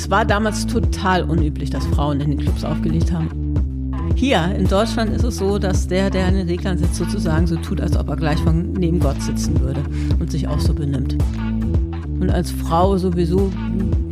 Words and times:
Es 0.00 0.08
war 0.08 0.24
damals 0.24 0.66
total 0.66 1.24
unüblich, 1.24 1.68
dass 1.68 1.84
Frauen 1.88 2.22
in 2.22 2.30
den 2.30 2.38
Clubs 2.38 2.64
aufgelegt 2.64 3.12
haben. 3.12 3.28
Hier 4.16 4.42
in 4.56 4.66
Deutschland 4.66 5.12
ist 5.12 5.24
es 5.24 5.36
so, 5.36 5.58
dass 5.58 5.88
der, 5.88 6.08
der 6.08 6.26
in 6.26 6.36
den 6.36 6.48
Reglern 6.48 6.78
sitzt, 6.78 6.94
sozusagen 6.94 7.46
so 7.46 7.56
tut, 7.56 7.82
als 7.82 7.98
ob 7.98 8.08
er 8.08 8.16
gleich 8.16 8.38
von 8.38 8.72
neben 8.72 8.98
Gott 8.98 9.20
sitzen 9.20 9.60
würde 9.60 9.82
und 10.18 10.30
sich 10.30 10.48
auch 10.48 10.58
so 10.58 10.72
benimmt. 10.72 11.18
Und 12.18 12.30
als 12.30 12.50
Frau 12.50 12.96
sowieso 12.96 13.52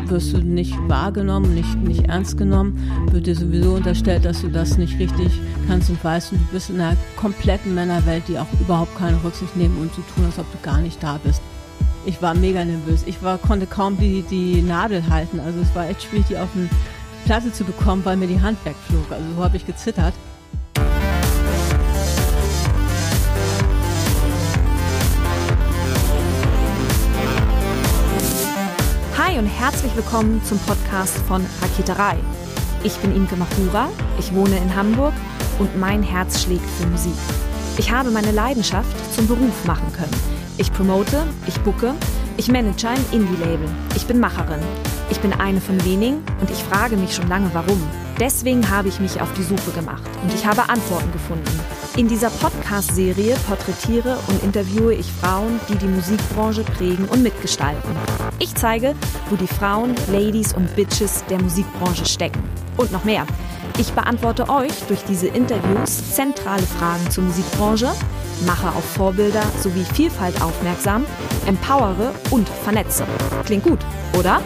wirst 0.09 0.35
du 0.35 0.39
nicht 0.43 0.77
wahrgenommen, 0.89 1.55
nicht, 1.55 1.75
nicht 1.79 2.05
ernst 2.05 2.37
genommen, 2.37 2.79
wird 3.11 3.27
dir 3.27 3.35
sowieso 3.35 3.73
unterstellt, 3.77 4.27
dass 4.27 4.43
du 4.43 4.49
das 4.49 4.77
nicht 4.77 4.99
richtig 4.99 5.41
kannst 5.69 5.89
und 5.89 6.05
weißt, 6.05 6.33
und 6.33 6.39
du 6.39 6.53
bist 6.53 6.69
in 6.69 6.83
einer 6.83 6.99
kompletten 7.17 7.75
Männerwelt, 7.75 8.25
die 8.29 8.39
auch 8.39 8.47
überhaupt 8.61 8.95
keine 8.99 9.25
Rücksicht 9.25 9.57
nehmen 9.57 9.79
und 9.81 9.95
so 9.95 10.03
tun, 10.15 10.27
als 10.27 10.39
ob 10.39 10.53
du 10.53 10.59
gar 10.61 10.83
nicht 10.83 11.03
da 11.03 11.19
bist. 11.25 11.41
Ich 12.05 12.23
war 12.23 12.35
mega 12.35 12.65
nervös. 12.65 13.03
Ich 13.07 13.23
war, 13.23 13.39
konnte 13.39 13.67
kaum 13.67 13.99
die, 13.99 14.23
die 14.23 14.63
Nadel 14.63 15.09
halten. 15.09 15.41
Also 15.41 15.61
es 15.61 15.75
war 15.75 15.89
echt 15.89 16.03
schwierig, 16.03 16.27
die 16.29 16.39
auf 16.39 16.49
eine 16.55 16.69
Platte 17.25 17.53
zu 17.53 17.65
bekommen, 17.65 18.05
weil 18.05 18.17
mir 18.17 18.29
die 18.29 18.41
Hand 18.41 18.59
wegflog. 18.65 19.11
Also 19.11 19.25
so 19.37 19.45
habe 19.45 19.57
ich 19.57 19.67
gezittert. 19.67 20.15
Hi 29.19 29.39
und 29.39 29.47
herzlich 29.47 29.95
willkommen 29.97 30.43
zum 30.45 30.59
Podcast 30.61 31.19
von 31.27 31.45
Raketerei. 31.61 32.17
Ich 32.85 32.97
bin 32.99 33.15
Imke 33.15 33.37
Machura, 33.37 33.89
ich 34.19 34.33
wohne 34.33 34.57
in 34.57 34.75
Hamburg 34.75 35.13
und 35.59 35.77
mein 35.79 36.03
Herz 36.05 36.45
schlägt 36.45 36.65
für 36.71 36.87
Musik. 36.87 37.13
Ich 37.77 37.91
habe 37.91 38.11
meine 38.11 38.31
Leidenschaft 38.31 38.97
zum 39.15 39.27
Beruf 39.27 39.65
machen 39.65 39.93
können. 39.93 40.38
Ich 40.61 40.73
promote, 40.73 41.25
ich 41.47 41.57
bucke, 41.61 41.95
ich 42.37 42.49
manage 42.49 42.89
ein 42.89 43.05
Indie-Label. 43.13 43.69
Ich 43.95 44.09
bin 44.09 44.19
Macherin. 44.19 44.59
Ich 45.09 45.21
bin 45.21 45.33
eine 45.33 45.61
von 45.61 45.83
wenigen 45.85 46.25
und 46.41 46.51
ich 46.51 46.65
frage 46.65 46.97
mich 46.97 47.15
schon 47.15 47.29
lange, 47.29 47.49
warum. 47.53 47.81
Deswegen 48.19 48.69
habe 48.69 48.89
ich 48.89 48.99
mich 48.99 49.21
auf 49.21 49.33
die 49.35 49.45
Suche 49.45 49.71
gemacht 49.71 50.03
und 50.21 50.35
ich 50.35 50.45
habe 50.45 50.69
Antworten 50.69 51.13
gefunden. 51.13 51.61
In 51.97 52.09
dieser 52.09 52.31
Podcast-Serie 52.31 53.37
porträtiere 53.47 54.19
und 54.27 54.43
interviewe 54.43 54.95
ich 54.95 55.07
Frauen, 55.13 55.61
die 55.69 55.77
die 55.77 55.87
Musikbranche 55.87 56.65
prägen 56.65 57.05
und 57.05 57.23
mitgestalten. 57.23 57.95
Ich 58.41 58.53
zeige, 58.57 58.97
wo 59.31 59.37
die 59.37 59.47
Frauen, 59.47 59.95
Ladies 60.11 60.55
und 60.55 60.75
Bitches 60.75 61.25
der 61.31 61.41
Musikbranche 61.41 62.05
stecken. 62.05 62.43
Und 62.77 62.91
noch 62.91 63.05
mehr. 63.05 63.25
Ich 63.81 63.93
beantworte 63.93 64.49
euch 64.49 64.73
durch 64.89 65.05
diese 65.05 65.29
Interviews 65.29 66.13
zentrale 66.13 66.63
Fragen 66.63 67.09
zur 67.13 67.23
Musikbranche, 67.23 67.89
mache 68.45 68.71
auf 68.71 68.85
Vorbilder 68.85 69.45
sowie 69.61 69.85
Vielfalt 69.85 70.43
aufmerksam, 70.43 71.07
empowere 71.47 72.13
und 72.33 72.49
vernetze. 72.49 73.07
Klingt 73.45 73.63
gut, 73.63 73.79
oder? 74.19 74.43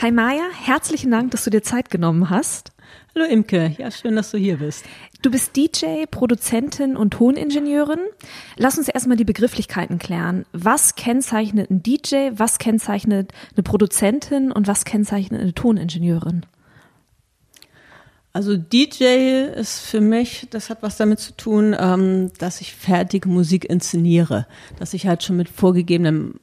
Hi 0.00 0.10
Maja, 0.10 0.44
herzlichen 0.50 1.10
Dank, 1.10 1.30
dass 1.32 1.44
du 1.44 1.50
dir 1.50 1.62
Zeit 1.62 1.90
genommen 1.90 2.30
hast. 2.30 2.72
Hallo 3.14 3.26
Imke, 3.26 3.74
ja 3.76 3.90
schön, 3.90 4.16
dass 4.16 4.30
du 4.30 4.38
hier 4.38 4.56
bist. 4.56 4.86
Du 5.20 5.30
bist 5.30 5.56
DJ, 5.56 6.06
Produzentin 6.10 6.96
und 6.96 7.10
Toningenieurin. 7.10 8.00
Lass 8.56 8.78
uns 8.78 8.88
erstmal 8.88 9.18
die 9.18 9.24
Begrifflichkeiten 9.24 9.98
klären. 9.98 10.46
Was 10.52 10.94
kennzeichnet 10.94 11.70
ein 11.70 11.82
DJ, 11.82 12.30
was 12.32 12.58
kennzeichnet 12.58 13.32
eine 13.54 13.62
Produzentin 13.62 14.52
und 14.52 14.68
was 14.68 14.86
kennzeichnet 14.86 15.42
eine 15.42 15.52
Toningenieurin? 15.52 16.46
Also 18.36 18.54
DJ 18.58 19.46
ist 19.54 19.80
für 19.80 20.02
mich, 20.02 20.46
das 20.50 20.68
hat 20.68 20.82
was 20.82 20.98
damit 20.98 21.20
zu 21.20 21.32
tun, 21.32 21.74
ähm, 21.80 22.32
dass 22.38 22.60
ich 22.60 22.74
fertige 22.74 23.30
Musik 23.30 23.64
inszeniere, 23.64 24.46
dass 24.78 24.92
ich 24.92 25.06
halt 25.06 25.22
schon 25.22 25.38
mit 25.38 25.48
vorgegebenem 25.48 26.34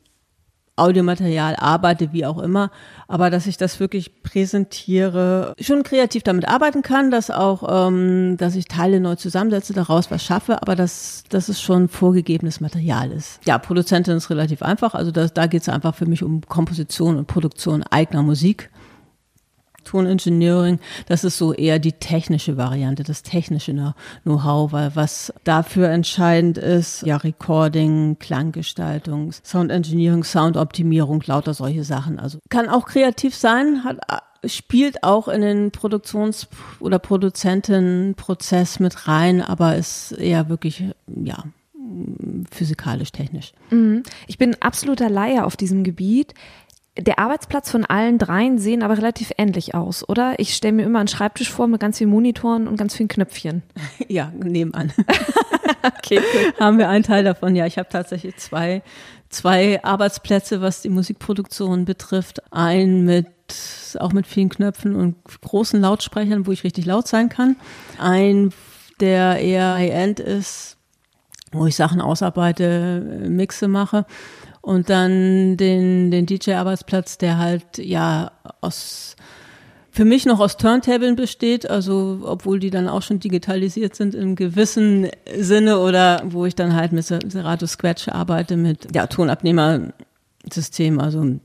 Audiomaterial 0.75 1.55
arbeite, 1.55 2.11
wie 2.11 2.25
auch 2.25 2.39
immer, 2.39 2.71
aber 3.07 3.29
dass 3.29 3.45
ich 3.45 3.57
das 3.57 3.79
wirklich 3.79 4.23
präsentiere, 4.23 5.53
schon 5.59 5.83
kreativ 5.83 6.23
damit 6.23 6.47
arbeiten 6.47 6.81
kann, 6.81 7.11
dass 7.11 7.29
auch, 7.29 7.87
ähm, 7.87 8.37
dass 8.37 8.55
ich 8.55 8.67
Teile 8.67 8.99
neu 8.99 9.13
zusammensetze, 9.13 9.73
daraus 9.73 10.09
was 10.09 10.23
schaffe, 10.23 10.63
aber 10.63 10.75
dass, 10.75 11.25
dass 11.29 11.47
es 11.47 11.61
schon 11.61 11.89
vorgegebenes 11.89 12.59
Material 12.59 13.11
ist. 13.11 13.39
Ja, 13.45 13.59
Produzentin 13.59 14.17
ist 14.17 14.31
relativ 14.31 14.63
einfach, 14.63 14.95
also 14.95 15.11
das, 15.11 15.31
da 15.31 15.45
geht 15.45 15.61
es 15.61 15.69
einfach 15.69 15.93
für 15.93 16.07
mich 16.07 16.23
um 16.23 16.41
Komposition 16.41 17.17
und 17.17 17.27
Produktion 17.27 17.83
eigener 17.83 18.23
Musik. 18.23 18.71
Tonengineering, 19.83 20.79
das 21.07 21.23
ist 21.23 21.37
so 21.37 21.53
eher 21.53 21.79
die 21.79 21.93
technische 21.93 22.57
Variante, 22.57 23.03
das 23.03 23.23
technische 23.23 23.73
Know-how, 24.23 24.71
weil 24.71 24.95
was 24.95 25.33
dafür 25.43 25.89
entscheidend 25.89 26.57
ist, 26.57 27.03
ja, 27.03 27.17
Recording, 27.17 28.17
Klanggestaltung, 28.19 29.31
Sound 29.43 29.71
Engineering, 29.71 30.23
Soundoptimierung, 30.23 31.23
lauter 31.25 31.53
solche 31.53 31.83
Sachen. 31.83 32.19
Also 32.19 32.39
kann 32.49 32.69
auch 32.69 32.85
kreativ 32.85 33.35
sein, 33.35 33.83
hat 33.83 33.99
spielt 34.45 35.03
auch 35.03 35.27
in 35.27 35.41
den 35.41 35.71
Produktions- 35.71 36.47
oder 36.79 36.99
Produzentenprozess 36.99 38.79
mit 38.79 39.07
rein, 39.07 39.41
aber 39.41 39.75
ist 39.75 40.11
eher 40.11 40.49
wirklich, 40.49 40.83
ja, 41.07 41.45
physikalisch 42.51 43.11
technisch. 43.11 43.53
Mhm. 43.69 44.03
Ich 44.27 44.37
bin 44.37 44.55
absoluter 44.61 45.09
Laie 45.09 45.45
auf 45.45 45.57
diesem 45.57 45.83
Gebiet 45.83 46.33
der 46.97 47.17
Arbeitsplatz 47.17 47.71
von 47.71 47.85
allen 47.85 48.19
dreien 48.19 48.59
sehen 48.59 48.83
aber 48.83 48.97
relativ 48.97 49.31
ähnlich 49.39 49.73
aus, 49.73 50.07
oder? 50.07 50.35
Ich 50.37 50.53
stelle 50.53 50.73
mir 50.73 50.85
immer 50.85 50.99
einen 50.99 51.07
Schreibtisch 51.07 51.51
vor 51.51 51.67
mit 51.67 51.81
ganz 51.81 51.97
vielen 51.97 52.11
Monitoren 52.11 52.67
und 52.67 52.77
ganz 52.77 52.95
vielen 52.95 53.09
Knöpfchen. 53.09 53.63
Ja, 54.07 54.31
nebenan. 54.35 54.91
okay, 55.97 56.19
cool. 56.19 56.53
Haben 56.59 56.77
wir 56.77 56.89
einen 56.89 57.03
Teil 57.03 57.23
davon. 57.23 57.55
Ja, 57.55 57.65
ich 57.65 57.77
habe 57.77 57.89
tatsächlich 57.89 58.35
zwei, 58.37 58.83
zwei 59.29 59.83
Arbeitsplätze, 59.83 60.61
was 60.61 60.81
die 60.81 60.89
Musikproduktion 60.89 61.85
betrifft. 61.85 62.41
Einen 62.53 63.05
mit 63.05 63.27
auch 63.99 64.13
mit 64.13 64.25
vielen 64.25 64.49
Knöpfen 64.49 64.95
und 64.95 65.15
großen 65.41 65.79
Lautsprechern, 65.79 66.47
wo 66.47 66.51
ich 66.51 66.63
richtig 66.63 66.85
laut 66.85 67.07
sein 67.07 67.29
kann. 67.29 67.55
Ein, 67.99 68.51
der 68.99 69.39
eher 69.39 69.75
High-End 69.75 70.19
ist, 70.19 70.77
wo 71.51 71.67
ich 71.67 71.75
Sachen 71.75 72.01
ausarbeite, 72.01 73.25
Mixe 73.27 73.67
mache 73.67 74.05
und 74.63 74.89
dann 74.89 75.57
den, 75.57 76.09
den 76.09 76.25
DJ-Arbeitsplatz, 76.25 77.17
der 77.17 77.37
halt 77.37 77.77
ja 77.77 78.31
aus 78.61 79.17
für 79.91 80.05
mich 80.05 80.25
noch 80.25 80.39
aus 80.39 80.55
Turntablen 80.57 81.17
besteht, 81.17 81.69
also 81.69 82.21
obwohl 82.23 82.59
die 82.59 82.71
dann 82.71 82.87
auch 82.87 83.03
schon 83.03 83.19
digitalisiert 83.19 83.93
sind 83.93 84.15
im 84.15 84.35
gewissen 84.35 85.09
Sinne 85.37 85.79
oder 85.79 86.23
wo 86.25 86.45
ich 86.45 86.55
dann 86.55 86.73
halt 86.75 86.93
mit 86.93 87.05
Serato 87.05 87.67
Scratch 87.67 88.07
arbeite 88.07 88.55
mit 88.55 88.95
ja, 88.95 89.05
Tonabnehmersystem, 89.05 90.99
also 90.99 91.39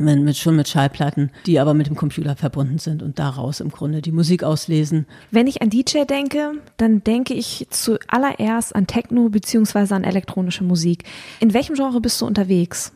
mit, 0.00 0.36
schon 0.36 0.56
mit 0.56 0.68
Schallplatten, 0.68 1.30
die 1.46 1.60
aber 1.60 1.74
mit 1.74 1.86
dem 1.86 1.96
Computer 1.96 2.36
verbunden 2.36 2.78
sind 2.78 3.02
und 3.02 3.18
daraus 3.18 3.60
im 3.60 3.70
Grunde 3.70 4.02
die 4.02 4.12
Musik 4.12 4.42
auslesen. 4.42 5.06
Wenn 5.30 5.46
ich 5.46 5.62
an 5.62 5.70
DJ 5.70 6.04
denke, 6.04 6.52
dann 6.76 7.04
denke 7.04 7.34
ich 7.34 7.66
zuallererst 7.70 8.74
an 8.74 8.86
Techno 8.86 9.28
beziehungsweise 9.28 9.94
an 9.94 10.04
elektronische 10.04 10.64
Musik. 10.64 11.04
In 11.40 11.54
welchem 11.54 11.74
Genre 11.74 12.00
bist 12.00 12.20
du 12.20 12.26
unterwegs? 12.26 12.92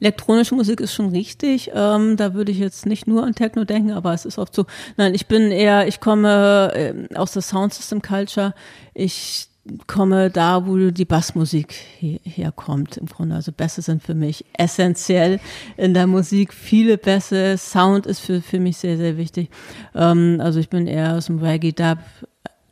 Elektronische 0.00 0.54
Musik 0.54 0.80
ist 0.80 0.94
schon 0.94 1.10
richtig. 1.10 1.70
Ähm, 1.74 2.16
da 2.16 2.34
würde 2.34 2.52
ich 2.52 2.58
jetzt 2.58 2.86
nicht 2.86 3.06
nur 3.06 3.24
an 3.24 3.34
Techno 3.34 3.64
denken, 3.64 3.92
aber 3.92 4.12
es 4.14 4.24
ist 4.24 4.38
oft 4.38 4.54
so. 4.54 4.66
Nein, 4.96 5.14
ich 5.14 5.26
bin 5.26 5.50
eher, 5.50 5.86
ich 5.88 6.00
komme 6.00 6.72
äh, 6.74 7.14
aus 7.14 7.32
der 7.32 7.42
Soundsystem 7.42 8.00
Culture. 8.02 8.54
Ich 8.94 9.48
komme 9.86 10.30
da, 10.30 10.66
wo 10.66 10.90
die 10.90 11.04
Bassmusik 11.04 11.74
herkommt 12.00 12.96
im 12.96 13.06
Grunde. 13.06 13.34
Also 13.34 13.52
Bässe 13.52 13.82
sind 13.82 14.02
für 14.02 14.14
mich 14.14 14.44
essentiell 14.52 15.40
in 15.76 15.94
der 15.94 16.06
Musik. 16.06 16.52
Viele 16.52 16.98
Bässe, 16.98 17.56
Sound 17.58 18.06
ist 18.06 18.20
für, 18.20 18.40
für 18.40 18.60
mich 18.60 18.78
sehr, 18.78 18.96
sehr 18.96 19.16
wichtig. 19.16 19.50
Ähm, 19.94 20.40
also 20.42 20.60
ich 20.60 20.68
bin 20.68 20.86
eher 20.86 21.16
aus 21.16 21.26
dem 21.26 21.38
Reggae 21.38 21.72
Dub, 21.72 21.98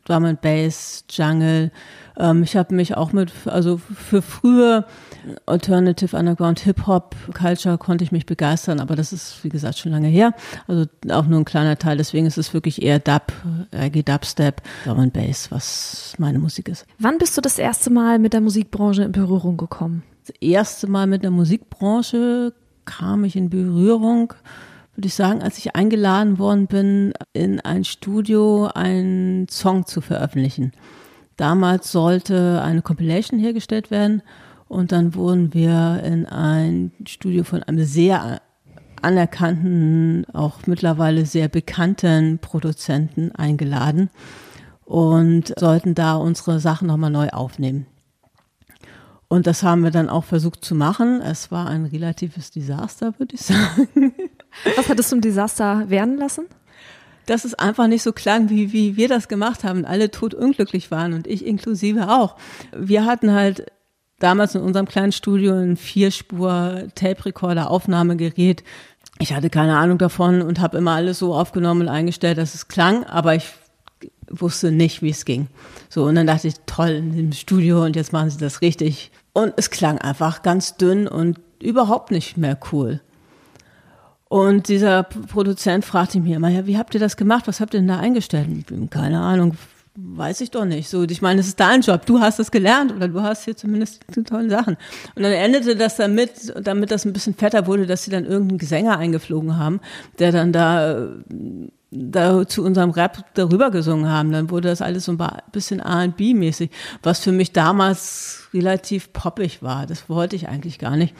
Drum 0.05 0.25
and 0.25 0.41
Bass, 0.41 1.03
Jungle. 1.09 1.71
Ähm, 2.17 2.43
ich 2.43 2.55
habe 2.55 2.73
mich 2.73 2.95
auch 2.95 3.11
mit, 3.11 3.31
also 3.45 3.77
für 3.77 4.21
frühe 4.21 4.85
Alternative 5.45 6.15
Underground 6.15 6.59
Hip 6.61 6.87
Hop 6.87 7.15
Culture 7.33 7.77
konnte 7.77 8.03
ich 8.03 8.11
mich 8.11 8.25
begeistern, 8.25 8.79
aber 8.79 8.95
das 8.95 9.13
ist 9.13 9.43
wie 9.43 9.49
gesagt 9.49 9.77
schon 9.77 9.91
lange 9.91 10.07
her. 10.07 10.33
Also 10.67 10.85
auch 11.09 11.25
nur 11.25 11.39
ein 11.39 11.45
kleiner 11.45 11.77
Teil. 11.77 11.97
Deswegen 11.97 12.25
ist 12.25 12.37
es 12.37 12.53
wirklich 12.53 12.81
eher 12.81 12.99
Dub, 12.99 13.33
Reggae 13.73 14.03
Dubstep, 14.03 14.61
Drum 14.85 14.99
and 14.99 15.13
Bass, 15.13 15.51
was 15.51 16.13
meine 16.17 16.39
Musik 16.39 16.69
ist. 16.69 16.85
Wann 16.99 17.17
bist 17.17 17.37
du 17.37 17.41
das 17.41 17.59
erste 17.59 17.89
Mal 17.89 18.19
mit 18.19 18.33
der 18.33 18.41
Musikbranche 18.41 19.03
in 19.03 19.11
Berührung 19.11 19.57
gekommen? 19.57 20.03
Das 20.25 20.35
erste 20.39 20.87
Mal 20.87 21.07
mit 21.07 21.23
der 21.23 21.31
Musikbranche 21.31 22.53
kam 22.85 23.23
ich 23.23 23.35
in 23.35 23.49
Berührung 23.49 24.33
würde 24.97 25.07
ich 25.07 25.13
sagen, 25.13 25.43
als 25.43 25.59
ich 25.59 25.75
eingeladen 25.75 26.39
worden 26.39 26.65
bin, 26.65 27.13
in 27.31 27.59
ein 27.61 27.83
Studio 27.83 28.65
einen 28.73 29.47
Song 29.47 29.85
zu 29.85 30.01
veröffentlichen. 30.01 30.71
Damals 31.37 31.91
sollte 31.91 32.63
eine 32.63 32.81
Compilation 32.81 33.39
hergestellt 33.39 33.91
werden 33.91 34.23
und 34.67 34.91
dann 34.91 35.15
wurden 35.15 35.53
wir 35.53 36.01
in 36.03 36.25
ein 36.25 36.91
Studio 37.05 37.43
von 37.43 37.63
einem 37.63 37.85
sehr 37.85 38.41
anerkannten, 39.01 40.25
auch 40.33 40.65
mittlerweile 40.65 41.25
sehr 41.25 41.47
bekannten 41.47 42.39
Produzenten 42.39 43.31
eingeladen 43.33 44.09
und 44.85 45.53
sollten 45.57 45.95
da 45.95 46.15
unsere 46.15 46.59
Sachen 46.59 46.87
nochmal 46.87 47.11
neu 47.11 47.29
aufnehmen. 47.29 47.85
Und 49.29 49.45
das 49.45 49.61
haben 49.61 49.83
wir 49.83 49.91
dann 49.91 50.09
auch 50.09 50.23
versucht 50.23 50.63
zu 50.63 50.73
machen. 50.73 51.21
Es 51.21 51.51
war 51.51 51.67
ein 51.67 51.85
relatives 51.85 52.51
Desaster, 52.51 53.13
würde 53.19 53.35
ich 53.35 53.41
sagen. 53.41 54.13
Was 54.75 54.89
hattest 54.89 55.11
du 55.11 55.17
im 55.17 55.21
Desaster 55.21 55.89
werden 55.89 56.17
lassen? 56.17 56.45
Dass 57.25 57.43
es 57.43 57.53
einfach 57.53 57.87
nicht 57.87 58.03
so 58.03 58.13
klang, 58.13 58.49
wie, 58.49 58.71
wie 58.71 58.95
wir 58.95 59.09
das 59.09 59.27
gemacht 59.27 59.65
haben. 59.65 59.83
Alle 59.83 60.11
tot 60.11 60.33
unglücklich 60.33 60.91
waren 60.91 61.11
und 61.11 61.27
ich 61.27 61.45
inklusive 61.45 62.09
auch. 62.09 62.37
Wir 62.73 63.03
hatten 63.03 63.33
halt 63.33 63.65
damals 64.19 64.55
in 64.55 64.61
unserem 64.61 64.87
kleinen 64.87 65.11
Studio 65.11 65.53
ein 65.53 65.77
Vierspur-Tape-Recorder-Aufnahmegerät. 65.77 68.63
Ich 69.19 69.33
hatte 69.33 69.49
keine 69.49 69.77
Ahnung 69.77 69.97
davon 69.97 70.41
und 70.41 70.59
habe 70.59 70.77
immer 70.77 70.91
alles 70.91 71.19
so 71.19 71.33
aufgenommen 71.33 71.81
und 71.81 71.89
eingestellt, 71.89 72.37
dass 72.37 72.55
es 72.55 72.67
klang, 72.67 73.03
aber 73.05 73.35
ich 73.35 73.49
wusste 74.29 74.71
nicht, 74.71 75.01
wie 75.01 75.09
es 75.09 75.25
ging. 75.25 75.47
So, 75.89 76.05
und 76.05 76.15
dann 76.15 76.27
dachte 76.27 76.47
ich, 76.47 76.55
toll, 76.65 76.91
in 76.91 77.15
dem 77.15 77.31
Studio 77.31 77.83
und 77.83 77.95
jetzt 77.95 78.13
machen 78.13 78.29
sie 78.29 78.37
das 78.37 78.61
richtig. 78.61 79.11
Und 79.33 79.53
es 79.57 79.69
klang 79.69 79.99
einfach 79.99 80.43
ganz 80.43 80.77
dünn 80.77 81.07
und 81.07 81.39
überhaupt 81.61 82.11
nicht 82.11 82.37
mehr 82.37 82.57
cool. 82.71 83.01
Und 84.29 84.67
dieser 84.67 85.03
Produzent 85.03 85.85
fragte 85.85 86.19
mich 86.19 86.33
immer, 86.33 86.49
ja, 86.49 86.67
wie 86.67 86.77
habt 86.77 86.93
ihr 86.93 86.99
das 86.99 87.15
gemacht? 87.15 87.47
Was 87.47 87.61
habt 87.61 87.73
ihr 87.73 87.79
denn 87.79 87.87
da 87.87 87.99
eingestellt? 87.99 88.49
Keine 88.89 89.21
Ahnung, 89.21 89.55
weiß 89.99 90.41
ich 90.41 90.51
doch 90.51 90.65
nicht. 90.65 90.89
So, 90.89 91.03
ich 91.03 91.21
meine, 91.23 91.41
es 91.41 91.47
ist 91.47 91.59
dein 91.59 91.81
Job. 91.81 92.05
Du 92.05 92.19
hast 92.19 92.39
es 92.39 92.51
gelernt 92.51 92.93
oder 92.93 93.07
du 93.07 93.21
hast 93.21 93.45
hier 93.45 93.57
zumindest 93.57 94.01
die 94.15 94.23
tollen 94.23 94.49
Sachen. 94.49 94.77
Und 95.15 95.23
dann 95.23 95.31
endete 95.31 95.75
das 95.75 95.95
damit, 95.95 96.53
damit 96.61 96.91
das 96.91 97.03
ein 97.03 97.13
bisschen 97.13 97.33
fetter 97.33 97.65
wurde, 97.65 97.87
dass 97.87 98.03
sie 98.03 98.11
dann 98.11 98.25
irgendeinen 98.25 98.59
Gesänger 98.59 98.99
eingeflogen 98.99 99.57
haben, 99.57 99.81
der 100.19 100.31
dann 100.31 100.53
da, 100.53 101.07
da 101.89 102.47
zu 102.47 102.63
unserem 102.63 102.91
Rap 102.91 103.25
darüber 103.33 103.71
gesungen 103.71 104.07
haben. 104.07 104.31
Dann 104.31 104.51
wurde 104.51 104.69
das 104.69 104.83
alles 104.83 105.05
so 105.05 105.13
ein 105.13 105.41
bisschen 105.51 105.79
R&B-mäßig, 105.79 106.69
was 107.01 107.19
für 107.19 107.31
mich 107.31 107.51
damals 107.51 108.49
relativ 108.53 109.11
poppig 109.13 109.63
war. 109.63 109.87
Das 109.87 110.09
wollte 110.09 110.35
ich 110.35 110.47
eigentlich 110.47 110.77
gar 110.77 110.95
nicht. 110.95 111.15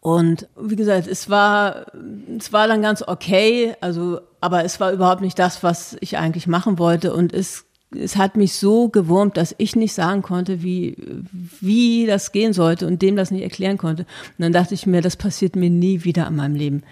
Und 0.00 0.48
wie 0.56 0.76
gesagt, 0.76 1.08
es 1.08 1.28
war, 1.28 1.86
es 2.38 2.52
war 2.52 2.68
dann 2.68 2.80
ganz 2.80 3.02
okay, 3.02 3.74
also, 3.80 4.20
aber 4.40 4.64
es 4.64 4.78
war 4.78 4.92
überhaupt 4.92 5.20
nicht 5.20 5.38
das, 5.38 5.64
was 5.64 5.96
ich 6.00 6.16
eigentlich 6.16 6.46
machen 6.46 6.78
wollte. 6.78 7.12
Und 7.12 7.32
es, 7.34 7.64
es 7.94 8.16
hat 8.16 8.36
mich 8.36 8.54
so 8.54 8.88
gewurmt, 8.88 9.36
dass 9.36 9.54
ich 9.58 9.74
nicht 9.74 9.94
sagen 9.94 10.22
konnte, 10.22 10.62
wie, 10.62 10.96
wie 11.60 12.06
das 12.06 12.32
gehen 12.32 12.52
sollte 12.52 12.86
und 12.86 13.00
dem 13.00 13.16
das 13.16 13.30
nicht 13.30 13.42
erklären 13.42 13.78
konnte. 13.78 14.02
Und 14.02 14.42
dann 14.42 14.52
dachte 14.52 14.74
ich 14.74 14.86
mir, 14.86 15.00
das 15.00 15.16
passiert 15.16 15.56
mir 15.56 15.70
nie 15.70 16.04
wieder 16.04 16.26
in 16.26 16.36
meinem 16.36 16.54
Leben. 16.54 16.82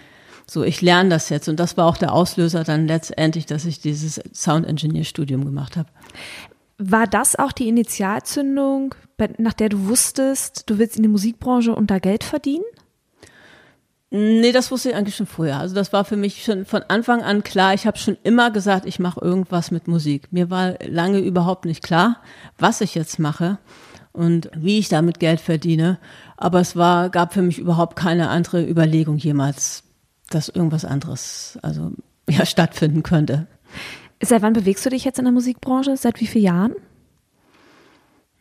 So, 0.49 0.63
ich 0.63 0.81
lerne 0.81 1.09
das 1.09 1.29
jetzt. 1.29 1.49
Und 1.49 1.59
das 1.59 1.77
war 1.77 1.85
auch 1.85 1.97
der 1.97 2.13
Auslöser 2.13 2.63
dann 2.63 2.87
letztendlich, 2.87 3.45
dass 3.45 3.65
ich 3.65 3.79
dieses 3.79 4.21
Sound 4.33 4.65
Engineer 4.65 5.03
Studium 5.03 5.45
gemacht 5.45 5.77
habe. 5.77 5.89
War 6.79 7.05
das 7.05 7.35
auch 7.35 7.51
die 7.51 7.67
Initialzündung, 7.67 8.95
nach 9.37 9.53
der 9.53 9.69
du 9.69 9.87
wusstest, 9.87 10.69
du 10.69 10.77
willst 10.77 10.95
in 10.95 11.03
die 11.03 11.09
Musikbranche 11.09 11.75
und 11.75 11.91
da 11.91 11.99
Geld 11.99 12.23
verdienen? 12.23 12.63
Nee, 14.09 14.53
das 14.53 14.71
wusste 14.71 14.89
ich 14.89 14.95
eigentlich 14.95 15.17
schon 15.17 15.25
vorher. 15.25 15.59
Also 15.59 15.75
das 15.75 15.91
war 15.91 16.05
für 16.05 16.15
mich 16.15 16.43
schon 16.43 16.65
von 16.65 16.81
Anfang 16.87 17.23
an 17.23 17.43
klar. 17.43 17.73
Ich 17.73 17.85
habe 17.85 17.97
schon 17.97 18.17
immer 18.23 18.51
gesagt, 18.51 18.85
ich 18.85 18.99
mache 18.99 19.19
irgendwas 19.19 19.69
mit 19.69 19.87
Musik. 19.89 20.31
Mir 20.31 20.49
war 20.49 20.75
lange 20.85 21.19
überhaupt 21.19 21.65
nicht 21.65 21.83
klar, 21.83 22.21
was 22.57 22.79
ich 22.79 22.95
jetzt 22.95 23.19
mache 23.19 23.57
und 24.13 24.49
wie 24.55 24.79
ich 24.79 24.87
damit 24.87 25.19
Geld 25.19 25.41
verdiene. 25.41 25.99
Aber 26.37 26.61
es 26.61 26.77
war, 26.77 27.09
gab 27.09 27.33
für 27.33 27.41
mich 27.41 27.59
überhaupt 27.59 27.97
keine 27.97 28.29
andere 28.29 28.65
Überlegung 28.65 29.17
jemals, 29.17 29.83
dass 30.29 30.47
irgendwas 30.47 30.85
anderes 30.85 31.59
also 31.61 31.91
ja 32.29 32.45
stattfinden 32.45 33.03
könnte. 33.03 33.47
Seit 34.21 34.41
wann 34.41 34.53
bewegst 34.53 34.85
du 34.85 34.89
dich 34.89 35.03
jetzt 35.03 35.19
in 35.19 35.25
der 35.25 35.33
Musikbranche? 35.33 35.97
Seit 35.97 36.21
wie 36.21 36.27
vielen 36.27 36.45
Jahren? 36.45 36.75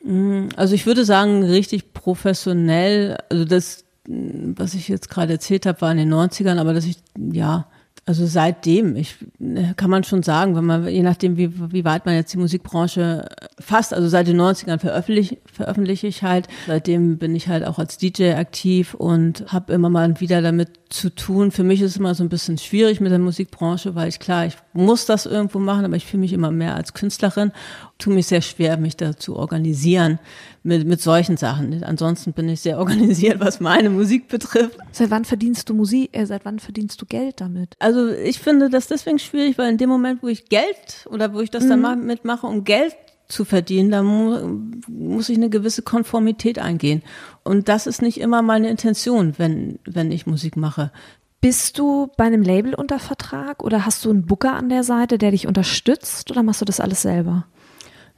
Mm, 0.04 0.48
also 0.54 0.76
ich 0.76 0.86
würde 0.86 1.04
sagen, 1.04 1.42
richtig 1.42 1.92
professionell. 1.92 3.18
Also 3.30 3.44
das 3.44 3.85
was 4.06 4.74
ich 4.74 4.88
jetzt 4.88 5.10
gerade 5.10 5.34
erzählt 5.34 5.66
habe, 5.66 5.80
war 5.80 5.90
in 5.90 5.98
den 5.98 6.12
90ern, 6.12 6.58
aber 6.58 6.74
dass 6.74 6.84
ich, 6.84 6.96
ja, 7.16 7.66
also 8.08 8.24
seitdem, 8.24 8.94
ich 8.94 9.16
ne, 9.38 9.74
kann 9.76 9.90
man 9.90 10.04
schon 10.04 10.22
sagen, 10.22 10.54
wenn 10.54 10.64
man, 10.64 10.86
je 10.86 11.02
nachdem, 11.02 11.36
wie, 11.36 11.72
wie 11.72 11.84
weit 11.84 12.06
man 12.06 12.14
jetzt 12.14 12.32
die 12.32 12.38
Musikbranche 12.38 13.28
fasst, 13.58 13.92
also 13.92 14.06
seit 14.06 14.28
den 14.28 14.40
90ern 14.40 14.78
veröffentliche, 14.78 15.38
veröffentliche 15.52 16.06
ich 16.06 16.22
halt. 16.22 16.46
Seitdem 16.68 17.18
bin 17.18 17.34
ich 17.34 17.48
halt 17.48 17.64
auch 17.64 17.80
als 17.80 17.98
DJ 17.98 18.34
aktiv 18.34 18.94
und 18.94 19.52
habe 19.52 19.72
immer 19.72 19.90
mal 19.90 20.20
wieder 20.20 20.40
damit 20.40 20.68
zu 20.88 21.10
tun. 21.10 21.50
Für 21.50 21.64
mich 21.64 21.80
ist 21.80 21.92
es 21.92 21.96
immer 21.96 22.14
so 22.14 22.22
ein 22.22 22.28
bisschen 22.28 22.58
schwierig 22.58 23.00
mit 23.00 23.10
der 23.10 23.18
Musikbranche, 23.18 23.94
weil 23.94 24.08
ich 24.08 24.18
klar, 24.18 24.46
ich 24.46 24.56
muss 24.72 25.06
das 25.06 25.26
irgendwo 25.26 25.58
machen, 25.58 25.84
aber 25.84 25.96
ich 25.96 26.06
fühle 26.06 26.20
mich 26.20 26.32
immer 26.32 26.50
mehr 26.50 26.74
als 26.74 26.94
Künstlerin. 26.94 27.52
Tue 27.98 28.14
mich 28.14 28.26
sehr 28.26 28.42
schwer, 28.42 28.76
mich 28.76 28.96
da 28.96 29.16
zu 29.16 29.36
organisieren 29.36 30.18
mit, 30.62 30.86
mit 30.86 31.00
solchen 31.00 31.36
Sachen. 31.36 31.82
Ansonsten 31.82 32.32
bin 32.32 32.48
ich 32.48 32.60
sehr 32.60 32.78
organisiert, 32.80 33.40
was 33.40 33.60
meine 33.60 33.90
Musik 33.90 34.28
betrifft. 34.28 34.78
Seit 34.92 35.10
wann 35.10 35.24
verdienst 35.24 35.68
du 35.68 35.74
Musik, 35.74 36.10
äh, 36.12 36.24
seit 36.26 36.44
wann 36.44 36.58
verdienst 36.58 37.00
du 37.00 37.06
Geld 37.06 37.40
damit? 37.40 37.74
Also 37.78 38.08
ich 38.08 38.38
finde 38.38 38.70
das 38.70 38.86
deswegen 38.86 39.18
schwierig, 39.18 39.58
weil 39.58 39.70
in 39.70 39.78
dem 39.78 39.88
Moment, 39.88 40.22
wo 40.22 40.28
ich 40.28 40.48
Geld 40.48 41.06
oder 41.10 41.34
wo 41.34 41.40
ich 41.40 41.50
das 41.50 41.64
mhm. 41.64 41.68
dann 41.68 41.80
mal 41.80 41.96
mitmache, 41.96 42.46
um 42.46 42.64
Geld 42.64 42.94
zu 43.28 43.44
verdienen, 43.44 43.90
da 43.90 44.02
mu 44.02 44.60
muss 44.88 45.28
ich 45.28 45.36
eine 45.36 45.50
gewisse 45.50 45.82
Konformität 45.82 46.58
eingehen. 46.58 47.02
Und 47.42 47.68
das 47.68 47.86
ist 47.86 48.02
nicht 48.02 48.20
immer 48.20 48.42
meine 48.42 48.70
Intention, 48.70 49.34
wenn, 49.36 49.78
wenn 49.84 50.12
ich 50.12 50.26
Musik 50.26 50.56
mache. 50.56 50.92
Bist 51.40 51.78
du 51.78 52.10
bei 52.16 52.24
einem 52.24 52.42
Label 52.42 52.74
unter 52.74 52.98
Vertrag 52.98 53.62
oder 53.62 53.84
hast 53.84 54.04
du 54.04 54.10
einen 54.10 54.26
Booker 54.26 54.54
an 54.54 54.68
der 54.68 54.84
Seite, 54.84 55.18
der 55.18 55.30
dich 55.30 55.46
unterstützt 55.46 56.30
oder 56.30 56.42
machst 56.42 56.60
du 56.60 56.64
das 56.64 56.80
alles 56.80 57.02
selber? 57.02 57.46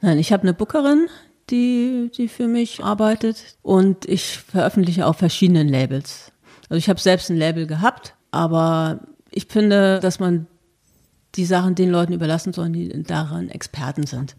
Nein, 0.01 0.19
ich 0.19 0.31
habe 0.31 0.43
eine 0.43 0.53
Bookerin, 0.53 1.07
die, 1.49 2.11
die 2.15 2.27
für 2.27 2.47
mich 2.47 2.83
arbeitet 2.83 3.57
und 3.61 4.05
ich 4.05 4.37
veröffentliche 4.37 5.05
auf 5.05 5.17
verschiedenen 5.17 5.67
Labels. 5.67 6.31
Also 6.69 6.77
ich 6.77 6.89
habe 6.89 6.99
selbst 6.99 7.29
ein 7.29 7.37
Label 7.37 7.67
gehabt, 7.67 8.15
aber 8.31 9.01
ich 9.31 9.47
finde, 9.47 9.99
dass 9.99 10.19
man 10.19 10.47
die 11.35 11.45
Sachen 11.45 11.75
den 11.75 11.89
Leuten 11.89 12.13
überlassen 12.13 12.53
soll, 12.53 12.69
die 12.69 13.03
daran 13.03 13.49
Experten 13.49 14.05
sind. 14.05 14.35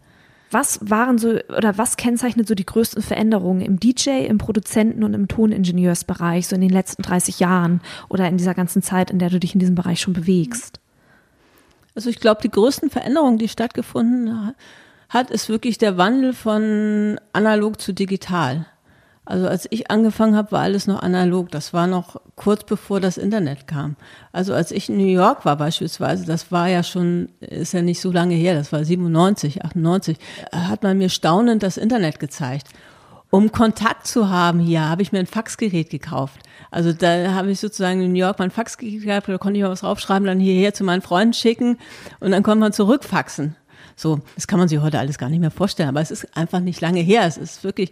Was 0.51 0.79
waren 0.81 1.17
so 1.17 1.39
oder 1.57 1.77
was 1.77 1.95
kennzeichnet 1.95 2.47
so 2.47 2.55
die 2.55 2.65
größten 2.65 3.01
Veränderungen 3.01 3.61
im 3.61 3.79
DJ, 3.79 4.25
im 4.25 4.37
Produzenten 4.37 5.03
und 5.03 5.13
im 5.13 5.29
Toningenieursbereich 5.29 6.47
so 6.47 6.55
in 6.55 6.61
den 6.61 6.69
letzten 6.69 7.03
30 7.03 7.39
Jahren 7.39 7.81
oder 8.09 8.27
in 8.27 8.37
dieser 8.37 8.53
ganzen 8.53 8.81
Zeit, 8.81 9.11
in 9.11 9.19
der 9.19 9.29
du 9.29 9.39
dich 9.39 9.53
in 9.53 9.59
diesem 9.59 9.75
Bereich 9.75 10.01
schon 10.01 10.13
bewegst? 10.13 10.81
Also 11.95 12.09
ich 12.09 12.19
glaube, 12.19 12.41
die 12.41 12.51
größten 12.51 12.89
Veränderungen, 12.89 13.37
die 13.37 13.47
stattgefunden 13.47 14.53
hat, 15.09 15.31
ist 15.31 15.49
wirklich 15.49 15.77
der 15.77 15.97
Wandel 15.97 16.33
von 16.33 17.19
analog 17.33 17.79
zu 17.81 17.93
digital. 17.93 18.65
Also 19.23 19.47
als 19.47 19.67
ich 19.69 19.91
angefangen 19.91 20.35
habe, 20.35 20.51
war 20.51 20.61
alles 20.61 20.87
noch 20.87 21.01
analog. 21.01 21.51
Das 21.51 21.73
war 21.73 21.85
noch 21.85 22.19
kurz 22.35 22.63
bevor 22.63 22.99
das 22.99 23.17
Internet 23.17 23.67
kam. 23.67 23.95
Also 24.31 24.53
als 24.53 24.71
ich 24.71 24.89
in 24.89 24.97
New 24.97 25.05
York 25.05 25.45
war 25.45 25.57
beispielsweise, 25.57 26.25
das 26.25 26.51
war 26.51 26.67
ja 26.67 26.81
schon, 26.81 27.29
ist 27.39 27.73
ja 27.73 27.81
nicht 27.81 28.01
so 28.01 28.11
lange 28.11 28.33
her, 28.33 28.55
das 28.55 28.71
war 28.71 28.83
97, 28.83 29.63
98, 29.63 30.17
hat 30.51 30.83
man 30.83 30.97
mir 30.97 31.09
staunend 31.09 31.61
das 31.61 31.77
Internet 31.77 32.19
gezeigt. 32.19 32.67
Um 33.29 33.51
Kontakt 33.51 34.07
zu 34.07 34.29
haben 34.29 34.59
hier, 34.59 34.89
habe 34.89 35.03
ich 35.03 35.13
mir 35.13 35.19
ein 35.19 35.27
Faxgerät 35.27 35.89
gekauft. 35.89 36.41
Also 36.69 36.91
da 36.91 37.33
habe 37.33 37.51
ich 37.51 37.59
sozusagen 37.59 38.01
in 38.01 38.11
New 38.11 38.19
York 38.19 38.39
mein 38.39 38.51
Faxgerät 38.51 39.03
gehabt, 39.03 39.29
da 39.29 39.37
konnte 39.37 39.57
ich 39.57 39.63
mal 39.63 39.71
was 39.71 39.81
draufschreiben, 39.81 40.25
dann 40.25 40.39
hierher 40.39 40.73
zu 40.73 40.83
meinen 40.83 41.01
Freunden 41.01 41.33
schicken 41.33 41.77
und 42.19 42.31
dann 42.31 42.43
konnte 42.43 42.59
man 42.59 42.73
zurückfaxen. 42.73 43.55
So, 43.95 44.19
das 44.35 44.47
kann 44.47 44.59
man 44.59 44.67
sich 44.67 44.79
heute 44.79 44.99
alles 44.99 45.17
gar 45.17 45.29
nicht 45.29 45.39
mehr 45.39 45.51
vorstellen, 45.51 45.89
aber 45.89 46.01
es 46.01 46.11
ist 46.11 46.35
einfach 46.35 46.59
nicht 46.59 46.81
lange 46.81 47.01
her. 47.01 47.23
Es 47.25 47.37
ist 47.37 47.63
wirklich 47.63 47.91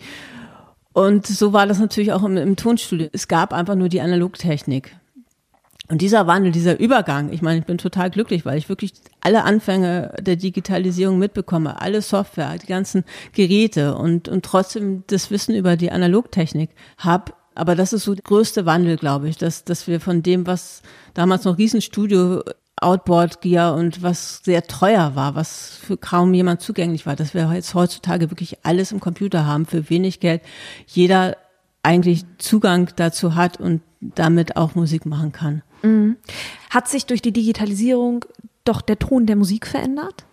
und 0.93 1.27
so 1.27 1.53
war 1.53 1.67
das 1.67 1.79
natürlich 1.79 2.13
auch 2.13 2.24
im, 2.24 2.38
im 2.38 2.55
Tonstudio. 2.55 3.10
Es 3.12 3.27
gab 3.27 3.53
einfach 3.53 3.75
nur 3.75 3.89
die 3.89 4.01
Analogtechnik. 4.01 4.96
Und 5.88 6.01
dieser 6.01 6.27
Wandel, 6.27 6.51
dieser 6.51 6.79
Übergang, 6.79 7.34
ich 7.34 7.41
meine, 7.41 7.60
ich 7.60 7.65
bin 7.65 7.79
total 7.79 8.12
glücklich, 8.12 8.46
weil 8.46 8.60
ich 8.60 8.69
wirklich 8.69 8.93
alle 9.22 9.43
Anfänge 9.43 10.13
der 10.19 10.36
Digitalisierung 10.36 11.17
mitbekomme, 11.17 11.81
alle 11.81 12.03
Software, 12.03 12.58
die 12.60 12.67
ganzen 12.67 13.05
Geräte 13.34 13.96
und, 13.96 14.29
und 14.29 14.46
trotzdem 14.46 15.03
das 15.08 15.31
Wissen 15.31 15.55
über 15.55 15.77
die 15.77 15.91
Analogtechnik 15.91 16.69
habe. 17.00 17.34
Aber 17.55 17.75
das 17.75 17.91
ist 17.91 18.03
so 18.03 18.13
der 18.13 18.24
größte 18.24 18.67
Wandel, 18.67 18.98
glaube 18.98 19.29
ich, 19.29 19.38
dass, 19.38 19.63
dass 19.63 19.88
wir 19.88 20.00
von 20.00 20.22
dem, 20.22 20.46
was 20.46 20.84
damals 21.15 21.43
noch 21.46 21.58
Riesenstudio 21.58 22.43
Outboard 22.81 23.41
Gear 23.41 23.75
und 23.75 24.01
was 24.01 24.41
sehr 24.43 24.63
teuer 24.63 25.15
war, 25.15 25.36
was 25.36 25.77
für 25.81 25.98
kaum 25.98 26.33
jemand 26.33 26.62
zugänglich 26.62 27.05
war, 27.05 27.15
dass 27.15 27.33
wir 27.33 27.51
jetzt 27.53 27.74
heutzutage 27.74 28.31
wirklich 28.31 28.57
alles 28.63 28.91
im 28.91 29.00
Computer 29.00 29.45
haben 29.45 29.65
für 29.65 29.89
wenig 29.89 30.19
Geld. 30.19 30.41
Jeder 30.88 31.38
eigentlich 31.83 32.25
Zugang 32.38 32.89
dazu 32.95 33.36
hat 33.36 33.59
und 33.59 33.81
damit 34.01 34.55
auch 34.57 34.75
Musik 34.75 35.05
machen 35.05 35.31
kann. 35.31 35.62
Mhm. 35.81 36.17
Hat 36.69 36.88
sich 36.88 37.05
durch 37.05 37.21
die 37.21 37.31
Digitalisierung 37.31 38.25
doch 38.63 38.81
der 38.81 39.00
Ton 39.00 39.25
der 39.25 39.36
Musik 39.36 39.67
verändert? 39.67 40.25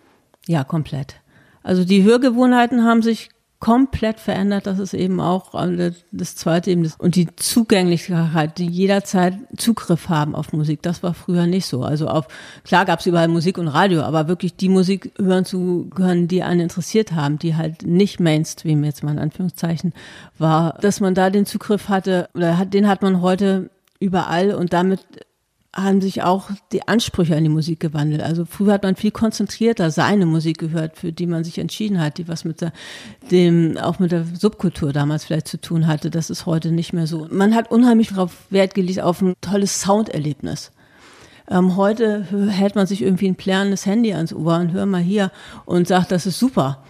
Ja, 0.47 0.63
komplett. 0.63 1.15
Also 1.63 1.83
die 1.83 2.03
Hörgewohnheiten 2.03 2.83
haben 2.83 3.01
sich 3.01 3.29
komplett 3.59 4.19
verändert. 4.19 4.67
Das 4.67 4.77
ist 4.77 4.93
eben 4.93 5.19
auch 5.19 5.55
äh, 5.55 5.91
das 6.11 6.35
zweite 6.35 6.69
eben 6.69 6.83
das, 6.83 6.95
und 6.95 7.15
die 7.15 7.27
Zugänglichkeit, 7.35 8.57
die 8.57 8.67
jederzeit 8.67 9.33
Zugriff 9.57 10.09
haben 10.09 10.35
auf 10.35 10.53
Musik. 10.53 10.81
Das 10.83 11.01
war 11.01 11.13
früher 11.13 11.47
nicht 11.47 11.65
so. 11.65 11.81
Also 11.81 12.07
auf 12.07 12.27
klar 12.63 12.85
gab 12.85 12.99
es 12.99 13.05
überall 13.07 13.27
Musik 13.27 13.57
und 13.57 13.67
Radio, 13.67 14.03
aber 14.03 14.27
wirklich 14.27 14.55
die 14.55 14.69
Musik 14.69 15.11
hören 15.17 15.45
zu 15.45 15.89
können, 15.93 16.27
die 16.27 16.43
einen 16.43 16.61
interessiert 16.61 17.13
haben, 17.13 17.39
die 17.39 17.55
halt 17.55 17.83
nicht 17.83 18.19
Mainstream 18.19 18.83
jetzt 18.83 19.03
mal 19.03 19.11
in 19.11 19.19
Anführungszeichen 19.19 19.93
war, 20.37 20.77
dass 20.81 20.99
man 20.99 21.15
da 21.15 21.29
den 21.29 21.45
Zugriff 21.45 21.89
hatte 21.89 22.29
oder 22.35 22.57
hat, 22.57 22.73
den 22.73 22.87
hat 22.87 23.01
man 23.01 23.21
heute 23.21 23.71
überall 23.99 24.53
und 24.53 24.73
damit 24.73 25.01
haben 25.77 26.01
sich 26.01 26.23
auch 26.23 26.49
die 26.71 26.87
Ansprüche 26.87 27.35
an 27.35 27.43
die 27.43 27.49
Musik 27.49 27.79
gewandelt. 27.79 28.21
Also 28.21 28.45
früher 28.45 28.73
hat 28.73 28.83
man 28.83 28.95
viel 28.95 29.11
konzentrierter 29.11 29.91
seine 29.91 30.25
Musik 30.25 30.57
gehört, 30.57 30.97
für 30.97 31.11
die 31.13 31.27
man 31.27 31.43
sich 31.43 31.59
entschieden 31.59 32.01
hat, 32.01 32.17
die 32.17 32.27
was 32.27 32.45
mit 32.45 32.61
der, 32.61 32.73
dem, 33.29 33.77
auch 33.77 33.99
mit 33.99 34.11
der 34.11 34.25
Subkultur 34.25 34.91
damals 34.91 35.25
vielleicht 35.25 35.47
zu 35.47 35.61
tun 35.61 35.85
hatte. 35.85 36.09
Das 36.09 36.31
ist 36.31 36.47
heute 36.47 36.71
nicht 36.71 36.93
mehr 36.93 37.05
so. 37.05 37.27
Man 37.29 37.53
hat 37.53 37.69
unheimlich 37.69 38.09
darauf 38.09 38.33
Wert 38.49 38.73
gelegt, 38.73 39.01
auf 39.01 39.21
ein 39.21 39.35
tolles 39.41 39.79
Sounderlebnis. 39.81 40.71
Ähm, 41.49 41.77
heute 41.77 42.27
hält 42.49 42.75
man 42.75 42.87
sich 42.87 43.03
irgendwie 43.03 43.27
ein 43.27 43.35
plärrendes 43.35 43.85
Handy 43.85 44.13
ans 44.13 44.33
Ohr 44.33 44.57
und 44.57 44.71
hört 44.71 44.87
mal 44.87 45.01
hier 45.01 45.31
und 45.65 45.87
sagt, 45.87 46.11
das 46.11 46.25
ist 46.25 46.39
super. 46.39 46.83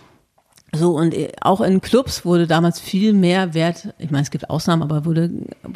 So, 0.74 0.92
und 0.98 1.14
äh, 1.14 1.32
auch 1.42 1.62
in 1.62 1.80
Clubs 1.80 2.26
wurde 2.26 2.46
damals 2.46 2.80
viel 2.80 3.14
mehr 3.14 3.54
Wert, 3.54 3.94
ich 4.00 4.12
meine, 4.12 4.24
es 4.24 4.32
gibt 4.32 4.50
Ausnahmen, 4.50 4.84
aber 4.84 5.06
wurde, 5.06 5.30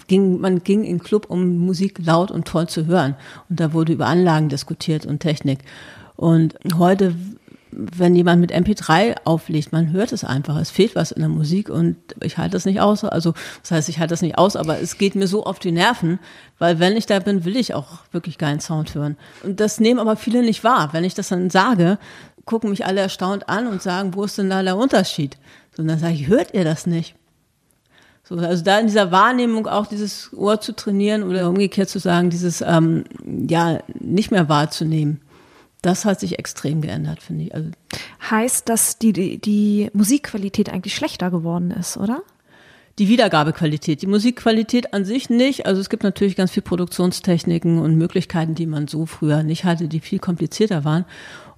ging, 0.07 0.39
man 0.41 0.63
ging 0.63 0.83
in 0.83 0.99
Club, 0.99 1.27
um 1.29 1.57
Musik 1.57 1.99
laut 2.03 2.29
und 2.29 2.45
toll 2.45 2.67
zu 2.67 2.87
hören. 2.87 3.15
Und 3.49 3.59
da 3.59 3.73
wurde 3.73 3.93
über 3.93 4.07
Anlagen 4.07 4.49
diskutiert 4.49 5.05
und 5.05 5.19
Technik. 5.19 5.59
Und 6.17 6.55
heute, 6.77 7.15
wenn 7.71 8.17
jemand 8.17 8.41
mit 8.41 8.53
MP3 8.53 9.15
auflegt, 9.23 9.71
man 9.71 9.93
hört 9.93 10.11
es 10.11 10.25
einfach. 10.25 10.57
Es 10.57 10.69
fehlt 10.69 10.93
was 10.93 11.11
in 11.11 11.21
der 11.21 11.29
Musik 11.29 11.69
und 11.69 11.95
ich 12.21 12.37
halte 12.37 12.51
das 12.51 12.65
nicht 12.65 12.81
aus. 12.81 13.05
Also, 13.05 13.33
das 13.61 13.71
heißt, 13.71 13.89
ich 13.89 13.99
halte 13.99 14.11
das 14.11 14.21
nicht 14.21 14.37
aus, 14.37 14.57
aber 14.57 14.81
es 14.81 14.97
geht 14.97 15.15
mir 15.15 15.27
so 15.27 15.45
auf 15.45 15.57
die 15.57 15.71
Nerven, 15.71 16.19
weil 16.59 16.79
wenn 16.79 16.97
ich 16.97 17.05
da 17.05 17.19
bin, 17.19 17.45
will 17.45 17.55
ich 17.55 17.73
auch 17.73 17.99
wirklich 18.11 18.37
geilen 18.37 18.59
Sound 18.59 18.93
hören. 18.93 19.15
Und 19.41 19.61
das 19.61 19.79
nehmen 19.79 20.01
aber 20.01 20.17
viele 20.17 20.43
nicht 20.43 20.65
wahr. 20.65 20.89
Wenn 20.91 21.05
ich 21.05 21.13
das 21.13 21.29
dann 21.29 21.49
sage, 21.49 21.97
gucken 22.45 22.69
mich 22.69 22.85
alle 22.85 23.01
erstaunt 23.01 23.49
an 23.49 23.67
und 23.67 23.81
sagen, 23.81 24.13
wo 24.13 24.23
ist 24.23 24.37
denn 24.37 24.49
da 24.49 24.63
der 24.63 24.77
Unterschied? 24.77 25.37
So, 25.75 25.81
und 25.81 25.87
dann 25.87 25.99
sage 25.99 26.13
ich, 26.13 26.27
hört 26.27 26.53
ihr 26.53 26.63
das 26.63 26.85
nicht? 26.85 27.15
So, 28.23 28.35
also 28.35 28.63
da 28.63 28.79
in 28.79 28.87
dieser 28.87 29.11
Wahrnehmung 29.11 29.67
auch 29.67 29.87
dieses 29.87 30.31
Ohr 30.33 30.61
zu 30.61 30.75
trainieren 30.75 31.23
oder 31.23 31.49
umgekehrt 31.49 31.89
zu 31.89 31.99
sagen, 31.99 32.29
dieses 32.29 32.61
ähm, 32.61 33.03
ja 33.25 33.79
nicht 33.99 34.31
mehr 34.31 34.47
wahrzunehmen. 34.47 35.21
Das 35.81 36.05
hat 36.05 36.19
sich 36.19 36.37
extrem 36.37 36.81
geändert, 36.81 37.23
finde 37.23 37.45
ich. 37.45 37.55
Also 37.55 37.71
heißt, 38.29 38.69
dass 38.69 38.99
die, 38.99 39.13
die, 39.13 39.39
die 39.39 39.89
Musikqualität 39.93 40.71
eigentlich 40.71 40.95
schlechter 40.95 41.31
geworden 41.31 41.71
ist, 41.71 41.97
oder? 41.97 42.21
die 42.99 43.07
Wiedergabequalität. 43.07 44.01
Die 44.01 44.07
Musikqualität 44.07 44.93
an 44.93 45.05
sich 45.05 45.29
nicht. 45.29 45.65
Also 45.65 45.81
es 45.81 45.89
gibt 45.89 46.03
natürlich 46.03 46.35
ganz 46.35 46.51
viel 46.51 46.61
Produktionstechniken 46.61 47.79
und 47.79 47.95
Möglichkeiten, 47.95 48.53
die 48.53 48.67
man 48.67 48.87
so 48.87 49.05
früher 49.05 49.43
nicht 49.43 49.63
hatte, 49.63 49.87
die 49.87 50.01
viel 50.01 50.19
komplizierter 50.19 50.83
waren 50.83 51.05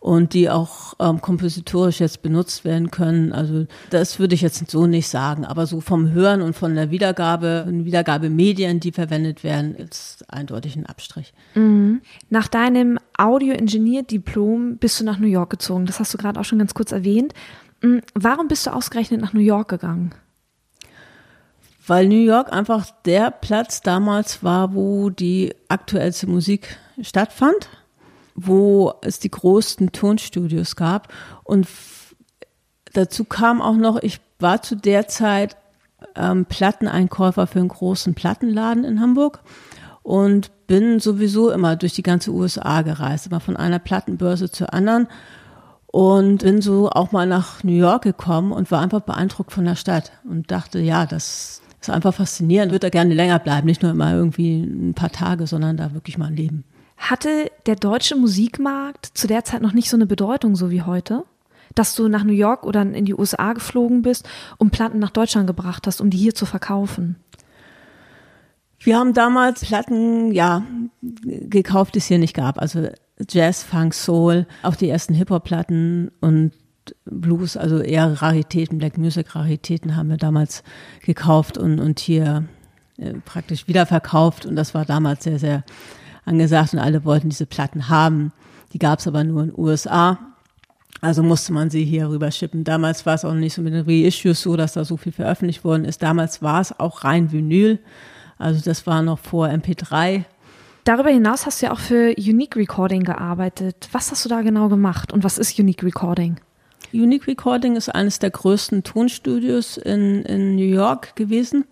und 0.03 0.33
die 0.33 0.49
auch 0.49 0.95
ähm, 0.99 1.21
kompositorisch 1.21 2.01
jetzt 2.01 2.21
benutzt 2.21 2.65
werden 2.65 2.91
können. 2.91 3.31
Also 3.31 3.67
das 3.89 4.19
würde 4.19 4.35
ich 4.35 4.41
jetzt 4.41 4.69
so 4.69 4.85
nicht 4.85 5.07
sagen, 5.07 5.45
aber 5.45 5.65
so 5.65 5.79
vom 5.79 6.11
Hören 6.11 6.41
und 6.41 6.57
von 6.57 6.75
der 6.75 6.91
Wiedergabe, 6.91 7.65
Wiedergabemedien, 7.69 8.81
die 8.81 8.91
verwendet 8.91 9.45
werden, 9.45 9.75
ist 9.75 10.25
eindeutig 10.27 10.75
ein 10.75 10.85
Abstrich. 10.85 11.33
Mhm. 11.55 12.01
Nach 12.29 12.49
deinem 12.49 12.99
Audio-Ingenieur-Diplom 13.17 14.75
bist 14.75 14.99
du 14.99 15.05
nach 15.05 15.19
New 15.19 15.27
York 15.27 15.51
gezogen. 15.51 15.85
Das 15.85 16.01
hast 16.01 16.13
du 16.13 16.17
gerade 16.17 16.37
auch 16.37 16.45
schon 16.45 16.59
ganz 16.59 16.73
kurz 16.73 16.91
erwähnt. 16.91 17.33
Mhm. 17.81 18.01
Warum 18.13 18.49
bist 18.49 18.67
du 18.67 18.73
ausgerechnet 18.73 19.21
nach 19.21 19.31
New 19.31 19.39
York 19.39 19.69
gegangen? 19.69 20.13
Weil 21.87 22.09
New 22.09 22.25
York 22.25 22.51
einfach 22.51 22.91
der 23.05 23.31
Platz 23.31 23.79
damals 23.79 24.43
war, 24.43 24.75
wo 24.75 25.09
die 25.09 25.55
aktuellste 25.69 26.27
Musik 26.27 26.77
stattfand 27.01 27.69
wo 28.35 28.93
es 29.01 29.19
die 29.19 29.31
größten 29.31 29.91
Tonstudios 29.91 30.75
gab. 30.75 31.13
Und 31.43 31.67
dazu 32.93 33.25
kam 33.25 33.61
auch 33.61 33.75
noch, 33.75 34.01
ich 34.01 34.19
war 34.39 34.61
zu 34.61 34.75
der 34.75 35.07
Zeit 35.07 35.55
ähm, 36.15 36.45
Platteneinkäufer 36.45 37.47
für 37.47 37.59
einen 37.59 37.69
großen 37.69 38.13
Plattenladen 38.13 38.83
in 38.83 38.99
Hamburg 38.99 39.41
und 40.01 40.51
bin 40.67 40.99
sowieso 40.99 41.49
immer 41.49 41.75
durch 41.75 41.93
die 41.93 42.03
ganze 42.03 42.31
USA 42.31 42.81
gereist, 42.81 43.27
immer 43.27 43.39
von 43.39 43.57
einer 43.57 43.79
Plattenbörse 43.79 44.51
zur 44.51 44.73
anderen 44.73 45.07
und 45.87 46.39
bin 46.39 46.61
so 46.61 46.89
auch 46.89 47.11
mal 47.11 47.27
nach 47.27 47.63
New 47.63 47.73
York 47.73 48.03
gekommen 48.03 48.51
und 48.51 48.71
war 48.71 48.81
einfach 48.81 49.01
beeindruckt 49.01 49.51
von 49.51 49.65
der 49.65 49.75
Stadt 49.75 50.11
und 50.29 50.51
dachte, 50.51 50.79
ja, 50.79 51.05
das 51.05 51.61
ist 51.79 51.89
einfach 51.89 52.13
faszinierend, 52.13 52.71
würde 52.71 52.87
da 52.87 52.89
gerne 52.89 53.13
länger 53.13 53.39
bleiben, 53.39 53.67
nicht 53.67 53.83
nur 53.83 53.91
immer 53.91 54.13
irgendwie 54.13 54.61
ein 54.63 54.93
paar 54.93 55.11
Tage, 55.11 55.47
sondern 55.47 55.77
da 55.77 55.93
wirklich 55.93 56.17
mal 56.17 56.33
leben. 56.33 56.63
Hatte 57.03 57.51
der 57.65 57.75
deutsche 57.75 58.15
Musikmarkt 58.15 59.07
zu 59.13 59.27
der 59.27 59.43
Zeit 59.43 59.61
noch 59.61 59.73
nicht 59.73 59.89
so 59.89 59.97
eine 59.97 60.05
Bedeutung, 60.05 60.55
so 60.55 60.71
wie 60.71 60.83
heute? 60.83 61.25
Dass 61.75 61.95
du 61.95 62.07
nach 62.07 62.23
New 62.23 62.31
York 62.31 62.63
oder 62.65 62.81
in 62.81 63.03
die 63.03 63.13
USA 63.13 63.51
geflogen 63.51 64.03
bist 64.03 64.25
und 64.57 64.71
Platten 64.71 64.99
nach 64.99 65.09
Deutschland 65.09 65.45
gebracht 65.45 65.85
hast, 65.85 65.99
um 65.99 66.09
die 66.09 66.17
hier 66.17 66.33
zu 66.33 66.45
verkaufen? 66.45 67.17
Wir 68.79 68.97
haben 68.97 69.13
damals 69.13 69.65
Platten, 69.65 70.31
ja, 70.31 70.63
gekauft, 71.01 71.95
die 71.95 71.99
es 71.99 72.05
hier 72.05 72.19
nicht 72.19 72.35
gab. 72.35 72.57
Also 72.57 72.87
Jazz, 73.29 73.63
Funk, 73.63 73.93
Soul, 73.93 74.47
auch 74.61 74.75
die 74.77 74.87
ersten 74.87 75.13
Hip-Hop-Platten 75.13 76.09
und 76.21 76.53
Blues, 77.03 77.57
also 77.57 77.79
eher 77.79 78.21
Raritäten, 78.21 78.77
Black 78.77 78.97
Music 78.97 79.35
Raritäten 79.35 79.97
haben 79.97 80.09
wir 80.09 80.17
damals 80.17 80.63
gekauft 81.01 81.57
und, 81.57 81.81
und 81.81 81.99
hier 81.99 82.45
äh, 82.95 83.13
praktisch 83.25 83.67
wiederverkauft. 83.67 84.45
Und 84.45 84.55
das 84.55 84.73
war 84.73 84.85
damals 84.85 85.25
sehr, 85.25 85.39
sehr 85.39 85.65
angesagt 86.25 86.73
und 86.73 86.79
alle 86.79 87.05
wollten 87.05 87.29
diese 87.29 87.45
Platten 87.45 87.89
haben. 87.89 88.31
Die 88.73 88.79
gab 88.79 88.99
es 88.99 89.07
aber 89.07 89.23
nur 89.23 89.43
in 89.43 89.49
den 89.49 89.59
USA. 89.59 90.19
Also 91.01 91.21
musste 91.21 91.51
man 91.51 91.69
sie 91.69 91.83
hier 91.83 92.09
rüber 92.09 92.31
schippen. 92.31 92.63
Damals 92.63 93.05
war 93.05 93.15
es 93.15 93.25
auch 93.25 93.33
nicht 93.33 93.53
so 93.53 93.61
mit 93.61 93.73
den 93.73 93.85
Reissues 93.85 94.41
so, 94.41 94.55
dass 94.55 94.73
da 94.73 94.85
so 94.85 94.95
viel 94.95 95.11
veröffentlicht 95.11 95.63
worden 95.63 95.85
ist. 95.85 96.01
Damals 96.01 96.41
war 96.41 96.61
es 96.61 96.79
auch 96.79 97.03
rein 97.03 97.31
Vinyl. 97.31 97.79
Also 98.37 98.61
das 98.63 98.87
war 98.87 99.01
noch 99.01 99.19
vor 99.19 99.47
MP3. 99.47 100.23
Darüber 100.85 101.09
hinaus 101.09 101.45
hast 101.45 101.61
du 101.61 101.67
ja 101.67 101.71
auch 101.71 101.79
für 101.79 102.13
Unique 102.17 102.55
Recording 102.55 103.03
gearbeitet. 103.03 103.89
Was 103.91 104.11
hast 104.11 104.25
du 104.25 104.29
da 104.29 104.41
genau 104.41 104.69
gemacht 104.69 105.13
und 105.13 105.23
was 105.23 105.37
ist 105.37 105.57
Unique 105.59 105.83
Recording? 105.83 106.39
Unique 106.93 107.27
Recording 107.27 107.75
ist 107.75 107.89
eines 107.89 108.19
der 108.19 108.31
größten 108.31 108.83
Tonstudios 108.83 109.77
in, 109.77 110.23
in 110.23 110.55
New 110.55 110.65
York 110.65 111.15
gewesen. 111.15 111.65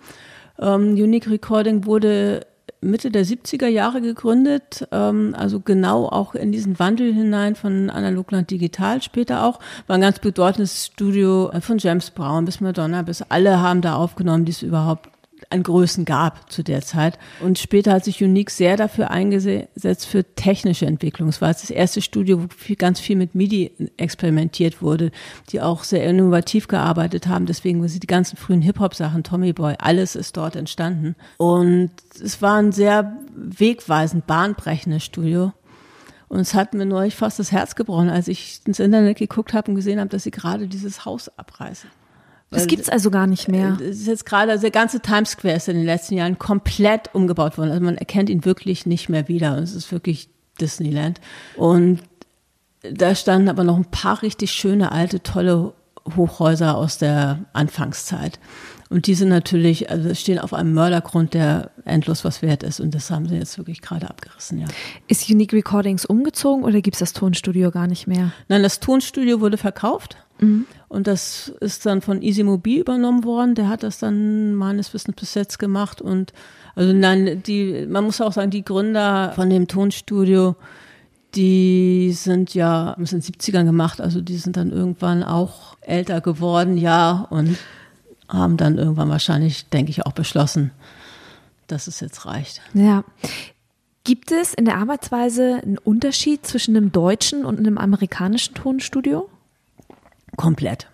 Ähm, 0.59 0.93
Unique 0.93 1.29
Recording 1.29 1.85
wurde 1.85 2.45
Mitte 2.81 3.11
der 3.11 3.25
70er 3.25 3.67
Jahre 3.67 4.01
gegründet, 4.01 4.87
ähm, 4.91 5.35
also 5.37 5.59
genau 5.59 6.07
auch 6.07 6.33
in 6.33 6.51
diesen 6.51 6.79
Wandel 6.79 7.13
hinein 7.13 7.55
von 7.55 7.91
analog 7.91 8.31
nach 8.31 8.41
digital 8.41 9.03
später 9.03 9.45
auch. 9.45 9.59
War 9.85 9.95
ein 9.95 10.01
ganz 10.01 10.17
bedeutendes 10.17 10.87
Studio 10.87 11.51
von 11.61 11.77
James 11.77 12.09
Brown 12.09 12.45
bis 12.45 12.59
Madonna, 12.59 13.03
bis 13.03 13.21
alle 13.21 13.61
haben 13.61 13.81
da 13.81 13.95
aufgenommen, 13.95 14.45
die 14.45 14.51
es 14.51 14.63
überhaupt 14.63 15.10
an 15.51 15.63
Größen 15.63 16.05
gab 16.05 16.51
zu 16.51 16.63
der 16.63 16.81
Zeit. 16.81 17.19
Und 17.39 17.59
später 17.59 17.93
hat 17.93 18.05
sich 18.05 18.23
Unique 18.23 18.51
sehr 18.51 18.77
dafür 18.77 19.11
eingesetzt 19.11 20.05
für 20.05 20.23
technische 20.35 20.85
Entwicklung. 20.85 21.29
Es 21.29 21.41
war 21.41 21.49
das 21.49 21.69
erste 21.69 22.01
Studio, 22.01 22.43
wo 22.43 22.47
viel, 22.55 22.75
ganz 22.75 22.99
viel 22.99 23.15
mit 23.15 23.35
MIDI 23.35 23.71
experimentiert 23.97 24.81
wurde, 24.81 25.11
die 25.49 25.61
auch 25.61 25.83
sehr 25.83 26.05
innovativ 26.05 26.67
gearbeitet 26.67 27.27
haben. 27.27 27.45
Deswegen 27.45 27.85
sind 27.87 28.03
die 28.03 28.07
ganzen 28.07 28.37
frühen 28.37 28.61
Hip-Hop-Sachen, 28.61 29.23
Tommy 29.23 29.53
Boy, 29.53 29.75
alles 29.79 30.15
ist 30.15 30.37
dort 30.37 30.55
entstanden. 30.55 31.15
Und 31.37 31.91
es 32.23 32.41
war 32.41 32.57
ein 32.57 32.71
sehr 32.71 33.17
wegweisend, 33.35 34.27
bahnbrechendes 34.27 35.03
Studio. 35.03 35.53
Und 36.29 36.39
es 36.39 36.53
hat 36.53 36.73
mir 36.73 36.85
neulich 36.85 37.15
fast 37.15 37.39
das 37.39 37.51
Herz 37.51 37.75
gebrochen, 37.75 38.09
als 38.09 38.29
ich 38.29 38.61
ins 38.65 38.79
Internet 38.79 39.17
geguckt 39.17 39.53
habe 39.53 39.69
und 39.69 39.75
gesehen 39.75 39.99
habe, 39.99 40.09
dass 40.09 40.23
sie 40.23 40.31
gerade 40.31 40.69
dieses 40.69 41.03
Haus 41.03 41.29
abreißen. 41.37 41.89
Das 42.51 42.67
gibt's 42.67 42.89
also 42.89 43.09
gar 43.11 43.27
nicht 43.27 43.47
mehr. 43.47 43.77
Es 43.81 44.01
ist 44.01 44.07
jetzt 44.07 44.25
gerade, 44.25 44.51
also 44.51 44.61
der 44.61 44.71
ganze 44.71 44.99
Times 44.99 45.31
Square 45.31 45.55
ist 45.55 45.69
in 45.69 45.77
den 45.77 45.85
letzten 45.85 46.15
Jahren 46.15 46.37
komplett 46.37 47.13
umgebaut 47.15 47.57
worden. 47.57 47.71
Also 47.71 47.83
man 47.83 47.97
erkennt 47.97 48.29
ihn 48.29 48.43
wirklich 48.43 48.85
nicht 48.85 49.07
mehr 49.07 49.29
wieder. 49.29 49.55
Und 49.55 49.63
es 49.63 49.73
ist 49.73 49.91
wirklich 49.91 50.29
Disneyland. 50.59 51.21
Und 51.55 52.01
da 52.81 53.15
standen 53.15 53.47
aber 53.47 53.63
noch 53.63 53.77
ein 53.77 53.85
paar 53.85 54.21
richtig 54.21 54.51
schöne, 54.51 54.91
alte, 54.91 55.23
tolle 55.23 55.73
Hochhäuser 56.15 56.75
aus 56.75 56.97
der 56.97 57.45
Anfangszeit. 57.53 58.39
Und 58.89 59.07
die 59.07 59.13
sind 59.13 59.29
natürlich, 59.29 59.89
also 59.89 60.13
stehen 60.13 60.37
auf 60.37 60.53
einem 60.53 60.73
Mördergrund, 60.73 61.33
der 61.33 61.71
endlos 61.85 62.25
was 62.25 62.41
wert 62.41 62.63
ist. 62.63 62.81
Und 62.81 62.93
das 62.93 63.09
haben 63.09 63.29
sie 63.29 63.35
jetzt 63.35 63.57
wirklich 63.57 63.81
gerade 63.81 64.09
abgerissen, 64.09 64.59
ja. 64.59 64.67
Ist 65.07 65.29
Unique 65.29 65.53
Recordings 65.53 66.05
umgezogen 66.05 66.65
oder 66.65 66.81
gibt's 66.81 66.99
das 66.99 67.13
Tonstudio 67.13 67.71
gar 67.71 67.87
nicht 67.87 68.07
mehr? 68.07 68.33
Nein, 68.49 68.63
das 68.63 68.81
Tonstudio 68.81 69.39
wurde 69.39 69.55
verkauft. 69.57 70.17
Mhm. 70.41 70.65
Und 70.89 71.07
das 71.07 71.53
ist 71.61 71.85
dann 71.85 72.01
von 72.01 72.21
Easy 72.21 72.43
Mobil 72.43 72.81
übernommen 72.81 73.23
worden. 73.23 73.55
Der 73.55 73.69
hat 73.69 73.83
das 73.83 73.99
dann 73.99 74.53
meines 74.55 74.93
Wissens 74.93 75.15
bis 75.15 75.33
jetzt 75.35 75.57
gemacht. 75.57 76.01
Und 76.01 76.33
also 76.75 76.91
nein, 76.91 77.41
die, 77.43 77.85
man 77.87 78.03
muss 78.03 78.19
auch 78.19 78.33
sagen, 78.33 78.51
die 78.51 78.65
Gründer 78.65 79.31
von 79.35 79.49
dem 79.49 79.67
Tonstudio, 79.67 80.55
die 81.35 82.11
sind 82.11 82.53
ja, 82.53 82.93
haben 82.93 83.03
es 83.03 83.13
in 83.13 83.21
den 83.21 83.33
70ern 83.33 83.63
gemacht, 83.63 84.01
also 84.01 84.19
die 84.19 84.35
sind 84.35 84.57
dann 84.57 84.71
irgendwann 84.71 85.23
auch 85.23 85.77
älter 85.81 86.19
geworden, 86.19 86.77
ja, 86.77 87.25
und 87.29 87.57
haben 88.27 88.57
dann 88.57 88.77
irgendwann 88.77 89.09
wahrscheinlich, 89.09 89.69
denke 89.69 89.91
ich, 89.91 90.05
auch 90.05 90.11
beschlossen, 90.11 90.71
dass 91.67 91.87
es 91.87 91.99
jetzt 91.99 92.25
reicht. 92.25 92.61
Ja. 92.73 93.03
Gibt 94.03 94.31
es 94.31 94.53
in 94.53 94.65
der 94.65 94.77
Arbeitsweise 94.77 95.61
einen 95.61 95.77
Unterschied 95.77 96.45
zwischen 96.45 96.75
einem 96.75 96.91
deutschen 96.91 97.45
und 97.45 97.59
einem 97.59 97.77
amerikanischen 97.77 98.55
Tonstudio? 98.55 99.29
Komplett. 100.37 100.87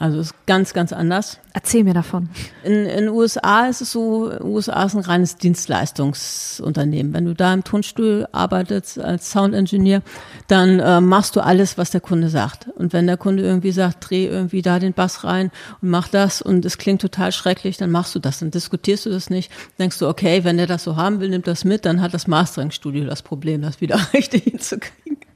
Also 0.00 0.20
ist 0.20 0.34
ganz, 0.46 0.74
ganz 0.74 0.92
anders. 0.92 1.40
Erzähl 1.52 1.82
mir 1.82 1.94
davon. 1.94 2.28
In 2.62 2.84
den 2.84 3.08
USA 3.08 3.66
ist 3.66 3.80
es 3.80 3.90
so, 3.90 4.30
USA 4.40 4.84
ist 4.84 4.94
ein 4.94 5.00
reines 5.00 5.38
Dienstleistungsunternehmen. 5.38 7.12
Wenn 7.12 7.24
du 7.24 7.34
da 7.34 7.52
im 7.52 7.64
Tonstuhl 7.64 8.28
arbeitest 8.30 9.00
als 9.00 9.32
Sound 9.32 9.54
Engineer, 9.54 10.02
dann 10.46 10.78
äh, 10.78 11.00
machst 11.00 11.34
du 11.34 11.40
alles, 11.40 11.78
was 11.78 11.90
der 11.90 12.00
Kunde 12.00 12.28
sagt. 12.28 12.68
Und 12.76 12.92
wenn 12.92 13.08
der 13.08 13.16
Kunde 13.16 13.42
irgendwie 13.42 13.72
sagt, 13.72 14.08
dreh 14.08 14.26
irgendwie 14.26 14.62
da 14.62 14.78
den 14.78 14.92
Bass 14.92 15.24
rein 15.24 15.50
und 15.82 15.90
mach 15.90 16.06
das 16.06 16.42
und 16.42 16.64
es 16.64 16.78
klingt 16.78 17.00
total 17.00 17.32
schrecklich, 17.32 17.76
dann 17.76 17.90
machst 17.90 18.14
du 18.14 18.20
das. 18.20 18.38
Dann 18.38 18.52
diskutierst 18.52 19.06
du 19.06 19.10
das 19.10 19.30
nicht. 19.30 19.50
Denkst 19.80 19.98
du, 19.98 20.06
okay, 20.06 20.44
wenn 20.44 20.58
der 20.58 20.68
das 20.68 20.84
so 20.84 20.94
haben 20.94 21.18
will, 21.18 21.28
nimmt 21.28 21.48
das 21.48 21.64
mit, 21.64 21.84
dann 21.84 22.00
hat 22.00 22.14
das 22.14 22.28
Mastering-Studio 22.28 23.04
das 23.04 23.22
Problem, 23.22 23.62
das 23.62 23.80
wieder 23.80 23.98
richtig 24.12 24.44
hinzukriegen. 24.44 25.27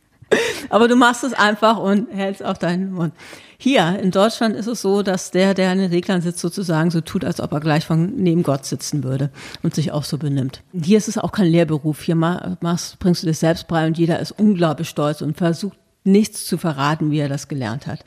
Aber 0.68 0.88
du 0.88 0.96
machst 0.96 1.24
es 1.24 1.32
einfach 1.32 1.78
und 1.78 2.08
hältst 2.12 2.44
auf 2.44 2.58
deinen 2.58 2.92
Mund. 2.92 3.12
Hier 3.58 4.00
in 4.00 4.10
Deutschland 4.10 4.56
ist 4.56 4.66
es 4.66 4.82
so, 4.82 5.02
dass 5.02 5.30
der, 5.30 5.54
der 5.54 5.70
an 5.70 5.78
den 5.78 5.90
Reglern 5.90 6.20
sitzt, 6.20 6.40
sozusagen 6.40 6.90
so 6.90 7.00
tut, 7.00 7.24
als 7.24 7.40
ob 7.40 7.52
er 7.52 7.60
gleich 7.60 7.86
von 7.86 8.16
neben 8.16 8.42
Gott 8.42 8.64
sitzen 8.64 9.04
würde 9.04 9.30
und 9.62 9.74
sich 9.74 9.92
auch 9.92 10.02
so 10.02 10.18
benimmt. 10.18 10.62
Hier 10.72 10.98
ist 10.98 11.06
es 11.06 11.16
auch 11.16 11.30
kein 11.30 11.46
Lehrberuf. 11.46 12.02
Hier 12.02 12.16
machst, 12.16 12.98
bringst 12.98 13.22
du 13.22 13.28
dich 13.28 13.38
selbst 13.38 13.68
bei 13.68 13.86
und 13.86 13.98
jeder 13.98 14.18
ist 14.18 14.32
unglaublich 14.32 14.88
stolz 14.88 15.22
und 15.22 15.36
versucht 15.36 15.78
nichts 16.04 16.44
zu 16.44 16.58
verraten, 16.58 17.12
wie 17.12 17.20
er 17.20 17.28
das 17.28 17.46
gelernt 17.46 17.86
hat. 17.86 18.00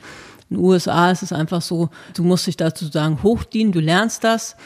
In 0.50 0.56
den 0.56 0.64
USA 0.64 1.10
ist 1.10 1.22
es 1.22 1.32
einfach 1.32 1.62
so, 1.62 1.88
du 2.14 2.22
musst 2.22 2.46
dich 2.46 2.56
dazu 2.56 2.86
sagen, 2.86 3.22
hochdienen, 3.22 3.72
du 3.72 3.80
lernst 3.80 4.24
das. 4.24 4.56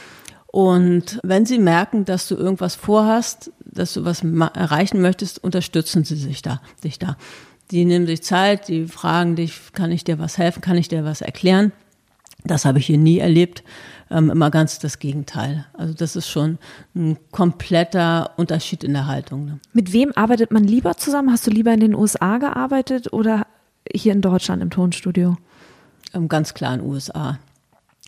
Und 0.49 1.21
wenn 1.23 1.47
sie 1.47 1.59
merken, 1.59 2.05
dass 2.05 2.27
du 2.27 2.35
irgendwas 2.35 2.75
vorhast, 2.75 3.53
dass 3.65 3.95
du 3.95 4.05
was 4.05 4.23
erreichen 4.23 5.01
möchtest, 5.01 5.43
unterstützen 5.43 6.03
sie 6.05 6.17
sich 6.17 6.43
da, 6.43 6.61
dich 6.83 6.99
da. 6.99 7.17
Die 7.71 7.85
nehmen 7.85 8.07
sich 8.07 8.23
Zeit, 8.23 8.69
die 8.69 8.87
fragen 8.87 9.37
dich, 9.37 9.73
kann 9.73 9.93
ich 9.93 10.05
dir 10.05 10.19
was 10.19 10.39
helfen, 10.39 10.61
kann 10.61 10.77
ich 10.77 10.89
dir 10.89 11.05
was 11.05 11.21
erklären? 11.21 11.73
Das 12.45 12.65
habe 12.65 12.79
ich 12.79 12.87
hier 12.87 12.99
nie 12.99 13.19
erlebt. 13.19 13.63
Ähm, 14.11 14.31
immer 14.31 14.51
ganz 14.51 14.79
das 14.81 14.99
Gegenteil. 14.99 15.67
Also 15.75 15.95
das 15.95 16.17
ist 16.17 16.29
schon 16.29 16.59
ein 16.97 17.17
kompletter 17.31 18.33
Unterschied 18.37 18.83
in 18.83 18.93
der 18.93 19.07
Haltung. 19.07 19.45
Ne? 19.45 19.61
Mit 19.73 19.93
wem 19.93 20.13
arbeitet 20.17 20.51
man 20.51 20.65
lieber 20.65 20.97
zusammen? 20.97 21.31
Hast 21.31 21.47
du 21.47 21.51
lieber 21.51 21.73
in 21.73 21.81
den 21.81 21.95
USA 21.95 22.39
gearbeitet 22.39 23.13
oder 23.13 23.47
hier 23.93 24.13
in 24.13 24.21
Deutschland 24.21 24.63
im 24.63 24.71
Tonstudio? 24.71 25.37
Ähm, 26.13 26.29
ganz 26.29 26.55
klar 26.55 26.75
in 26.75 26.81
den 26.81 26.89
USA. 26.89 27.39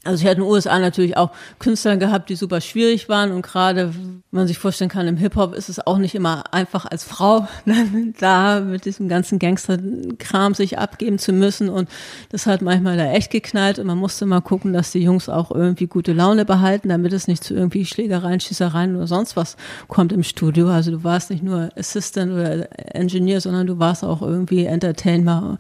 Also 0.04 0.20
ich 0.20 0.28
hatte 0.28 0.40
in 0.40 0.42
den 0.42 0.50
USA 0.50 0.80
natürlich 0.80 1.16
auch 1.16 1.30
Künstler 1.60 1.96
gehabt, 1.96 2.28
die 2.28 2.34
super 2.34 2.60
schwierig 2.60 3.08
waren. 3.08 3.30
Und 3.30 3.42
gerade, 3.42 3.94
man 4.32 4.48
sich 4.48 4.58
vorstellen 4.58 4.90
kann, 4.90 5.06
im 5.06 5.16
Hip-Hop 5.16 5.54
ist 5.54 5.68
es 5.68 5.86
auch 5.86 5.98
nicht 5.98 6.16
immer 6.16 6.52
einfach 6.52 6.86
als 6.86 7.04
Frau 7.04 7.46
da 8.18 8.60
mit 8.60 8.84
diesem 8.84 9.08
ganzen 9.08 9.38
Gangster-Kram 9.38 10.54
sich 10.54 10.76
abgeben 10.76 11.20
zu 11.20 11.32
müssen. 11.32 11.68
Und 11.68 11.88
das 12.30 12.46
hat 12.46 12.62
manchmal 12.62 12.96
da 12.96 13.12
echt 13.12 13.30
geknallt. 13.30 13.78
Und 13.78 13.86
man 13.86 13.98
musste 13.98 14.26
mal 14.26 14.40
gucken, 14.40 14.72
dass 14.72 14.90
die 14.90 15.02
Jungs 15.02 15.28
auch 15.28 15.52
irgendwie 15.52 15.86
gute 15.86 16.12
Laune 16.12 16.44
behalten, 16.44 16.88
damit 16.88 17.12
es 17.12 17.28
nicht 17.28 17.44
zu 17.44 17.54
irgendwie 17.54 17.84
Schlägereien, 17.84 18.40
Schießereien 18.40 18.96
oder 18.96 19.06
sonst 19.06 19.36
was 19.36 19.56
kommt 19.86 20.12
im 20.12 20.24
Studio. 20.24 20.68
Also 20.68 20.90
du 20.90 21.04
warst 21.04 21.30
nicht 21.30 21.44
nur 21.44 21.68
Assistant 21.76 22.32
oder 22.32 22.66
Engineer, 22.96 23.40
sondern 23.40 23.68
du 23.68 23.78
warst 23.78 24.02
auch 24.02 24.20
irgendwie 24.20 24.64
Entertainer 24.64 25.58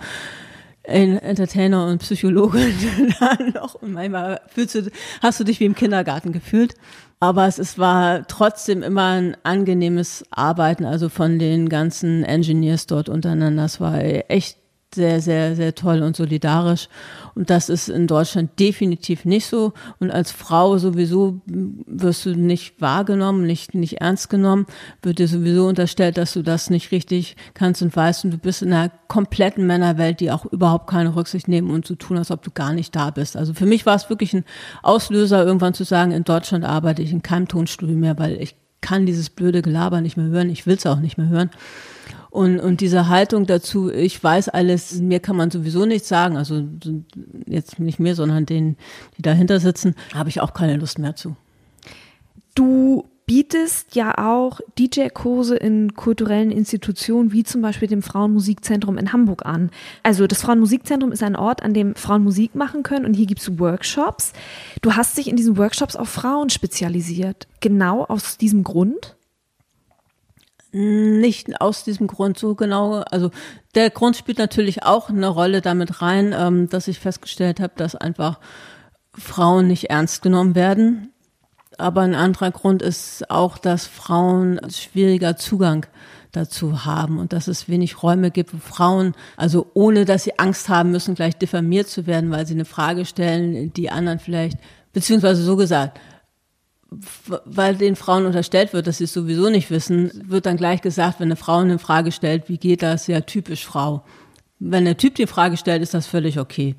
Entertainer 0.84 1.86
und 1.86 1.98
Psychologe 1.98 2.58
dann 3.20 3.50
noch. 3.50 3.74
Und 3.76 3.92
manchmal 3.92 4.40
fühlst 4.48 4.74
du, 4.74 4.90
hast 5.20 5.40
du 5.40 5.44
dich 5.44 5.60
wie 5.60 5.64
im 5.64 5.74
Kindergarten 5.74 6.32
gefühlt. 6.32 6.74
Aber 7.20 7.46
es, 7.46 7.58
es 7.58 7.78
war 7.78 8.26
trotzdem 8.26 8.82
immer 8.82 9.10
ein 9.10 9.36
angenehmes 9.44 10.24
Arbeiten, 10.32 10.84
also 10.84 11.08
von 11.08 11.38
den 11.38 11.68
ganzen 11.68 12.24
Engineers 12.24 12.86
dort 12.86 13.08
untereinander. 13.08 13.64
Es 13.64 13.80
war 13.80 14.02
echt 14.02 14.58
sehr, 14.92 15.20
sehr, 15.20 15.54
sehr 15.54 15.74
toll 15.74 16.02
und 16.02 16.16
solidarisch. 16.16 16.88
Und 17.34 17.50
das 17.50 17.68
ist 17.68 17.88
in 17.88 18.06
Deutschland 18.06 18.58
definitiv 18.58 19.24
nicht 19.24 19.46
so. 19.46 19.72
Und 19.98 20.10
als 20.10 20.30
Frau 20.30 20.78
sowieso 20.78 21.40
wirst 21.46 22.26
du 22.26 22.34
nicht 22.34 22.80
wahrgenommen, 22.80 23.46
nicht, 23.46 23.74
nicht 23.74 24.00
ernst 24.00 24.30
genommen, 24.30 24.66
wird 25.02 25.18
dir 25.18 25.28
sowieso 25.28 25.66
unterstellt, 25.66 26.18
dass 26.18 26.32
du 26.32 26.42
das 26.42 26.70
nicht 26.70 26.92
richtig 26.92 27.36
kannst 27.54 27.82
und 27.82 27.94
weißt. 27.94 28.24
Und 28.24 28.32
du 28.32 28.38
bist 28.38 28.62
in 28.62 28.72
einer 28.72 28.90
kompletten 29.08 29.66
Männerwelt, 29.66 30.20
die 30.20 30.30
auch 30.30 30.44
überhaupt 30.46 30.88
keine 30.88 31.14
Rücksicht 31.14 31.48
nehmen 31.48 31.70
und 31.70 31.86
zu 31.86 31.94
so 31.94 31.96
tun, 31.96 32.18
als 32.18 32.30
ob 32.30 32.42
du 32.42 32.50
gar 32.50 32.72
nicht 32.72 32.94
da 32.94 33.10
bist. 33.10 33.36
Also 33.36 33.54
für 33.54 33.66
mich 33.66 33.86
war 33.86 33.96
es 33.96 34.10
wirklich 34.10 34.34
ein 34.34 34.44
Auslöser, 34.82 35.44
irgendwann 35.44 35.74
zu 35.74 35.84
sagen, 35.84 36.12
in 36.12 36.24
Deutschland 36.24 36.64
arbeite 36.64 37.02
ich 37.02 37.12
in 37.12 37.22
keinem 37.22 37.48
Tonstudio 37.48 37.96
mehr, 37.96 38.18
weil 38.18 38.40
ich 38.40 38.56
kann 38.80 39.06
dieses 39.06 39.30
blöde 39.30 39.62
Gelaber 39.62 40.00
nicht 40.00 40.16
mehr 40.16 40.26
hören. 40.26 40.50
Ich 40.50 40.66
will 40.66 40.76
es 40.76 40.86
auch 40.86 40.98
nicht 40.98 41.16
mehr 41.16 41.28
hören. 41.28 41.50
Und, 42.32 42.60
und 42.60 42.80
diese 42.80 43.10
Haltung 43.10 43.44
dazu, 43.44 43.90
ich 43.92 44.24
weiß 44.24 44.48
alles, 44.48 44.94
mir 44.94 45.20
kann 45.20 45.36
man 45.36 45.50
sowieso 45.50 45.84
nichts 45.84 46.08
sagen, 46.08 46.38
also 46.38 46.66
jetzt 47.44 47.78
nicht 47.78 48.00
mir, 48.00 48.14
sondern 48.14 48.46
denen, 48.46 48.78
die 49.18 49.22
dahinter 49.22 49.60
sitzen, 49.60 49.94
habe 50.14 50.30
ich 50.30 50.40
auch 50.40 50.54
keine 50.54 50.78
Lust 50.78 50.98
mehr 50.98 51.14
zu. 51.14 51.36
Du 52.54 53.04
bietest 53.26 53.94
ja 53.96 54.16
auch 54.16 54.60
DJ-Kurse 54.78 55.56
in 55.56 55.94
kulturellen 55.94 56.50
Institutionen 56.50 57.32
wie 57.32 57.44
zum 57.44 57.60
Beispiel 57.60 57.88
dem 57.88 58.00
Frauenmusikzentrum 58.00 58.96
in 58.96 59.12
Hamburg 59.12 59.44
an. 59.44 59.68
Also 60.02 60.26
das 60.26 60.40
Frauenmusikzentrum 60.40 61.12
ist 61.12 61.22
ein 61.22 61.36
Ort, 61.36 61.62
an 61.62 61.74
dem 61.74 61.94
Frauen 61.96 62.24
Musik 62.24 62.54
machen 62.54 62.82
können 62.82 63.04
und 63.04 63.12
hier 63.12 63.26
gibt 63.26 63.42
es 63.42 63.58
Workshops. 63.58 64.32
Du 64.80 64.94
hast 64.94 65.18
dich 65.18 65.28
in 65.28 65.36
diesen 65.36 65.58
Workshops 65.58 65.96
auf 65.96 66.08
Frauen 66.08 66.48
spezialisiert. 66.48 67.46
Genau 67.60 68.04
aus 68.04 68.38
diesem 68.38 68.64
Grund? 68.64 69.16
Nicht 70.72 71.60
aus 71.60 71.84
diesem 71.84 72.06
Grund 72.06 72.38
so 72.38 72.54
genau. 72.54 73.02
Also 73.10 73.30
der 73.74 73.90
Grund 73.90 74.16
spielt 74.16 74.38
natürlich 74.38 74.84
auch 74.84 75.10
eine 75.10 75.28
Rolle 75.28 75.60
damit 75.60 76.00
rein, 76.00 76.34
ähm, 76.36 76.68
dass 76.68 76.88
ich 76.88 76.98
festgestellt 76.98 77.60
habe, 77.60 77.74
dass 77.76 77.94
einfach 77.94 78.40
Frauen 79.12 79.68
nicht 79.68 79.90
ernst 79.90 80.22
genommen 80.22 80.54
werden. 80.54 81.12
Aber 81.78 82.02
ein 82.02 82.14
anderer 82.14 82.50
Grund 82.50 82.80
ist 82.80 83.30
auch, 83.30 83.58
dass 83.58 83.86
Frauen 83.86 84.60
schwieriger 84.70 85.36
Zugang 85.36 85.86
dazu 86.32 86.86
haben 86.86 87.18
und 87.18 87.34
dass 87.34 87.48
es 87.48 87.68
wenig 87.68 88.02
Räume 88.02 88.30
gibt, 88.30 88.54
wo 88.54 88.58
Frauen, 88.58 89.14
also 89.36 89.70
ohne 89.74 90.06
dass 90.06 90.24
sie 90.24 90.38
Angst 90.38 90.68
haben 90.70 90.90
müssen, 90.90 91.14
gleich 91.14 91.36
diffamiert 91.36 91.88
zu 91.88 92.06
werden, 92.06 92.30
weil 92.30 92.46
sie 92.46 92.54
eine 92.54 92.64
Frage 92.64 93.04
stellen, 93.04 93.72
die 93.74 93.90
anderen 93.90 94.18
vielleicht, 94.18 94.58
beziehungsweise 94.94 95.42
so 95.42 95.56
gesagt, 95.56 96.00
weil 97.44 97.76
den 97.76 97.96
Frauen 97.96 98.26
unterstellt 98.26 98.72
wird, 98.72 98.86
dass 98.86 98.98
sie 98.98 99.04
es 99.04 99.12
sowieso 99.12 99.50
nicht 99.50 99.70
wissen, 99.70 100.10
wird 100.26 100.46
dann 100.46 100.56
gleich 100.56 100.82
gesagt, 100.82 101.20
wenn 101.20 101.28
eine 101.28 101.36
Frau 101.36 101.58
eine 101.58 101.78
Frage 101.78 102.12
stellt, 102.12 102.48
wie 102.48 102.58
geht 102.58 102.82
das? 102.82 103.06
Ja, 103.06 103.20
typisch 103.20 103.64
Frau. 103.64 104.04
Wenn 104.58 104.84
der 104.84 104.96
Typ 104.96 105.14
die 105.14 105.26
Frage 105.26 105.56
stellt, 105.56 105.82
ist 105.82 105.94
das 105.94 106.06
völlig 106.06 106.38
okay. 106.38 106.76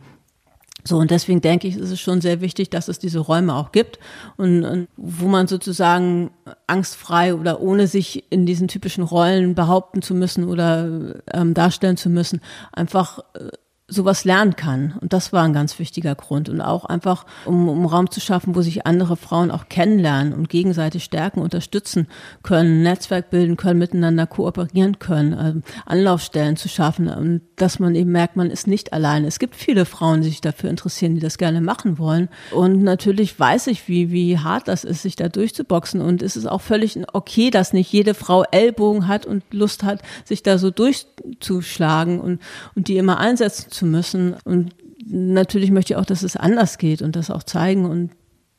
So, 0.86 0.98
und 0.98 1.12
deswegen 1.12 1.40
denke 1.40 1.68
ich, 1.68 1.78
ist 1.78 1.92
es 1.92 2.02
schon 2.02 2.20
sehr 2.20 2.42
wichtig, 2.42 2.70
dass 2.70 2.90
es 2.90 3.00
diese 3.00 3.20
Räume 3.20 3.56
auch 3.56 3.72
gibt 3.72 4.00
und, 4.36 4.66
und 4.66 4.88
wo 4.98 5.28
man 5.28 5.48
sozusagen 5.48 6.32
angstfrei 6.68 7.36
oder 7.36 7.62
ohne 7.62 7.88
sich 7.88 8.26
in 8.30 8.46
diesen 8.46 8.68
typischen 8.68 9.04
Rollen 9.04 9.56
behaupten 9.56 10.02
zu 10.02 10.14
müssen 10.14 10.44
oder 10.44 11.22
ähm, 11.34 11.54
darstellen 11.54 11.96
zu 11.96 12.10
müssen, 12.10 12.42
einfach 12.74 13.20
äh, 13.34 13.48
sowas 13.88 14.24
lernen 14.24 14.56
kann. 14.56 14.96
Und 15.02 15.12
das 15.12 15.34
war 15.34 15.44
ein 15.44 15.52
ganz 15.52 15.78
wichtiger 15.78 16.16
Grund. 16.16 16.48
Und 16.48 16.62
auch 16.62 16.86
einfach, 16.86 17.26
um, 17.46 17.68
um 17.68 17.86
Raum 17.86 18.10
zu 18.10 18.22
schaffen, 18.22 18.56
wo 18.56 18.62
sich 18.62 18.88
andere 18.88 19.18
Frauen 19.18 19.52
auch 19.52 19.68
kennenlernen 19.68 20.34
und 20.34 20.48
gegenseitig 20.48 21.04
stärken, 21.04 21.42
unterstützen 21.42 22.08
können, 22.44 22.82
Netzwerk 22.82 23.30
bilden 23.30 23.58
können, 23.58 23.80
miteinander 23.80 24.26
kooperieren 24.26 25.00
können, 25.00 25.34
also 25.34 25.60
Anlaufstellen 25.86 26.56
zu 26.56 26.70
schaffen 26.70 27.10
und 27.10 27.42
dass 27.58 27.80
man 27.80 27.94
eben 27.96 28.12
merkt, 28.12 28.36
man 28.36 28.50
ist 28.50 28.68
nicht 28.68 28.94
alleine. 28.94 29.28
Es 29.28 29.38
gibt 29.38 29.56
viele 29.56 29.86
Frauen, 29.86 30.22
die 30.22 30.30
sich 30.30 30.42
dafür 30.42 30.70
interessieren, 30.70 31.16
die 31.16 31.22
das 31.22 31.38
gerne 31.38 31.62
machen 31.62 31.98
wollen. 31.98 32.30
Und 32.52 32.84
natürlich 32.84 33.38
weiß 33.38 33.68
ich, 33.68 33.88
wie, 33.88 34.12
wie 34.12 34.40
hart 34.40 34.68
das 34.68 34.84
ist, 34.84 35.02
sich 35.02 35.16
da 35.16 35.30
durchzuboxen. 35.30 36.02
Und 36.02 36.22
es 36.22 36.36
ist 36.36 36.46
auch 36.46 36.62
völlig 36.62 36.98
okay, 37.14 37.52
dass 37.52 37.74
nicht 37.74 37.92
jede 37.92 38.14
Frau 38.14 38.44
Ellbogen 38.50 39.08
hat 39.08 39.26
und 39.26 39.44
Lust 39.52 39.84
hat, 39.84 40.02
sich 40.24 40.42
da 40.42 40.58
so 40.58 40.72
durchzuschlagen 40.72 42.20
und, 42.20 42.42
und 42.76 42.88
die 42.88 42.98
immer 42.98 43.18
einsetzen 43.18 43.73
zu 43.74 43.86
müssen. 43.86 44.36
Und 44.46 44.76
natürlich 45.06 45.72
möchte 45.72 45.94
ich 45.94 45.98
auch, 45.98 46.06
dass 46.06 46.24
es 46.24 46.36
anders 46.36 46.78
geht 46.78 47.02
und 47.02 47.16
das 47.16 47.30
auch 47.30 47.44
zeigen. 47.44 47.86
Und 47.86 48.12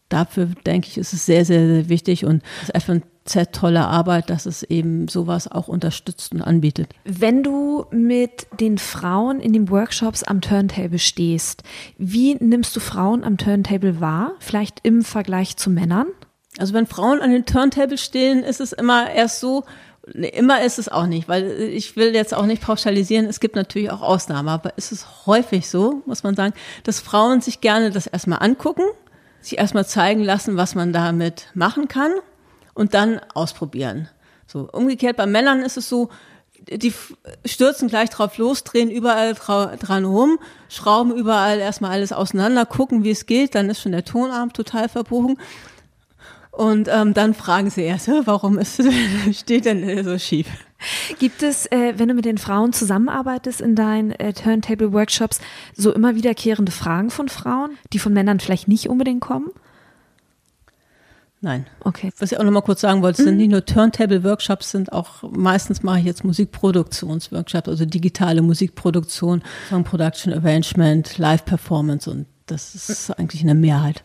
dafür 0.09 0.49
denke 0.67 0.89
ich, 0.89 0.99
ist 0.99 1.13
es 1.13 1.27
sehr, 1.27 1.45
sehr, 1.45 1.67
sehr 1.67 1.89
wichtig 1.89 2.25
und 2.25 2.43
das 2.67 2.83
FNZ 2.85 3.53
tolle 3.53 3.87
Arbeit, 3.87 4.31
dass 4.31 4.47
es 4.47 4.63
eben 4.63 5.09
sowas 5.09 5.51
auch 5.51 5.69
unterstützt 5.69 6.33
und 6.33 6.43
anbietet. 6.43 6.95
Wenn 7.05 7.43
du 7.43 7.87
mit 7.91 8.47
den 8.61 8.79
Frauen 8.79 9.41
in 9.41 9.53
den 9.53 9.71
Workshops 9.71 10.23
am 10.23 10.41
Turntable 10.41 10.99
stehst, 10.99 11.63
wie 11.99 12.35
nimmst 12.35 12.77
du 12.77 12.81
Frauen 12.81 13.25
am 13.25 13.39
Turntable 13.39 14.01
wahr? 14.01 14.33
Vielleicht 14.41 14.81
im 14.83 15.03
Vergleich 15.03 15.57
zu 15.57 15.71
Männern? 15.71 16.07
Also 16.59 16.73
wenn 16.75 16.87
Frauen 16.87 17.21
an 17.21 17.31
den 17.31 17.47
Turntable 17.47 17.99
stehen, 17.99 18.45
ist 18.45 18.61
es 18.61 18.73
immer 18.73 19.11
erst 19.11 19.41
so, 19.41 19.65
Immer 20.13 20.63
ist 20.63 20.79
es 20.79 20.91
auch 20.91 21.07
nicht, 21.07 21.29
weil 21.29 21.51
ich 21.51 21.97
will 21.97 22.15
jetzt 22.15 22.35
auch 22.35 22.45
nicht 22.45 22.63
pauschalisieren. 22.63 23.25
Es 23.27 23.41
gibt 23.41 23.57
natürlich 23.57 23.91
auch 23.91 24.03
Ausnahmen, 24.03 24.49
aber 24.49 24.75
es 24.77 24.93
ist 24.93 25.27
häufig 25.27 25.69
so, 25.69 26.03
muss 26.05 26.23
man 26.23 26.35
sagen, 26.35 26.53
dass 26.83 27.01
Frauen 27.01 27.41
sich 27.41 27.63
gerne 27.63 27.91
das 27.91 28.07
erstmal 28.07 28.43
angucken, 28.43 28.83
sich 29.41 29.57
erstmal 29.57 29.87
zeigen 29.87 30.23
lassen, 30.23 30.59
was 30.59 30.75
man 30.75 30.93
damit 30.93 31.47
machen 31.55 31.89
kann 31.89 32.13
und 32.75 32.93
dann 32.93 33.21
ausprobieren. 33.33 34.09
So 34.47 34.69
umgekehrt 34.71 35.17
bei 35.17 35.27
Männern 35.27 35.63
ist 35.63 35.79
es 35.79 35.89
so, 35.89 36.11
die 36.69 36.93
stürzen 37.45 37.89
gleich 37.89 38.11
drauf 38.11 38.37
los, 38.39 38.65
drehen 38.65 38.91
überall 38.91 39.35
dran 39.35 40.05
rum, 40.05 40.39
schrauben 40.69 41.15
überall 41.15 41.59
erstmal 41.59 41.93
alles 41.93 42.13
auseinander, 42.13 42.67
gucken, 42.67 43.05
wie 43.05 43.11
es 43.11 43.27
geht, 43.27 43.55
dann 43.55 43.71
ist 43.71 43.81
schon 43.81 43.93
der 43.93 44.05
Tonarm 44.05 44.53
total 44.53 44.89
verbogen. 44.89 45.39
Und 46.57 46.89
ähm, 46.89 47.15
dann 47.15 47.35
fragen 47.35 47.69
sie 47.69 47.83
erst, 47.83 48.09
warum 48.27 48.59
ist, 48.59 48.81
steht 49.33 49.65
denn 49.65 50.05
so 50.05 50.19
schief? 50.19 50.47
Gibt 51.19 51.43
es, 51.43 51.67
äh, 51.67 51.95
wenn 51.97 52.09
du 52.09 52.15
mit 52.15 52.25
den 52.25 52.39
Frauen 52.39 52.73
zusammenarbeitest 52.73 53.61
in 53.61 53.75
deinen 53.75 54.13
äh, 54.13 54.33
Turntable-Workshops, 54.33 55.41
so 55.75 55.93
immer 55.93 56.15
wiederkehrende 56.15 56.71
Fragen 56.71 57.11
von 57.11 57.29
Frauen, 57.29 57.77
die 57.93 57.99
von 57.99 58.13
Männern 58.13 58.39
vielleicht 58.39 58.69
nicht 58.69 58.89
unbedingt 58.89 59.21
kommen? 59.21 59.51
Nein. 61.41 61.67
Okay. 61.81 62.11
Was 62.19 62.33
ich 62.33 62.39
auch 62.39 62.45
noch 62.45 62.53
mal 62.53 62.63
kurz 62.63 62.81
sagen 62.81 63.03
wollte, 63.03 63.23
mhm. 63.23 63.27
sind 63.27 63.37
nicht 63.37 63.51
nur 63.51 63.65
Turntable-Workshops, 63.65 64.71
sind 64.71 64.93
auch, 64.93 65.23
meistens 65.31 65.83
mache 65.83 65.99
ich 65.99 66.05
jetzt 66.05 66.25
Musikproduktionsworkshops, 66.25 67.69
also 67.69 67.85
digitale 67.85 68.43
Musikproduktion, 68.43 69.43
Song 69.69 69.85
Production, 69.85 70.33
Arrangement, 70.33 71.19
Live-Performance 71.19 72.11
und 72.11 72.27
das 72.47 72.75
ist 72.75 73.11
eigentlich 73.11 73.43
eine 73.43 73.55
Mehrheit. 73.55 74.03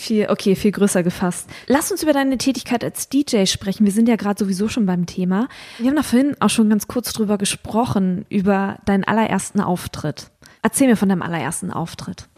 Viel, 0.00 0.28
okay, 0.30 0.56
viel 0.56 0.72
größer 0.72 1.02
gefasst. 1.02 1.46
Lass 1.66 1.92
uns 1.92 2.02
über 2.02 2.14
deine 2.14 2.38
Tätigkeit 2.38 2.82
als 2.82 3.10
DJ 3.10 3.44
sprechen. 3.44 3.84
Wir 3.84 3.92
sind 3.92 4.08
ja 4.08 4.16
gerade 4.16 4.42
sowieso 4.42 4.66
schon 4.66 4.86
beim 4.86 5.04
Thema. 5.04 5.46
Wir 5.76 5.88
haben 5.88 5.96
da 5.96 6.02
vorhin 6.02 6.34
auch 6.40 6.48
schon 6.48 6.70
ganz 6.70 6.88
kurz 6.88 7.12
drüber 7.12 7.36
gesprochen, 7.36 8.24
über 8.30 8.78
deinen 8.86 9.04
allerersten 9.04 9.60
Auftritt. 9.60 10.30
Erzähl 10.62 10.88
mir 10.88 10.96
von 10.96 11.10
deinem 11.10 11.20
allerersten 11.20 11.70
Auftritt. 11.70 12.28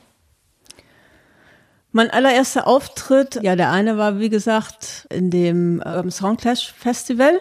Mein 1.93 2.11
allererster 2.11 2.67
Auftritt, 2.67 3.39
ja, 3.43 3.55
der 3.55 3.71
eine 3.71 3.97
war, 3.97 4.19
wie 4.19 4.29
gesagt, 4.29 5.07
in 5.11 5.31
dem 5.31 5.81
ähm, 5.87 6.11
Soundclash 6.11 6.73
Festival, 6.73 7.39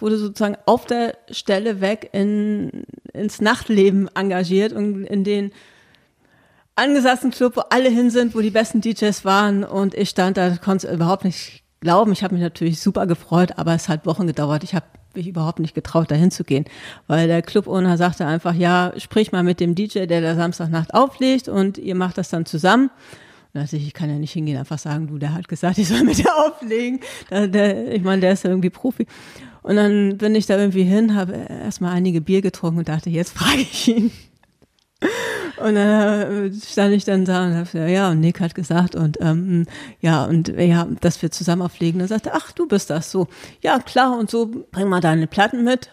wurde 0.00 0.16
sozusagen 0.16 0.56
auf 0.64 0.86
der 0.86 1.18
Stelle 1.30 1.82
weg 1.82 2.08
in, 2.12 2.84
ins 3.12 3.42
Nachtleben 3.42 4.08
engagiert 4.14 4.72
und 4.72 5.04
in 5.04 5.22
den 5.22 5.52
angesagten 6.76 7.30
Club, 7.30 7.56
wo 7.56 7.62
alle 7.70 7.88
hin 7.88 8.10
sind, 8.10 8.34
wo 8.34 8.40
die 8.40 8.50
besten 8.50 8.80
DJs 8.80 9.24
waren 9.24 9.64
und 9.64 9.94
ich 9.94 10.10
stand 10.10 10.36
da, 10.36 10.56
konnte 10.56 10.88
es 10.88 10.94
überhaupt 10.94 11.24
nicht 11.24 11.62
glauben. 11.80 12.12
Ich 12.12 12.22
habe 12.22 12.34
mich 12.34 12.42
natürlich 12.42 12.80
super 12.80 13.06
gefreut, 13.06 13.52
aber 13.56 13.74
es 13.74 13.88
hat 13.88 14.06
Wochen 14.06 14.26
gedauert. 14.26 14.64
Ich 14.64 14.74
habe 14.74 14.86
mich 15.14 15.28
überhaupt 15.28 15.60
nicht 15.60 15.74
getraut, 15.74 16.10
dahin 16.10 16.30
zu 16.30 16.42
gehen, 16.42 16.64
weil 17.06 17.28
der 17.28 17.42
Club-Owner 17.42 17.96
sagte 17.96 18.26
einfach, 18.26 18.54
ja, 18.54 18.92
sprich 18.96 19.30
mal 19.30 19.44
mit 19.44 19.60
dem 19.60 19.74
DJ, 19.74 20.06
der 20.06 20.20
da 20.20 20.34
Samstagnacht 20.34 20.92
auflegt 20.92 21.48
und 21.48 21.78
ihr 21.78 21.94
macht 21.94 22.18
das 22.18 22.30
dann 22.30 22.46
zusammen 22.46 22.90
da 23.54 23.60
dachte 23.60 23.76
ich, 23.76 23.86
ich 23.86 23.94
kann 23.94 24.10
ja 24.10 24.16
nicht 24.16 24.32
hingehen, 24.32 24.58
einfach 24.58 24.80
sagen, 24.80 25.06
du, 25.06 25.16
der 25.16 25.32
hat 25.32 25.46
gesagt, 25.46 25.78
ich 25.78 25.86
soll 25.86 26.02
mit 26.02 26.18
dir 26.18 26.36
auflegen. 26.36 26.98
Der, 27.30 27.46
der, 27.46 27.92
ich 27.92 28.02
meine, 28.02 28.20
der 28.20 28.32
ist 28.32 28.42
ja 28.42 28.50
irgendwie 28.50 28.70
Profi. 28.70 29.06
Und 29.62 29.76
dann 29.76 30.18
bin 30.18 30.34
ich 30.34 30.46
da 30.46 30.58
irgendwie 30.58 30.82
hin, 30.82 31.14
habe 31.14 31.34
erstmal 31.34 31.92
einige 31.92 32.20
Bier 32.20 32.42
getrunken 32.42 32.78
und 32.80 32.88
dachte, 32.88 33.10
jetzt 33.10 33.32
frage 33.32 33.60
ich 33.60 33.88
ihn. 33.88 34.10
Und 35.56 35.74
dann 35.74 36.52
stand 36.52 36.94
ich 36.94 37.04
dann 37.04 37.24
da 37.24 37.44
und 37.44 37.50
gesagt, 37.50 37.74
ja, 37.74 38.10
und 38.10 38.20
Nick 38.20 38.40
hat 38.40 38.54
gesagt 38.54 38.94
und 38.94 39.18
ähm, 39.20 39.66
ja, 40.00 40.24
und 40.24 40.48
ja, 40.48 40.86
dass 41.00 41.22
wir 41.22 41.30
zusammen 41.30 41.62
auflegen. 41.62 42.00
Dann 42.00 42.08
sagte, 42.08 42.32
ach, 42.34 42.52
du 42.52 42.66
bist 42.66 42.90
das 42.90 43.10
so. 43.10 43.28
Ja, 43.62 43.78
klar, 43.78 44.18
und 44.18 44.30
so, 44.30 44.50
bring 44.70 44.88
mal 44.88 45.00
deine 45.00 45.26
Platten 45.26 45.64
mit. 45.64 45.90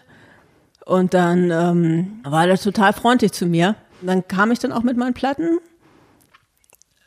Und 0.84 1.14
dann 1.14 1.50
ähm, 1.50 2.20
war 2.24 2.48
er 2.48 2.58
total 2.58 2.92
freundlich 2.92 3.32
zu 3.32 3.46
mir. 3.46 3.76
Dann 4.00 4.26
kam 4.26 4.50
ich 4.50 4.58
dann 4.58 4.72
auch 4.72 4.82
mit 4.82 4.96
meinen 4.96 5.14
Platten 5.14 5.58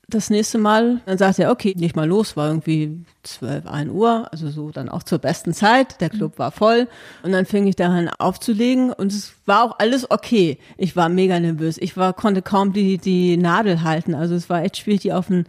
das 0.07 0.29
nächste 0.29 0.57
Mal, 0.57 1.01
dann 1.05 1.17
sagte 1.17 1.43
er, 1.43 1.51
okay, 1.51 1.73
nicht 1.77 1.95
mal 1.95 2.07
los, 2.07 2.37
war 2.37 2.47
irgendwie 2.47 2.99
12, 3.23 3.65
1 3.65 3.91
Uhr, 3.91 4.27
also 4.31 4.49
so 4.49 4.69
dann 4.69 4.89
auch 4.89 5.03
zur 5.03 5.19
besten 5.19 5.53
Zeit. 5.53 5.99
Der 5.99 6.09
Club 6.09 6.37
war 6.37 6.51
voll 6.51 6.87
und 7.23 7.31
dann 7.31 7.45
fing 7.45 7.65
ich 7.67 7.75
daran 7.75 8.09
aufzulegen 8.19 8.93
und 8.93 9.11
es 9.11 9.33
war 9.45 9.63
auch 9.63 9.79
alles 9.79 10.09
okay. 10.11 10.59
Ich 10.77 10.95
war 10.95 11.09
mega 11.09 11.39
nervös. 11.39 11.77
Ich 11.79 11.97
war, 11.97 12.13
konnte 12.13 12.41
kaum 12.41 12.73
die, 12.73 12.97
die 12.97 13.37
Nadel 13.37 13.83
halten. 13.83 14.13
Also 14.13 14.35
es 14.35 14.49
war 14.49 14.63
echt 14.63 14.77
schwierig, 14.77 15.01
die 15.01 15.13
auf 15.13 15.27
den 15.27 15.45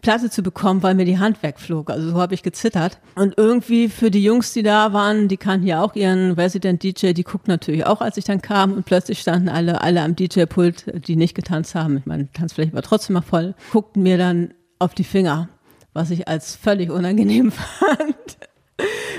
Platte 0.00 0.30
zu 0.30 0.42
bekommen, 0.42 0.82
weil 0.82 0.94
mir 0.94 1.04
die 1.04 1.18
Hand 1.18 1.42
wegflog. 1.42 1.90
Also 1.90 2.10
so 2.10 2.20
habe 2.20 2.34
ich 2.34 2.42
gezittert. 2.42 2.98
Und 3.16 3.34
irgendwie 3.36 3.88
für 3.88 4.10
die 4.10 4.22
Jungs, 4.22 4.52
die 4.52 4.62
da 4.62 4.92
waren, 4.92 5.28
die 5.28 5.36
kannten 5.36 5.66
ja 5.66 5.82
auch 5.82 5.94
ihren 5.94 6.32
Resident 6.32 6.82
DJ, 6.82 7.12
die 7.12 7.24
guckten 7.24 7.52
natürlich 7.52 7.84
auch, 7.84 8.00
als 8.00 8.16
ich 8.16 8.24
dann 8.24 8.40
kam. 8.40 8.72
Und 8.72 8.84
plötzlich 8.84 9.20
standen 9.20 9.48
alle, 9.48 9.80
alle 9.80 10.02
am 10.02 10.14
DJ-Pult, 10.14 11.06
die 11.08 11.16
nicht 11.16 11.34
getanzt 11.34 11.74
haben. 11.74 11.96
Ich 11.96 12.06
meine, 12.06 12.30
Tanzfläche 12.32 12.72
war 12.72 12.82
trotzdem 12.82 13.14
mal 13.14 13.22
voll. 13.22 13.54
Guckten 13.72 14.02
mir 14.02 14.18
dann 14.18 14.54
auf 14.78 14.94
die 14.94 15.04
Finger, 15.04 15.48
was 15.92 16.10
ich 16.10 16.28
als 16.28 16.54
völlig 16.54 16.90
unangenehm 16.90 17.50
fand. 17.78 18.38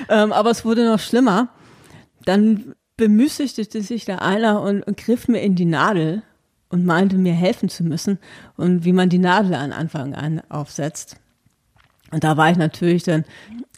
ähm, 0.08 0.32
aber 0.32 0.52
es 0.52 0.63
wurde 0.63 0.86
noch 0.86 1.00
schlimmer. 1.00 1.50
Dann 2.24 2.74
bemüßigte 2.96 3.82
sich 3.82 4.06
da 4.06 4.18
einer 4.18 4.62
und, 4.62 4.84
und 4.84 4.98
griff 4.98 5.28
mir 5.28 5.42
in 5.42 5.56
die 5.56 5.65
Nadel 5.65 6.24
und 6.69 6.86
meinte 6.86 7.17
mir 7.17 7.34
helfen 7.34 7.69
zu 7.69 7.84
müssen 7.84 8.19
und 8.55 8.86
wie 8.86 8.93
man 8.93 9.10
die 9.10 9.19
Nadel 9.19 9.55
an 9.55 9.71
Anfang 9.71 10.13
an 10.13 10.41
aufsetzt. 10.49 11.17
Und 12.12 12.23
da 12.23 12.38
war 12.38 12.49
ich 12.49 12.58
natürlich 12.58 13.03
dann 13.03 13.25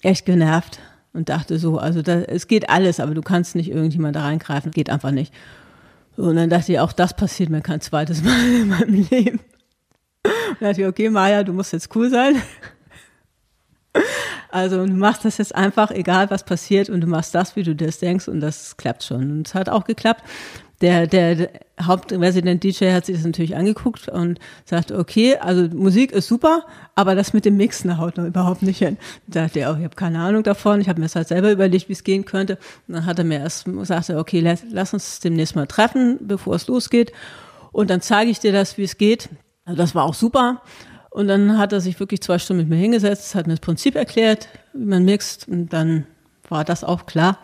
echt 0.04 0.26
genervt 0.26 0.80
und 1.14 1.30
dachte 1.30 1.60
so, 1.60 1.78
also 1.78 2.02
da, 2.02 2.22
es 2.22 2.48
geht 2.48 2.70
alles, 2.70 3.00
aber 3.00 3.14
du 3.14 3.22
kannst 3.22 3.56
nicht 3.56 3.70
irgendjemand 3.70 4.16
da 4.16 4.22
reingreifen, 4.22 4.72
geht 4.72 4.90
einfach 4.90 5.12
nicht. 5.12 5.34
Und 6.18 6.36
dann 6.36 6.50
dachte 6.50 6.74
ich, 6.74 6.80
auch 6.80 6.94
das 6.94 7.16
passiert 7.16 7.50
mir 7.50 7.62
kein 7.62 7.82
zweites 7.82 8.24
Mal 8.24 8.62
in 8.62 8.70
meinem 8.70 9.08
Leben. 9.10 9.40
Und 10.24 10.62
dachte 10.62 10.82
ich, 10.82 10.88
okay, 10.88 11.10
Maja, 11.10 11.44
du 11.44 11.54
musst 11.54 11.74
jetzt 11.74 11.96
cool 11.96 12.10
sein. 12.10 12.36
Also 14.50 14.86
du 14.86 14.92
machst 14.92 15.24
das 15.24 15.38
jetzt 15.38 15.56
einfach, 15.56 15.92
egal 15.92 16.30
was 16.30 16.44
passiert, 16.44 16.90
und 16.90 17.00
du 17.02 17.08
machst 17.08 17.34
das, 17.34 17.56
wie 17.56 17.64
du 17.64 17.74
das 17.74 18.00
denkst, 18.00 18.28
und 18.28 18.42
das 18.42 18.76
klappt 18.76 19.04
schon. 19.04 19.32
Und 19.32 19.48
es 19.48 19.56
hat 19.56 19.70
auch 19.70 19.86
geklappt 19.86 20.24
der, 20.82 21.08
der, 21.08 21.50
Hauptresident 21.88 22.64
DJ 22.64 22.92
hat 22.92 23.06
sich 23.06 23.16
das 23.16 23.26
natürlich 23.26 23.56
angeguckt 23.56 24.08
und 24.08 24.40
sagt, 24.66 24.92
okay, 24.92 25.38
also 25.38 25.64
Musik 25.76 26.12
ist 26.12 26.28
super, 26.28 26.64
aber 26.96 27.16
das 27.16 27.34
mit 27.34 27.46
dem 27.46 27.58
Mixen 27.58 27.98
haut 27.98 28.18
noch 28.18 28.26
überhaupt 28.26 28.62
nicht 28.62 28.80
hin. 28.80 28.98
Da 29.28 29.44
dachte 29.44 29.60
er, 29.60 29.72
oh, 29.72 29.78
ich 29.78 29.84
habe 29.84 29.96
keine 29.96 30.20
Ahnung 30.20 30.44
davon, 30.44 30.82
ich 30.82 30.90
habe 30.90 31.00
mir 31.00 31.06
das 31.06 31.16
halt 31.16 31.28
selber 31.28 31.52
überlegt, 31.52 31.90
wie 31.90 31.94
es 31.94 32.04
gehen 32.04 32.26
könnte. 32.26 32.58
Und 32.88 32.96
dann 32.96 33.06
hat 33.06 33.20
er 33.20 33.26
mir 33.26 33.40
erst 33.40 33.66
gesagt, 33.66 34.10
okay, 34.12 34.40
lass, 34.40 34.64
lass 34.70 34.94
uns 34.94 35.20
demnächst 35.20 35.56
mal 35.56 35.68
treffen, 35.68 36.20
bevor 36.22 36.56
es 36.56 36.68
losgeht. 36.68 37.12
Und 37.72 37.90
dann 37.90 38.02
zeige 38.02 38.32
ich 38.32 38.40
dir 38.40 38.52
das, 38.52 38.78
wie 38.78 38.84
es 38.84 38.98
geht. 38.98 39.30
Also 39.66 39.78
das 39.78 39.96
war 39.96 40.04
auch 40.04 40.14
super. 40.14 40.62
Und 41.10 41.28
dann 41.28 41.58
hat 41.58 41.74
er 41.74 41.82
sich 41.82 42.00
wirklich 42.00 42.22
zwei 42.22 42.40
Stunden 42.40 42.64
mit 42.64 42.70
mir 42.70 42.78
hingesetzt, 42.78 43.36
hat 43.36 43.48
mir 43.48 43.54
das 43.54 43.62
Prinzip 43.62 43.96
erklärt, 43.96 44.48
wie 44.74 44.86
man 44.86 45.04
mixt. 45.04 45.48
Und 45.48 45.70
dann 45.70 46.06
war 46.48 46.64
das 46.64 46.84
auch 46.84 47.06
klar. 47.06 47.40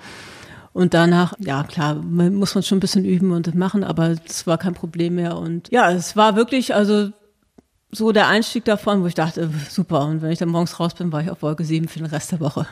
Und 0.77 0.93
danach, 0.93 1.33
ja 1.39 1.63
klar, 1.63 1.95
muss 1.95 2.53
man 2.53 2.63
schon 2.63 2.77
ein 2.77 2.81
bisschen 2.81 3.03
üben 3.03 3.31
und 3.31 3.47
das 3.47 3.55
machen, 3.55 3.83
aber 3.83 4.15
es 4.27 4.45
war 4.45 4.59
kein 4.59 4.75
Problem 4.75 5.15
mehr. 5.15 5.35
Und 5.35 5.71
ja, 5.71 5.89
es 5.89 6.15
war 6.15 6.35
wirklich, 6.35 6.75
also 6.75 7.09
so 7.89 8.11
der 8.11 8.27
Einstieg 8.27 8.63
davon, 8.63 9.01
wo 9.01 9.07
ich 9.07 9.15
dachte, 9.15 9.49
super. 9.69 10.05
Und 10.05 10.21
wenn 10.21 10.29
ich 10.29 10.37
dann 10.37 10.49
morgens 10.49 10.79
raus 10.79 10.93
bin, 10.93 11.11
war 11.11 11.23
ich 11.23 11.31
auf 11.31 11.41
Wolke 11.41 11.63
7 11.63 11.87
für 11.87 11.97
den 11.97 12.05
Rest 12.05 12.31
der 12.31 12.41
Woche. 12.41 12.67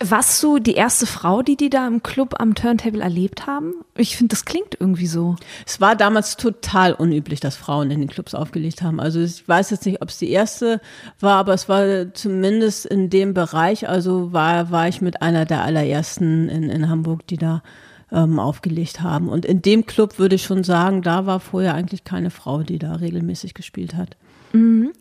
Warst 0.00 0.42
du 0.42 0.58
die 0.58 0.74
erste 0.74 1.06
Frau, 1.06 1.42
die 1.42 1.56
die 1.56 1.70
da 1.70 1.86
im 1.86 2.02
Club 2.02 2.34
am 2.38 2.54
Turntable 2.54 3.02
erlebt 3.02 3.46
haben? 3.46 3.74
Ich 3.96 4.16
finde, 4.16 4.32
das 4.32 4.44
klingt 4.44 4.76
irgendwie 4.78 5.06
so. 5.06 5.36
Es 5.66 5.80
war 5.80 5.94
damals 5.94 6.36
total 6.36 6.94
unüblich, 6.94 7.40
dass 7.40 7.56
Frauen 7.56 7.90
in 7.90 8.00
den 8.00 8.08
Clubs 8.08 8.34
aufgelegt 8.34 8.82
haben. 8.82 9.00
Also 9.00 9.20
ich 9.20 9.46
weiß 9.46 9.70
jetzt 9.70 9.86
nicht, 9.86 10.02
ob 10.02 10.08
es 10.08 10.18
die 10.18 10.30
erste 10.30 10.80
war, 11.20 11.36
aber 11.36 11.54
es 11.54 11.68
war 11.68 12.12
zumindest 12.12 12.86
in 12.86 13.08
dem 13.08 13.34
Bereich. 13.34 13.88
Also 13.88 14.32
war, 14.32 14.70
war 14.70 14.88
ich 14.88 15.00
mit 15.00 15.22
einer 15.22 15.44
der 15.44 15.62
allerersten 15.62 16.48
in, 16.48 16.70
in 16.70 16.88
Hamburg, 16.88 17.26
die 17.28 17.38
da 17.38 17.62
ähm, 18.10 18.38
aufgelegt 18.38 19.00
haben. 19.00 19.28
Und 19.28 19.44
in 19.44 19.62
dem 19.62 19.86
Club 19.86 20.18
würde 20.18 20.34
ich 20.34 20.42
schon 20.42 20.64
sagen, 20.64 21.02
da 21.02 21.26
war 21.26 21.40
vorher 21.40 21.74
eigentlich 21.74 22.04
keine 22.04 22.30
Frau, 22.30 22.62
die 22.62 22.78
da 22.78 22.96
regelmäßig 22.96 23.54
gespielt 23.54 23.94
hat. 23.94 24.16
Mhm. 24.52 24.92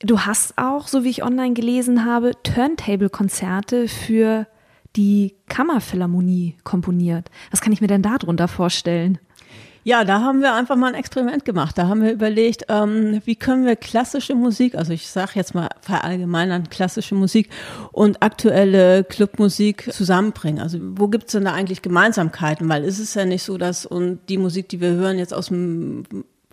Du 0.00 0.20
hast 0.20 0.58
auch, 0.58 0.88
so 0.88 1.04
wie 1.04 1.10
ich 1.10 1.22
online 1.22 1.54
gelesen 1.54 2.04
habe, 2.04 2.32
Turntable-Konzerte 2.42 3.88
für 3.88 4.46
die 4.96 5.34
Kammerphilharmonie 5.48 6.56
komponiert. 6.64 7.30
Was 7.50 7.60
kann 7.60 7.72
ich 7.72 7.80
mir 7.80 7.86
denn 7.86 8.02
darunter 8.02 8.48
vorstellen? 8.48 9.18
Ja, 9.86 10.04
da 10.04 10.22
haben 10.22 10.40
wir 10.40 10.54
einfach 10.54 10.76
mal 10.76 10.88
ein 10.88 10.94
Experiment 10.94 11.44
gemacht. 11.44 11.76
Da 11.76 11.88
haben 11.88 12.02
wir 12.02 12.10
überlegt, 12.10 12.64
ähm, 12.70 13.20
wie 13.26 13.36
können 13.36 13.66
wir 13.66 13.76
klassische 13.76 14.34
Musik, 14.34 14.76
also 14.76 14.94
ich 14.94 15.08
sage 15.08 15.32
jetzt 15.34 15.54
mal 15.54 15.68
verallgemeinern 15.82 16.70
klassische 16.70 17.14
Musik 17.14 17.50
und 17.92 18.22
aktuelle 18.22 19.04
Clubmusik 19.04 19.92
zusammenbringen. 19.92 20.62
Also 20.62 20.78
wo 20.80 21.08
gibt 21.08 21.26
es 21.26 21.32
denn 21.32 21.44
da 21.44 21.52
eigentlich 21.52 21.82
Gemeinsamkeiten? 21.82 22.66
Weil 22.66 22.82
es 22.84 22.98
ist 22.98 23.14
ja 23.14 23.26
nicht 23.26 23.42
so, 23.42 23.58
dass 23.58 23.84
und 23.84 24.20
die 24.30 24.38
Musik, 24.38 24.70
die 24.70 24.80
wir 24.80 24.92
hören, 24.92 25.18
jetzt 25.18 25.34
aus 25.34 25.48
dem 25.48 26.04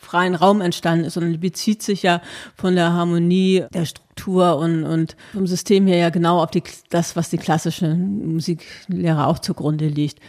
freien 0.01 0.35
Raum 0.35 0.61
entstanden 0.61 1.05
ist, 1.05 1.13
sondern 1.13 1.39
bezieht 1.39 1.83
sich 1.83 2.03
ja 2.03 2.21
von 2.55 2.75
der 2.75 2.93
Harmonie 2.93 3.65
der 3.73 3.85
Struktur 3.85 4.57
und, 4.57 4.83
und 4.83 5.15
vom 5.31 5.47
System 5.47 5.87
her 5.87 5.97
ja 5.97 6.09
genau 6.09 6.41
auf 6.41 6.51
die, 6.51 6.63
das, 6.89 7.15
was 7.15 7.29
die 7.29 7.37
klassische 7.37 7.95
Musiklehre 7.95 9.27
auch 9.27 9.39
zugrunde 9.39 9.87
liegt. 9.87 10.19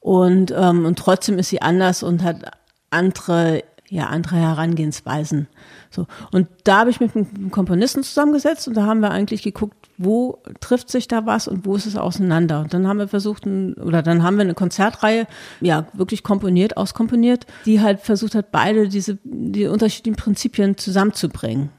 Und, 0.00 0.54
ähm, 0.56 0.86
und 0.86 0.98
trotzdem 0.98 1.38
ist 1.38 1.50
sie 1.50 1.60
anders 1.60 2.02
und 2.02 2.22
hat 2.22 2.52
andere, 2.90 3.64
ja, 3.88 4.06
andere 4.06 4.36
Herangehensweisen. 4.36 5.48
So. 5.90 6.06
Und 6.30 6.48
da 6.64 6.78
habe 6.80 6.90
ich 6.90 7.00
mit 7.00 7.14
einem 7.14 7.50
Komponisten 7.50 8.02
zusammengesetzt 8.04 8.68
und 8.68 8.74
da 8.74 8.86
haben 8.86 9.00
wir 9.00 9.10
eigentlich 9.10 9.42
geguckt, 9.42 9.77
wo 9.98 10.38
trifft 10.60 10.90
sich 10.90 11.08
da 11.08 11.26
was 11.26 11.48
und 11.48 11.66
wo 11.66 11.74
ist 11.74 11.86
es 11.86 11.96
auseinander. 11.96 12.60
Und 12.60 12.72
dann 12.72 12.86
haben 12.86 12.98
wir 12.98 13.08
versucht, 13.08 13.46
oder 13.46 14.02
dann 14.02 14.22
haben 14.22 14.36
wir 14.36 14.42
eine 14.42 14.54
Konzertreihe, 14.54 15.26
ja, 15.60 15.86
wirklich 15.92 16.22
komponiert, 16.22 16.76
auskomponiert, 16.76 17.46
die 17.66 17.80
halt 17.80 18.00
versucht 18.00 18.36
hat, 18.36 18.52
beide 18.52 18.88
diese, 18.88 19.18
die 19.24 19.66
unterschiedlichen 19.66 20.16
Prinzipien 20.16 20.78
zusammenzubringen. 20.78 21.70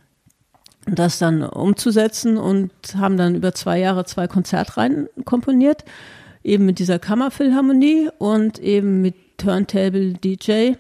Und 0.86 1.00
das 1.00 1.18
dann 1.18 1.44
umzusetzen 1.44 2.38
und 2.38 2.72
haben 2.98 3.18
dann 3.18 3.36
über 3.36 3.54
zwei 3.54 3.80
Jahre 3.80 4.06
zwei 4.06 4.28
Konzertreihen 4.28 5.08
komponiert, 5.24 5.86
eben 6.44 6.66
mit 6.66 6.80
dieser 6.80 7.00
Kammerphilharmonie 7.00 8.10
und 8.18 8.60
eben 8.60 9.02
mit 9.02 9.16
Turntable 9.38 10.14
DJ 10.14 10.74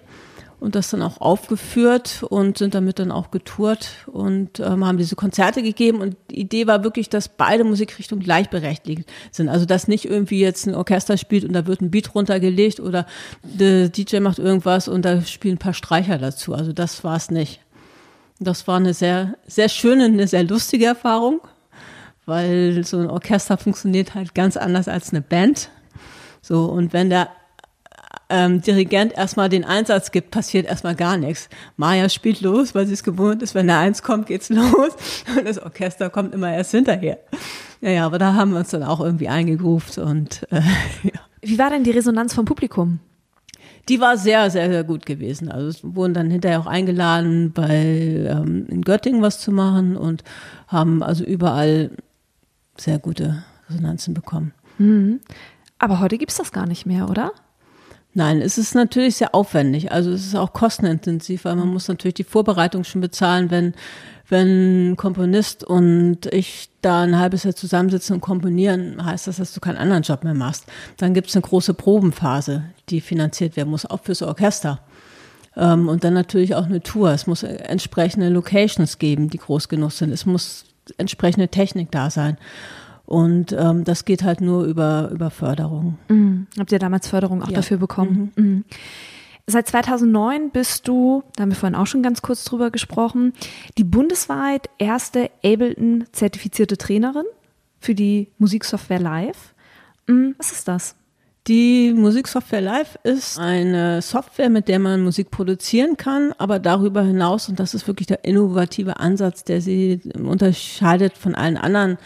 und 0.59 0.75
das 0.75 0.89
dann 0.89 1.01
auch 1.01 1.21
aufgeführt 1.21 2.23
und 2.23 2.57
sind 2.57 2.75
damit 2.75 2.99
dann 2.99 3.11
auch 3.11 3.31
getourt 3.31 3.89
und 4.07 4.59
ähm, 4.59 4.85
haben 4.85 4.97
diese 4.97 5.15
Konzerte 5.15 5.63
gegeben. 5.63 6.01
Und 6.01 6.17
die 6.29 6.39
Idee 6.39 6.67
war 6.67 6.83
wirklich, 6.83 7.09
dass 7.09 7.29
beide 7.29 7.63
Musikrichtungen 7.63 8.23
gleichberechtigt 8.23 9.09
sind. 9.31 9.49
Also 9.49 9.65
dass 9.65 9.87
nicht 9.87 10.05
irgendwie 10.05 10.39
jetzt 10.39 10.67
ein 10.67 10.75
Orchester 10.75 11.17
spielt 11.17 11.45
und 11.45 11.53
da 11.53 11.65
wird 11.65 11.81
ein 11.81 11.91
Beat 11.91 12.13
runtergelegt 12.13 12.79
oder 12.79 13.05
der 13.43 13.89
DJ 13.89 14.19
macht 14.19 14.39
irgendwas 14.39 14.87
und 14.87 15.05
da 15.05 15.21
spielen 15.21 15.55
ein 15.55 15.59
paar 15.59 15.73
Streicher 15.73 16.17
dazu. 16.17 16.53
Also 16.53 16.73
das 16.73 17.03
war 17.03 17.15
es 17.15 17.31
nicht. 17.31 17.61
Das 18.39 18.67
war 18.67 18.77
eine 18.77 18.93
sehr, 18.93 19.35
sehr 19.47 19.69
schöne, 19.69 20.05
eine 20.05 20.27
sehr 20.27 20.43
lustige 20.43 20.85
Erfahrung, 20.85 21.41
weil 22.25 22.83
so 22.85 22.97
ein 22.97 23.09
Orchester 23.09 23.57
funktioniert 23.57 24.15
halt 24.15 24.33
ganz 24.35 24.57
anders 24.57 24.87
als 24.87 25.11
eine 25.11 25.21
Band. 25.21 25.69
So, 26.41 26.65
und 26.65 26.93
wenn 26.93 27.09
der 27.09 27.29
ähm, 28.29 28.61
Dirigent 28.61 29.13
erstmal 29.13 29.49
den 29.49 29.65
Einsatz 29.65 30.11
gibt, 30.11 30.31
passiert 30.31 30.67
erstmal 30.67 30.95
gar 30.95 31.17
nichts. 31.17 31.49
Maya 31.77 32.09
spielt 32.09 32.41
los, 32.41 32.75
weil 32.75 32.85
sie 32.85 32.93
es 32.93 33.03
gewohnt 33.03 33.41
ist, 33.41 33.55
wenn 33.55 33.67
der 33.67 33.79
Eins 33.79 34.03
kommt, 34.03 34.27
geht's 34.27 34.49
los 34.49 34.93
und 35.35 35.47
das 35.47 35.59
Orchester 35.59 36.09
kommt 36.09 36.33
immer 36.33 36.53
erst 36.53 36.71
hinterher. 36.71 37.19
Ja, 37.81 37.89
ja, 37.89 38.05
aber 38.05 38.19
da 38.19 38.33
haben 38.33 38.51
wir 38.51 38.59
uns 38.59 38.69
dann 38.69 38.83
auch 38.83 38.99
irgendwie 38.99 39.29
eingegruft 39.29 39.97
und 39.97 40.45
äh, 40.51 40.61
ja. 41.03 41.19
Wie 41.41 41.57
war 41.57 41.69
denn 41.69 41.83
die 41.83 41.91
Resonanz 41.91 42.33
vom 42.33 42.45
Publikum? 42.45 42.99
Die 43.87 43.99
war 43.99 44.17
sehr, 44.17 44.51
sehr, 44.51 44.69
sehr 44.69 44.83
gut 44.83 45.05
gewesen. 45.05 45.49
Also 45.49 45.67
es 45.67 45.79
wurden 45.83 46.13
dann 46.13 46.29
hinterher 46.29 46.59
auch 46.59 46.67
eingeladen, 46.67 47.53
bei 47.53 48.27
ähm, 48.29 48.67
in 48.67 48.83
Göttingen 48.83 49.21
was 49.21 49.39
zu 49.39 49.51
machen 49.51 49.97
und 49.97 50.23
haben 50.67 51.01
also 51.01 51.23
überall 51.23 51.89
sehr 52.77 52.99
gute 52.99 53.43
Resonanzen 53.69 54.13
bekommen. 54.13 54.53
Mhm. 54.77 55.21
Aber 55.79 55.99
heute 55.99 56.17
gibt's 56.17 56.37
das 56.37 56.51
gar 56.51 56.67
nicht 56.67 56.85
mehr, 56.85 57.09
oder? 57.09 57.31
Nein, 58.13 58.41
es 58.41 58.57
ist 58.57 58.73
natürlich 58.73 59.17
sehr 59.17 59.35
aufwendig. 59.35 59.91
Also 59.91 60.11
es 60.11 60.25
ist 60.25 60.35
auch 60.35 60.51
kostenintensiv, 60.51 61.45
weil 61.45 61.55
man 61.55 61.67
muss 61.67 61.87
natürlich 61.87 62.15
die 62.15 62.23
Vorbereitung 62.23 62.83
schon 62.83 63.01
bezahlen, 63.01 63.51
wenn, 63.51 63.75
wenn 64.27 64.95
Komponist 64.97 65.63
und 65.63 66.25
ich 66.31 66.69
da 66.81 67.03
ein 67.03 67.19
halbes 67.19 67.43
Jahr 67.43 67.55
zusammensitzen 67.55 68.15
und 68.15 68.21
komponieren, 68.21 69.05
heißt 69.05 69.27
das, 69.27 69.37
dass 69.37 69.53
du 69.53 69.59
keinen 69.59 69.77
anderen 69.77 70.01
Job 70.01 70.23
mehr 70.23 70.33
machst. 70.33 70.65
Dann 70.97 71.13
gibt 71.13 71.29
es 71.29 71.35
eine 71.35 71.43
große 71.43 71.75
Probenphase, 71.75 72.63
die 72.89 72.99
finanziert 72.99 73.55
werden 73.55 73.69
muss, 73.69 73.85
auch 73.85 74.01
fürs 74.01 74.23
Orchester. 74.23 74.79
Ähm, 75.55 75.87
und 75.87 76.03
dann 76.03 76.15
natürlich 76.15 76.55
auch 76.55 76.65
eine 76.65 76.81
Tour. 76.81 77.11
Es 77.11 77.27
muss 77.27 77.43
entsprechende 77.43 78.29
Locations 78.29 78.97
geben, 78.97 79.29
die 79.29 79.37
groß 79.37 79.69
genug 79.69 79.91
sind. 79.91 80.11
Es 80.11 80.25
muss 80.25 80.65
entsprechende 80.97 81.49
Technik 81.49 81.91
da 81.91 82.09
sein. 82.09 82.37
Und 83.09 83.55
ähm, 83.57 83.85
das 83.85 84.05
geht 84.05 84.21
halt 84.21 84.39
nur 84.39 84.65
über, 84.65 85.09
über 85.11 85.31
Förderung. 85.31 85.97
Mhm. 86.09 86.45
Habt 86.59 86.71
ihr 86.71 86.77
damals 86.77 87.07
Förderung 87.07 87.41
auch 87.41 87.49
ja. 87.49 87.55
dafür 87.55 87.77
bekommen? 87.77 88.31
Mhm. 88.35 88.43
Mhm. 88.43 88.65
Seit 89.47 89.67
2009 89.67 90.51
bist 90.51 90.87
du, 90.87 91.23
da 91.35 91.41
haben 91.41 91.49
wir 91.49 91.55
vorhin 91.55 91.73
auch 91.73 91.87
schon 91.87 92.03
ganz 92.03 92.21
kurz 92.21 92.45
drüber 92.45 92.69
gesprochen, 92.69 93.33
die 93.79 93.83
bundesweit 93.83 94.69
erste 94.77 95.31
Ableton-zertifizierte 95.43 96.77
Trainerin 96.77 97.25
für 97.79 97.95
die 97.95 98.27
Musiksoftware 98.37 98.99
Live. 98.99 99.55
Mhm. 100.05 100.35
Was 100.37 100.51
ist 100.51 100.67
das? 100.67 100.95
Die 101.47 101.93
Musiksoftware 101.95 102.61
Live 102.61 102.99
ist 103.03 103.39
eine 103.39 104.01
Software, 104.01 104.49
mit 104.49 104.67
der 104.67 104.77
man 104.77 105.01
Musik 105.01 105.31
produzieren 105.31 105.97
kann, 105.97 106.33
aber 106.37 106.59
darüber 106.59 107.01
hinaus, 107.01 107.49
und 107.49 107.59
das 107.59 107.73
ist 107.73 107.87
wirklich 107.87 108.07
der 108.07 108.23
innovative 108.23 108.99
Ansatz, 108.99 109.45
der 109.45 109.61
sie 109.61 109.99
unterscheidet 110.13 111.17
von 111.17 111.33
allen 111.33 111.57
anderen 111.57 111.97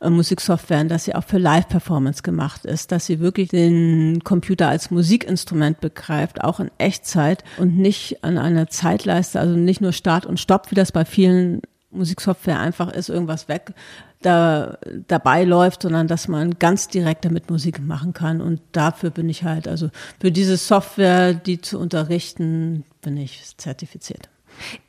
äh, 0.00 0.10
Musiksoftwaren, 0.10 0.88
dass 0.88 1.04
sie 1.04 1.14
auch 1.14 1.24
für 1.24 1.38
Live-Performance 1.38 2.22
gemacht 2.22 2.64
ist, 2.64 2.92
dass 2.92 3.06
sie 3.06 3.18
wirklich 3.18 3.48
den 3.48 4.22
Computer 4.22 4.68
als 4.68 4.90
Musikinstrument 4.90 5.80
begreift, 5.80 6.44
auch 6.44 6.60
in 6.60 6.70
Echtzeit 6.78 7.42
und 7.58 7.76
nicht 7.76 8.22
an 8.22 8.38
einer 8.38 8.68
Zeitleiste, 8.68 9.40
also 9.40 9.56
nicht 9.56 9.80
nur 9.80 9.92
Start 9.92 10.26
und 10.26 10.38
Stopp, 10.38 10.70
wie 10.70 10.76
das 10.76 10.92
bei 10.92 11.04
vielen 11.04 11.62
Musiksoftware 11.90 12.60
einfach 12.60 12.92
ist, 12.92 13.08
irgendwas 13.08 13.48
weg 13.48 13.74
da 14.22 14.78
dabei 15.08 15.44
läuft, 15.44 15.82
sondern 15.82 16.08
dass 16.08 16.28
man 16.28 16.58
ganz 16.58 16.88
direkt 16.88 17.24
damit 17.24 17.50
Musik 17.50 17.80
machen 17.80 18.12
kann. 18.12 18.40
Und 18.40 18.60
dafür 18.72 19.10
bin 19.10 19.28
ich 19.28 19.44
halt, 19.44 19.68
also 19.68 19.90
für 20.20 20.30
diese 20.30 20.56
Software, 20.56 21.34
die 21.34 21.60
zu 21.60 21.78
unterrichten, 21.78 22.84
bin 23.02 23.16
ich 23.16 23.56
zertifiziert. 23.56 24.28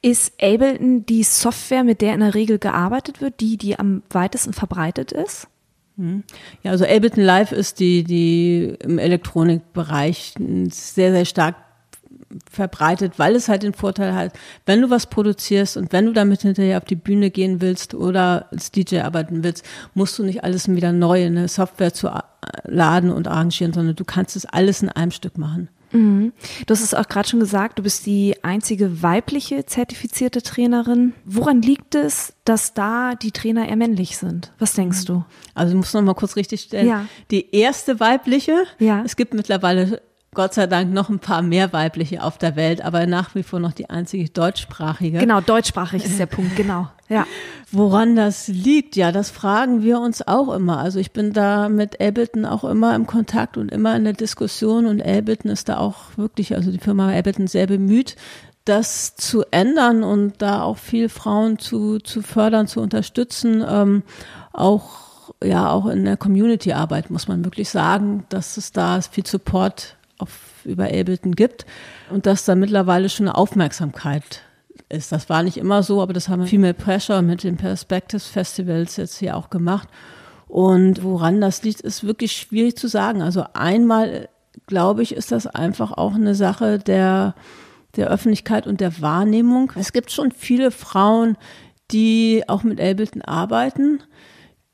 Ist 0.02 0.34
Ableton 0.42 1.06
die 1.06 1.24
Software, 1.24 1.84
mit 1.84 2.02
der 2.02 2.14
in 2.14 2.20
der 2.20 2.36
Regel 2.36 2.60
gearbeitet 2.60 3.22
wird, 3.22 3.40
die, 3.40 3.58
die 3.58 3.80
am 3.80 4.04
weitesten 4.10 4.54
verbreitet 4.54 5.12
ist? 5.12 5.48
Hm. 5.98 6.24
Ja, 6.64 6.72
also 6.72 6.86
Ableton 6.86 7.24
Live 7.24 7.52
ist 7.52 7.80
die, 7.80 8.04
die 8.04 8.76
im 8.80 8.98
Elektronikbereich 8.98 10.34
sehr, 10.70 11.12
sehr 11.12 11.26
stark 11.26 11.56
verbreitet, 12.50 13.14
weil 13.18 13.36
es 13.36 13.48
halt 13.48 13.64
den 13.64 13.74
Vorteil 13.74 14.14
hat, 14.14 14.34
wenn 14.66 14.82
du 14.82 14.90
was 14.90 15.08
produzierst 15.08 15.78
und 15.78 15.92
wenn 15.92 16.06
du 16.06 16.14
damit 16.14 16.42
hinterher 16.42 16.78
auf 16.78 16.86
die 16.86 16.96
Bühne 16.96 17.32
gehen 17.32 17.62
willst 17.62 17.94
oder 17.94 18.48
als 18.52 18.72
DJ 18.72 19.00
arbeiten 19.00 19.44
willst, 19.44 19.66
musst 19.94 20.18
du 20.20 20.24
nicht 20.24 20.44
alles 20.44 20.68
wieder 20.68 20.92
neu 20.92 21.24
in 21.24 21.38
eine 21.38 21.48
Software 21.48 21.94
zu 21.94 22.10
laden 22.66 23.12
und 23.12 23.28
arrangieren, 23.28 23.74
sondern 23.74 23.96
du 23.96 24.06
kannst 24.06 24.36
es 24.36 24.46
alles 24.46 24.82
in 24.82 24.90
einem 24.90 25.12
Stück 25.12 25.38
machen. 25.38 25.70
Mhm. 25.94 26.34
Du 26.66 26.74
hast 26.74 26.82
es 26.82 26.94
auch 26.94 27.08
gerade 27.08 27.30
schon 27.30 27.40
gesagt, 27.40 27.80
du 27.80 27.84
bist 27.84 28.06
die 28.06 28.36
einzige 28.44 29.02
weibliche 29.02 29.66
zertifizierte 29.66 30.42
Trainerin. 30.42 31.14
Woran 31.24 31.62
liegt 31.62 31.96
es, 31.96 32.34
dass 32.46 32.74
da 32.74 33.16
die 33.16 33.32
Trainer 33.32 33.70
eher 33.70 33.76
männlich 33.76 34.18
sind? 34.18 34.52
Was 34.60 34.74
denkst 34.74 35.06
du? 35.06 35.24
Also 35.54 35.72
ich 35.72 35.78
muss 35.78 35.94
noch 35.94 36.02
mal 36.02 36.16
kurz 36.16 36.36
richtig 36.36 36.62
stellen. 36.62 36.88
Ja. 36.88 37.06
Die 37.32 37.56
erste 37.56 38.00
weibliche, 38.00 38.64
ja. 38.80 39.04
es 39.06 39.16
gibt 39.16 39.34
mittlerweile 39.34 40.02
Gott 40.34 40.54
sei 40.54 40.68
Dank 40.68 40.94
noch 40.94 41.10
ein 41.10 41.20
paar 41.20 41.42
mehr 41.42 41.74
weibliche 41.74 42.24
auf 42.24 42.38
der 42.38 42.56
Welt, 42.56 42.84
aber 42.84 43.06
nach 43.06 43.36
wie 43.36 43.44
vor 43.44 43.60
noch 43.60 43.74
die 43.74 43.90
einzige 43.90 44.30
deutschsprachige. 44.30 45.20
Genau, 45.20 45.42
deutschsprachig 45.42 46.06
ist 46.06 46.20
der 46.20 46.26
Punkt, 46.26 46.56
genau. 46.58 46.88
Ja. 47.10 47.26
Woran 47.72 48.16
das 48.16 48.48
liegt, 48.48 48.96
ja, 48.96 49.12
das 49.12 49.30
fragen 49.30 49.84
wir 49.84 50.00
uns 50.00 50.26
auch 50.28 50.54
immer. 50.54 50.80
Also 50.80 51.00
ich 51.00 51.12
bin 51.12 51.34
da 51.34 51.70
mit 51.70 52.02
Ableton 52.02 52.46
auch 52.46 52.64
immer 52.64 52.96
im 52.96 53.08
Kontakt 53.08 53.58
und 53.58 53.72
immer 53.72 53.96
in 53.96 54.04
der 54.04 54.14
Diskussion 54.14 54.86
und 54.86 55.02
Ableton 55.02 55.52
ist 55.52 55.70
da 55.70 55.78
auch 55.78 55.96
wirklich, 56.16 56.56
also 56.56 56.72
die 56.72 56.80
Firma 56.80 57.12
Ableton 57.12 57.48
sehr 57.48 57.68
bemüht, 57.68 58.16
das 58.66 59.16
zu 59.16 59.44
ändern 59.52 60.04
und 60.04 60.42
da 60.42 60.64
auch 60.64 60.78
viel 60.78 61.10
Frauen 61.10 61.60
zu, 61.60 62.00
zu 62.00 62.22
fördern, 62.22 62.68
zu 62.68 62.80
unterstützen, 62.80 63.64
ähm, 63.68 64.04
auch 64.54 65.04
ja, 65.44 65.70
auch 65.70 65.88
in 65.88 66.06
der 66.06 66.18
Community-Arbeit 66.18 67.10
muss 67.10 67.28
man 67.28 67.44
wirklich 67.46 67.70
sagen, 67.70 68.26
dass 68.30 68.58
es 68.58 68.72
da 68.72 69.00
viel 69.02 69.26
Support 69.26 69.96
auf, 70.24 70.62
über 70.66 70.86
Ableton 70.86 71.36
gibt 71.36 71.66
und 72.10 72.26
dass 72.26 72.46
da 72.46 72.56
mittlerweile 72.56 73.10
schon 73.10 73.28
eine 73.28 73.36
Aufmerksamkeit 73.36 74.42
ist. 74.90 75.12
Das 75.12 75.30
war 75.30 75.44
nicht 75.44 75.58
immer 75.58 75.84
so, 75.84 76.02
aber 76.02 76.14
das 76.14 76.30
haben 76.30 76.42
wir 76.42 76.48
Female 76.48 76.74
Pressure 76.74 77.22
mit 77.22 77.44
den 77.44 77.58
Perspectives 77.58 78.28
Festivals 78.28 78.98
jetzt 78.98 79.18
hier 79.18 79.36
auch 79.38 79.50
gemacht. 79.50 79.88
Und 80.48 81.04
woran 81.04 81.42
das 81.42 81.64
liegt, 81.64 81.82
ist 81.82 82.04
wirklich 82.04 82.34
schwierig 82.34 82.78
zu 82.78 82.88
sagen. 82.88 83.22
Also 83.22 83.44
einmal, 83.54 84.30
glaube 84.68 85.02
ich, 85.02 85.16
ist 85.16 85.32
das 85.32 85.48
einfach 85.48 85.92
auch 85.92 86.14
eine 86.14 86.36
Sache 86.36 86.78
der, 86.78 87.34
der 87.96 88.10
Öffentlichkeit 88.10 88.68
und 88.68 88.80
der 88.80 89.02
Wahrnehmung. 89.02 89.72
Es 89.76 89.94
gibt 89.94 90.12
schon 90.12 90.32
viele 90.32 90.70
Frauen, 90.72 91.38
die 91.92 92.44
auch 92.48 92.64
mit 92.64 92.80
Ableton 92.80 93.22
arbeiten, 93.24 94.02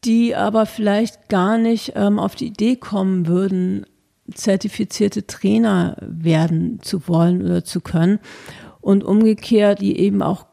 die 0.04 0.36
aber 0.36 0.66
vielleicht 0.66 1.30
gar 1.30 1.58
nicht 1.58 1.94
ähm, 1.96 2.20
auf 2.20 2.36
die 2.36 2.48
Idee 2.48 2.76
kommen 2.76 3.28
würden, 3.28 3.86
zertifizierte 4.34 5.28
Trainer 5.28 5.98
werden 6.02 6.80
zu 6.82 7.08
wollen 7.08 7.44
oder 7.44 7.64
zu 7.64 7.82
können. 7.82 8.20
Und 8.82 9.04
umgekehrt, 9.04 9.82
die 9.82 10.00
eben 10.00 10.22
auch, 10.22 10.46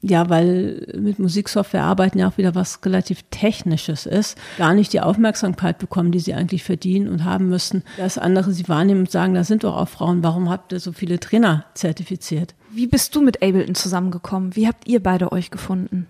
ja, 0.00 0.28
weil 0.30 0.94
mit 0.98 1.18
Musiksoftware 1.18 1.82
arbeiten 1.82 2.18
ja 2.18 2.28
auch 2.28 2.38
wieder 2.38 2.54
was 2.54 2.84
relativ 2.84 3.24
Technisches 3.30 4.06
ist, 4.06 4.38
gar 4.58 4.74
nicht 4.74 4.92
die 4.92 5.00
Aufmerksamkeit 5.00 5.78
bekommen, 5.78 6.12
die 6.12 6.20
sie 6.20 6.34
eigentlich 6.34 6.62
verdienen 6.62 7.08
und 7.08 7.24
haben 7.24 7.48
müssen, 7.48 7.82
dass 7.96 8.18
andere 8.18 8.52
sie 8.52 8.68
wahrnehmen 8.68 9.00
und 9.00 9.10
sagen, 9.10 9.34
da 9.34 9.42
sind 9.42 9.64
doch 9.64 9.76
auch 9.76 9.88
Frauen, 9.88 10.22
warum 10.22 10.48
habt 10.48 10.72
ihr 10.72 10.80
so 10.80 10.92
viele 10.92 11.18
Trainer 11.18 11.64
zertifiziert? 11.74 12.54
Wie 12.70 12.86
bist 12.86 13.16
du 13.16 13.22
mit 13.22 13.42
Ableton 13.42 13.74
zusammengekommen? 13.74 14.54
Wie 14.54 14.68
habt 14.68 14.86
ihr 14.86 15.02
beide 15.02 15.32
euch 15.32 15.50
gefunden? 15.50 16.06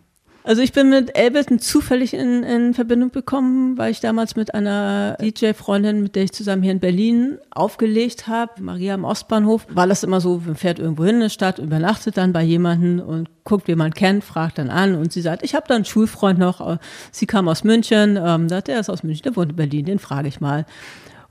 Also 0.47 0.63
ich 0.63 0.73
bin 0.73 0.91
mit 0.91 1.19
Ableton 1.19 1.59
zufällig 1.59 2.15
in, 2.15 2.45
in 2.45 2.73
Verbindung 2.73 3.11
gekommen, 3.11 3.77
weil 3.77 3.91
ich 3.91 3.99
damals 3.99 4.37
mit 4.37 4.55
einer 4.55 5.17
DJ-Freundin, 5.21 6.05
mit 6.05 6.15
der 6.15 6.23
ich 6.23 6.33
zusammen 6.33 6.63
hier 6.63 6.71
in 6.71 6.79
Berlin 6.79 7.39
aufgelegt 7.51 8.29
habe, 8.29 8.63
Maria 8.63 8.95
am 8.95 9.03
Ostbahnhof, 9.03 9.67
war 9.71 9.89
das 9.89 10.05
immer 10.05 10.21
so, 10.21 10.41
man 10.47 10.55
fährt 10.55 10.79
irgendwo 10.79 11.05
hin 11.05 11.17
in 11.17 11.23
eine 11.23 11.31
Stadt, 11.31 11.59
übernachtet 11.59 12.17
dann 12.17 12.33
bei 12.33 12.45
jemanden 12.45 13.01
und 13.01 13.29
guckt, 13.43 13.67
wie 13.67 13.75
man 13.75 13.93
kennt, 13.93 14.23
fragt 14.23 14.59
dann 14.59 14.71
an 14.71 14.95
und 14.95 15.13
sie 15.13 15.21
sagt, 15.21 15.43
ich 15.43 15.57
habe 15.57 15.67
da 15.67 15.75
einen 15.75 15.85
Schulfreund 15.85 16.39
noch, 16.39 16.79
sie 17.11 17.27
kam 17.27 17.49
aus 17.49 17.65
München, 17.65 18.17
ähm, 18.17 18.49
sagt, 18.49 18.69
der 18.69 18.79
ist 18.79 18.89
aus 18.89 19.03
München, 19.03 19.25
der 19.25 19.35
wohnt 19.35 19.51
in 19.51 19.57
Berlin, 19.57 19.85
den 19.85 19.99
frage 19.99 20.29
ich 20.29 20.41
mal. 20.41 20.65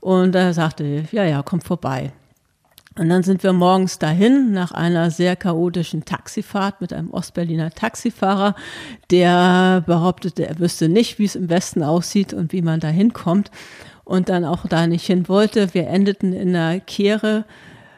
Und 0.00 0.34
er 0.34 0.52
sagte, 0.52 1.04
ja, 1.10 1.24
ja, 1.24 1.42
komm 1.42 1.62
vorbei. 1.62 2.12
Und 2.98 3.10
dann 3.10 3.22
sind 3.22 3.42
wir 3.42 3.52
morgens 3.52 3.98
dahin 3.98 4.52
nach 4.52 4.72
einer 4.72 5.10
sehr 5.10 5.36
chaotischen 5.36 6.06
Taxifahrt 6.06 6.80
mit 6.80 6.94
einem 6.94 7.10
Ostberliner 7.10 7.70
Taxifahrer, 7.70 8.54
der 9.10 9.82
behauptete, 9.86 10.48
er 10.48 10.58
wüsste 10.58 10.88
nicht, 10.88 11.18
wie 11.18 11.26
es 11.26 11.36
im 11.36 11.50
Westen 11.50 11.82
aussieht 11.82 12.32
und 12.32 12.52
wie 12.52 12.62
man 12.62 12.80
da 12.80 12.88
hinkommt 12.88 13.50
und 14.04 14.30
dann 14.30 14.46
auch 14.46 14.66
da 14.66 14.86
nicht 14.86 15.04
hin 15.04 15.28
wollte. 15.28 15.74
Wir 15.74 15.88
endeten 15.88 16.32
in 16.32 16.56
einer 16.56 16.80
Kehre, 16.80 17.44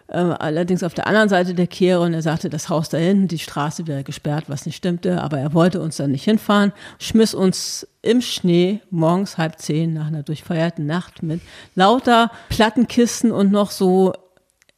äh, 0.08 0.16
allerdings 0.16 0.82
auf 0.82 0.94
der 0.94 1.06
anderen 1.06 1.28
Seite 1.28 1.54
der 1.54 1.68
Kehre 1.68 2.00
und 2.00 2.12
er 2.12 2.22
sagte, 2.22 2.50
das 2.50 2.68
Haus 2.68 2.88
da 2.88 2.98
hinten, 2.98 3.28
die 3.28 3.38
Straße 3.38 3.86
wäre 3.86 4.02
gesperrt, 4.02 4.46
was 4.48 4.66
nicht 4.66 4.76
stimmte, 4.76 5.22
aber 5.22 5.38
er 5.38 5.54
wollte 5.54 5.80
uns 5.80 5.98
dann 5.98 6.10
nicht 6.10 6.24
hinfahren, 6.24 6.72
schmiss 6.98 7.34
uns 7.34 7.86
im 8.02 8.20
Schnee 8.20 8.80
morgens 8.90 9.38
halb 9.38 9.60
zehn 9.60 9.92
nach 9.92 10.08
einer 10.08 10.24
durchfeierten 10.24 10.86
Nacht 10.86 11.22
mit 11.22 11.40
lauter 11.76 12.32
Plattenkisten 12.48 13.30
und 13.30 13.52
noch 13.52 13.70
so 13.70 14.12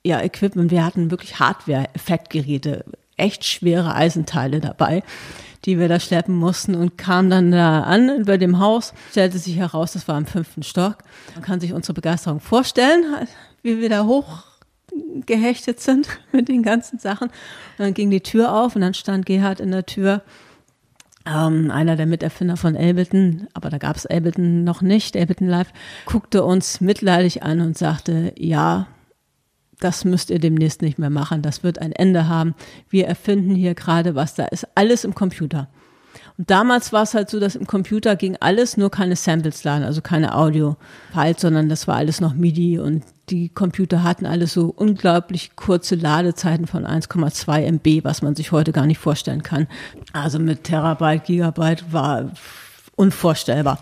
ja, 0.04 0.20
Equipment. 0.20 0.70
Wir 0.70 0.84
hatten 0.84 1.10
wirklich 1.10 1.38
Hardware-Effektgeräte, 1.38 2.84
echt 3.16 3.44
schwere 3.44 3.94
Eisenteile 3.94 4.60
dabei, 4.60 5.02
die 5.64 5.78
wir 5.78 5.88
da 5.88 6.00
schleppen 6.00 6.34
mussten 6.34 6.74
und 6.74 6.96
kamen 6.96 7.28
dann 7.28 7.50
da 7.50 7.82
an 7.82 8.08
über 8.08 8.38
dem 8.38 8.58
Haus. 8.58 8.94
Stellte 9.10 9.38
sich 9.38 9.56
heraus, 9.56 9.92
das 9.92 10.08
war 10.08 10.16
im 10.16 10.26
fünften 10.26 10.62
Stock. 10.62 10.98
Man 11.34 11.44
kann 11.44 11.60
sich 11.60 11.74
unsere 11.74 11.94
Begeisterung 11.94 12.40
vorstellen, 12.40 13.04
wie 13.62 13.80
wir 13.80 13.90
da 13.90 14.06
hochgehechtet 14.06 15.80
sind 15.80 16.08
mit 16.32 16.48
den 16.48 16.62
ganzen 16.62 16.98
Sachen. 16.98 17.28
Und 17.28 17.78
dann 17.78 17.94
ging 17.94 18.10
die 18.10 18.22
Tür 18.22 18.54
auf 18.54 18.74
und 18.74 18.80
dann 18.80 18.94
stand 18.94 19.26
Gerhard 19.26 19.60
in 19.60 19.70
der 19.70 19.84
Tür. 19.84 20.22
Ähm, 21.26 21.70
einer 21.70 21.96
der 21.96 22.06
Miterfinder 22.06 22.56
von 22.56 22.74
Ableton, 22.74 23.46
aber 23.52 23.68
da 23.68 23.76
gab 23.76 23.94
es 23.94 24.06
Ableton 24.06 24.64
noch 24.64 24.80
nicht, 24.80 25.18
Ableton 25.18 25.48
Live, 25.48 25.70
guckte 26.06 26.42
uns 26.42 26.80
mitleidig 26.80 27.42
an 27.42 27.60
und 27.60 27.76
sagte, 27.76 28.32
ja, 28.38 28.86
das 29.80 30.04
müsst 30.04 30.30
ihr 30.30 30.38
demnächst 30.38 30.82
nicht 30.82 30.98
mehr 30.98 31.10
machen. 31.10 31.42
Das 31.42 31.64
wird 31.64 31.80
ein 31.80 31.92
Ende 31.92 32.28
haben. 32.28 32.54
Wir 32.88 33.06
erfinden 33.06 33.54
hier 33.54 33.74
gerade 33.74 34.14
was. 34.14 34.34
Da 34.34 34.44
ist 34.46 34.66
alles 34.74 35.04
im 35.04 35.14
Computer. 35.14 35.68
Und 36.38 36.50
damals 36.50 36.92
war 36.92 37.02
es 37.02 37.14
halt 37.14 37.28
so, 37.28 37.38
dass 37.38 37.54
im 37.54 37.66
Computer 37.66 38.16
ging 38.16 38.36
alles, 38.40 38.76
nur 38.76 38.90
keine 38.90 39.16
Samples 39.16 39.62
laden, 39.64 39.84
also 39.84 40.00
keine 40.00 40.34
Audio-Files, 40.34 41.40
sondern 41.40 41.68
das 41.68 41.86
war 41.86 41.96
alles 41.96 42.20
noch 42.20 42.34
MIDI 42.34 42.78
und 42.78 43.04
die 43.28 43.48
Computer 43.48 44.02
hatten 44.02 44.26
alles 44.26 44.54
so 44.54 44.72
unglaublich 44.74 45.54
kurze 45.54 45.94
Ladezeiten 45.94 46.66
von 46.66 46.86
1,2 46.86 47.60
MB, 47.72 48.04
was 48.04 48.22
man 48.22 48.34
sich 48.34 48.52
heute 48.52 48.72
gar 48.72 48.86
nicht 48.86 48.98
vorstellen 48.98 49.42
kann. 49.42 49.66
Also 50.12 50.38
mit 50.38 50.64
Terabyte, 50.64 51.24
Gigabyte 51.24 51.92
war 51.92 52.32
unvorstellbar. 52.96 53.78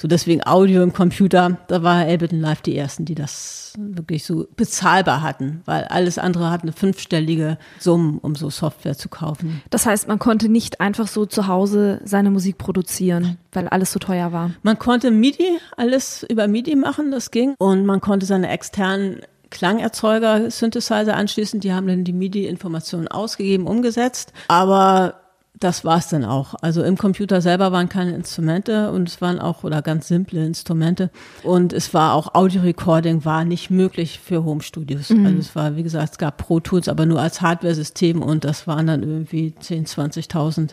So 0.00 0.08
deswegen 0.08 0.46
Audio 0.46 0.82
im 0.82 0.94
Computer, 0.94 1.58
da 1.68 1.82
war 1.82 2.06
Ableton 2.06 2.40
Live 2.40 2.62
die 2.62 2.74
ersten, 2.74 3.04
die 3.04 3.14
das 3.14 3.74
wirklich 3.78 4.24
so 4.24 4.46
bezahlbar 4.56 5.20
hatten, 5.20 5.60
weil 5.66 5.84
alles 5.84 6.16
andere 6.16 6.50
hat 6.50 6.62
eine 6.62 6.72
fünfstellige 6.72 7.58
Summe, 7.78 8.18
um 8.22 8.34
so 8.34 8.48
Software 8.48 8.96
zu 8.96 9.10
kaufen. 9.10 9.60
Das 9.68 9.84
heißt, 9.84 10.08
man 10.08 10.18
konnte 10.18 10.48
nicht 10.48 10.80
einfach 10.80 11.06
so 11.06 11.26
zu 11.26 11.48
Hause 11.48 12.00
seine 12.02 12.30
Musik 12.30 12.56
produzieren, 12.56 13.36
weil 13.52 13.68
alles 13.68 13.92
so 13.92 13.98
teuer 13.98 14.32
war. 14.32 14.52
Man 14.62 14.78
konnte 14.78 15.10
MIDI, 15.10 15.58
alles 15.76 16.24
über 16.30 16.48
MIDI 16.48 16.76
machen, 16.76 17.10
das 17.10 17.30
ging. 17.30 17.54
Und 17.58 17.84
man 17.84 18.00
konnte 18.00 18.24
seine 18.24 18.48
externen 18.48 19.20
Klangerzeuger, 19.50 20.50
Synthesizer 20.50 21.14
anschließen, 21.14 21.60
die 21.60 21.74
haben 21.74 21.88
dann 21.88 22.04
die 22.04 22.12
MIDI-Informationen 22.14 23.08
ausgegeben, 23.08 23.66
umgesetzt. 23.66 24.32
Aber 24.48 25.19
das 25.58 25.84
war's 25.84 26.08
dann 26.08 26.24
auch. 26.24 26.54
Also 26.62 26.82
im 26.82 26.96
Computer 26.96 27.40
selber 27.40 27.70
waren 27.72 27.88
keine 27.88 28.14
Instrumente 28.14 28.90
und 28.92 29.08
es 29.08 29.20
waren 29.20 29.38
auch 29.38 29.62
oder 29.62 29.82
ganz 29.82 30.08
simple 30.08 30.44
Instrumente 30.44 31.10
und 31.42 31.72
es 31.72 31.92
war 31.92 32.14
auch 32.14 32.34
Audio 32.34 32.62
Recording 32.62 33.24
war 33.24 33.44
nicht 33.44 33.70
möglich 33.70 34.20
für 34.20 34.44
Home 34.44 34.62
Studios. 34.62 35.10
Mhm. 35.10 35.26
Also 35.26 35.38
es 35.38 35.54
war 35.54 35.76
wie 35.76 35.82
gesagt, 35.82 36.12
es 36.12 36.18
gab 36.18 36.38
Pro 36.38 36.60
Tools, 36.60 36.88
aber 36.88 37.04
nur 37.04 37.20
als 37.20 37.40
Hardware-System 37.40 38.22
und 38.22 38.44
das 38.44 38.66
waren 38.66 38.86
dann 38.86 39.02
irgendwie 39.02 39.54
10, 39.54 39.86
20.000 39.86 40.70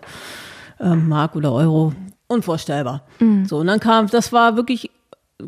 äh, 0.80 0.96
Mark 0.96 1.36
oder 1.36 1.52
Euro. 1.52 1.94
Unvorstellbar. 2.30 3.04
Mhm. 3.20 3.46
So 3.46 3.58
und 3.58 3.68
dann 3.68 3.80
kam, 3.80 4.08
das 4.08 4.34
war 4.34 4.56
wirklich 4.56 4.92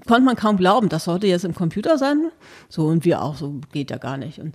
konnte 0.05 0.21
man 0.21 0.35
kaum 0.35 0.57
glauben, 0.57 0.89
das 0.89 1.05
sollte 1.05 1.27
jetzt 1.27 1.45
im 1.45 1.55
Computer 1.55 1.97
sein. 1.97 2.31
So 2.69 2.87
und 2.87 3.05
wir 3.05 3.21
auch, 3.21 3.35
so 3.35 3.59
geht 3.71 3.91
ja 3.91 3.97
gar 3.97 4.17
nicht. 4.17 4.39
Und 4.39 4.53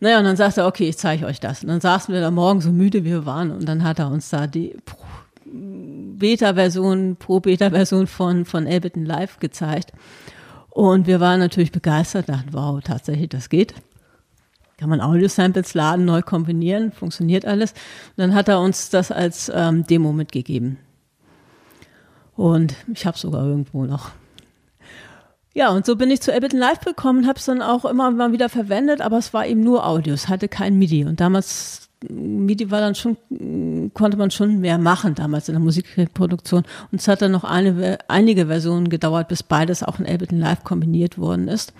naja, 0.00 0.18
und 0.18 0.24
dann 0.24 0.36
sagte 0.36 0.60
er, 0.60 0.66
okay, 0.66 0.88
ich 0.88 0.96
zeige 0.96 1.26
euch 1.26 1.40
das. 1.40 1.62
Und 1.62 1.68
dann 1.68 1.80
saßen 1.80 2.14
wir 2.14 2.20
da 2.20 2.30
morgen 2.30 2.60
so 2.60 2.70
müde, 2.70 3.04
wie 3.04 3.10
wir 3.10 3.26
waren. 3.26 3.50
Und 3.50 3.66
dann 3.66 3.82
hat 3.82 3.98
er 3.98 4.10
uns 4.10 4.30
da 4.30 4.46
die 4.46 4.76
Beta-Version, 5.44 7.16
Pro-Beta-Version 7.16 8.06
von, 8.06 8.44
von 8.44 8.66
Ableton 8.66 9.04
Live 9.04 9.38
gezeigt. 9.40 9.92
Und 10.70 11.06
wir 11.06 11.18
waren 11.18 11.40
natürlich 11.40 11.72
begeistert, 11.72 12.28
dachten, 12.28 12.50
wow, 12.52 12.80
tatsächlich, 12.82 13.30
das 13.30 13.48
geht. 13.48 13.74
Kann 14.78 14.90
man 14.90 15.00
Audio-Samples 15.00 15.74
laden, 15.74 16.04
neu 16.04 16.22
kombinieren, 16.22 16.92
funktioniert 16.92 17.44
alles. 17.44 17.72
Und 17.72 18.18
dann 18.18 18.34
hat 18.34 18.48
er 18.48 18.60
uns 18.60 18.90
das 18.90 19.10
als 19.10 19.50
ähm, 19.52 19.84
Demo 19.84 20.12
mitgegeben. 20.12 20.78
Und 22.36 22.76
ich 22.94 23.04
habe 23.04 23.18
sogar 23.18 23.44
irgendwo 23.44 23.84
noch 23.84 24.12
ja, 25.58 25.70
und 25.70 25.84
so 25.84 25.96
bin 25.96 26.08
ich 26.08 26.20
zu 26.20 26.32
Ableton 26.32 26.60
Live 26.60 26.82
gekommen, 26.82 27.26
habe 27.26 27.40
es 27.40 27.46
dann 27.46 27.62
auch 27.62 27.84
immer 27.84 28.12
mal 28.12 28.30
wieder 28.30 28.48
verwendet, 28.48 29.00
aber 29.00 29.18
es 29.18 29.34
war 29.34 29.44
eben 29.44 29.64
nur 29.64 29.84
Audio, 29.84 30.14
es 30.14 30.28
hatte 30.28 30.46
kein 30.46 30.78
MIDI. 30.78 31.04
Und 31.04 31.18
damals, 31.18 31.88
MIDI 32.08 32.70
war 32.70 32.78
dann 32.78 32.94
schon, 32.94 33.16
konnte 33.92 34.16
man 34.16 34.30
schon 34.30 34.60
mehr 34.60 34.78
machen 34.78 35.16
damals 35.16 35.48
in 35.48 35.54
der 35.54 35.60
Musikproduktion. 35.60 36.62
Und 36.92 37.00
es 37.00 37.08
hat 37.08 37.22
dann 37.22 37.32
noch 37.32 37.42
eine, 37.42 37.98
einige 38.06 38.46
Versionen 38.46 38.88
gedauert, 38.88 39.26
bis 39.26 39.42
beides 39.42 39.82
auch 39.82 39.98
in 39.98 40.06
Ableton 40.06 40.38
Live 40.38 40.62
kombiniert 40.62 41.18
worden 41.18 41.48
ist. 41.48 41.72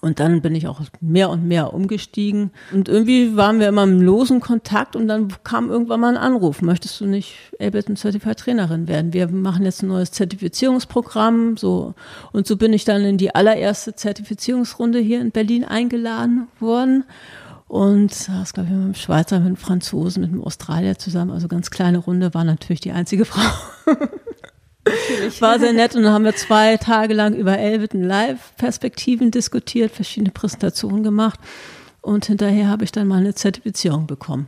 Und 0.00 0.20
dann 0.20 0.40
bin 0.42 0.54
ich 0.54 0.68
auch 0.68 0.80
mehr 1.00 1.30
und 1.30 1.46
mehr 1.46 1.74
umgestiegen. 1.74 2.50
Und 2.72 2.88
irgendwie 2.88 3.36
waren 3.36 3.58
wir 3.58 3.68
immer 3.68 3.82
im 3.82 4.00
losen 4.00 4.40
Kontakt 4.40 4.94
und 4.96 5.08
dann 5.08 5.28
kam 5.44 5.70
irgendwann 5.70 6.00
mal 6.00 6.16
ein 6.16 6.22
Anruf. 6.22 6.62
Möchtest 6.62 7.00
du 7.00 7.06
nicht 7.06 7.34
Ableton 7.60 7.96
Certified 7.96 8.38
Trainerin 8.38 8.86
werden? 8.86 9.12
Wir 9.12 9.28
machen 9.28 9.64
jetzt 9.64 9.82
ein 9.82 9.88
neues 9.88 10.12
Zertifizierungsprogramm, 10.12 11.56
so. 11.56 11.94
Und 12.32 12.46
so 12.46 12.56
bin 12.56 12.72
ich 12.72 12.84
dann 12.84 13.02
in 13.02 13.18
die 13.18 13.34
allererste 13.34 13.94
Zertifizierungsrunde 13.94 15.00
hier 15.00 15.20
in 15.20 15.32
Berlin 15.32 15.64
eingeladen 15.64 16.48
worden. 16.60 17.04
Und 17.66 18.28
das 18.28 18.54
glaube 18.54 18.68
ich 18.68 18.74
mit 18.74 18.84
einem 18.84 18.94
Schweizer, 18.94 19.38
mit 19.38 19.46
einem 19.46 19.56
Franzosen, 19.56 20.22
mit 20.22 20.30
einem 20.30 20.42
Australier 20.42 20.98
zusammen. 20.98 21.30
Also 21.30 21.48
ganz 21.48 21.70
kleine 21.70 21.98
Runde, 21.98 22.32
war 22.32 22.44
natürlich 22.44 22.80
die 22.80 22.92
einzige 22.92 23.24
Frau. 23.26 23.42
Natürlich. 24.88 25.40
War 25.40 25.58
sehr 25.58 25.72
nett 25.72 25.94
und 25.94 26.02
dann 26.02 26.12
haben 26.12 26.24
wir 26.24 26.36
zwei 26.36 26.76
Tage 26.76 27.14
lang 27.14 27.34
über 27.34 27.58
Elviten 27.58 28.02
Live-Perspektiven 28.02 29.30
diskutiert, 29.30 29.92
verschiedene 29.92 30.30
Präsentationen 30.30 31.02
gemacht 31.02 31.40
und 32.00 32.26
hinterher 32.26 32.68
habe 32.68 32.84
ich 32.84 32.92
dann 32.92 33.08
mal 33.08 33.18
eine 33.18 33.34
Zertifizierung 33.34 34.06
bekommen. 34.06 34.46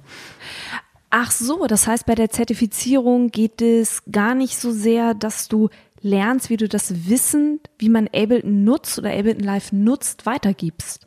Ach 1.11 1.31
so, 1.33 1.67
das 1.67 1.87
heißt, 1.87 2.07
bei 2.07 2.15
der 2.15 2.31
Zertifizierung 2.31 3.31
geht 3.31 3.61
es 3.61 4.03
gar 4.11 4.35
nicht 4.35 4.57
so 4.57 4.71
sehr, 4.71 5.15
dass 5.15 5.49
du 5.49 5.69
lernst, 6.03 6.51
wie 6.51 6.57
du 6.57 6.69
das 6.69 7.09
Wissen, 7.09 7.61
wie 7.79 7.89
man 7.89 8.07
Ableton 8.07 8.65
nutzt 8.65 8.99
oder 8.99 9.11
Ableton 9.11 9.45
Live 9.45 9.73
nutzt, 9.73 10.25
weitergibst. 10.25 11.07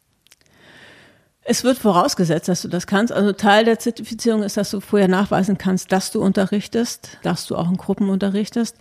Es 1.46 1.64
wird 1.64 1.78
vorausgesetzt, 1.78 2.48
dass 2.48 2.62
du 2.62 2.70
das 2.70 2.88
kannst. 2.88 3.12
Also 3.12 3.34
Teil 3.34 3.66
der 3.66 3.80
Zertifizierung 3.80 4.44
ist, 4.44 4.56
dass 4.56 4.72
du 4.72 4.80
vorher 4.80 5.10
nachweisen 5.10 5.58
kannst, 5.58 5.92
dass 5.92 6.12
du 6.12 6.22
unterrichtest, 6.22 7.18
dass 7.22 7.46
du 7.48 7.56
auch 7.58 7.70
in 7.70 7.76
Gruppen 7.76 8.10
unterrichtest. 8.10 8.78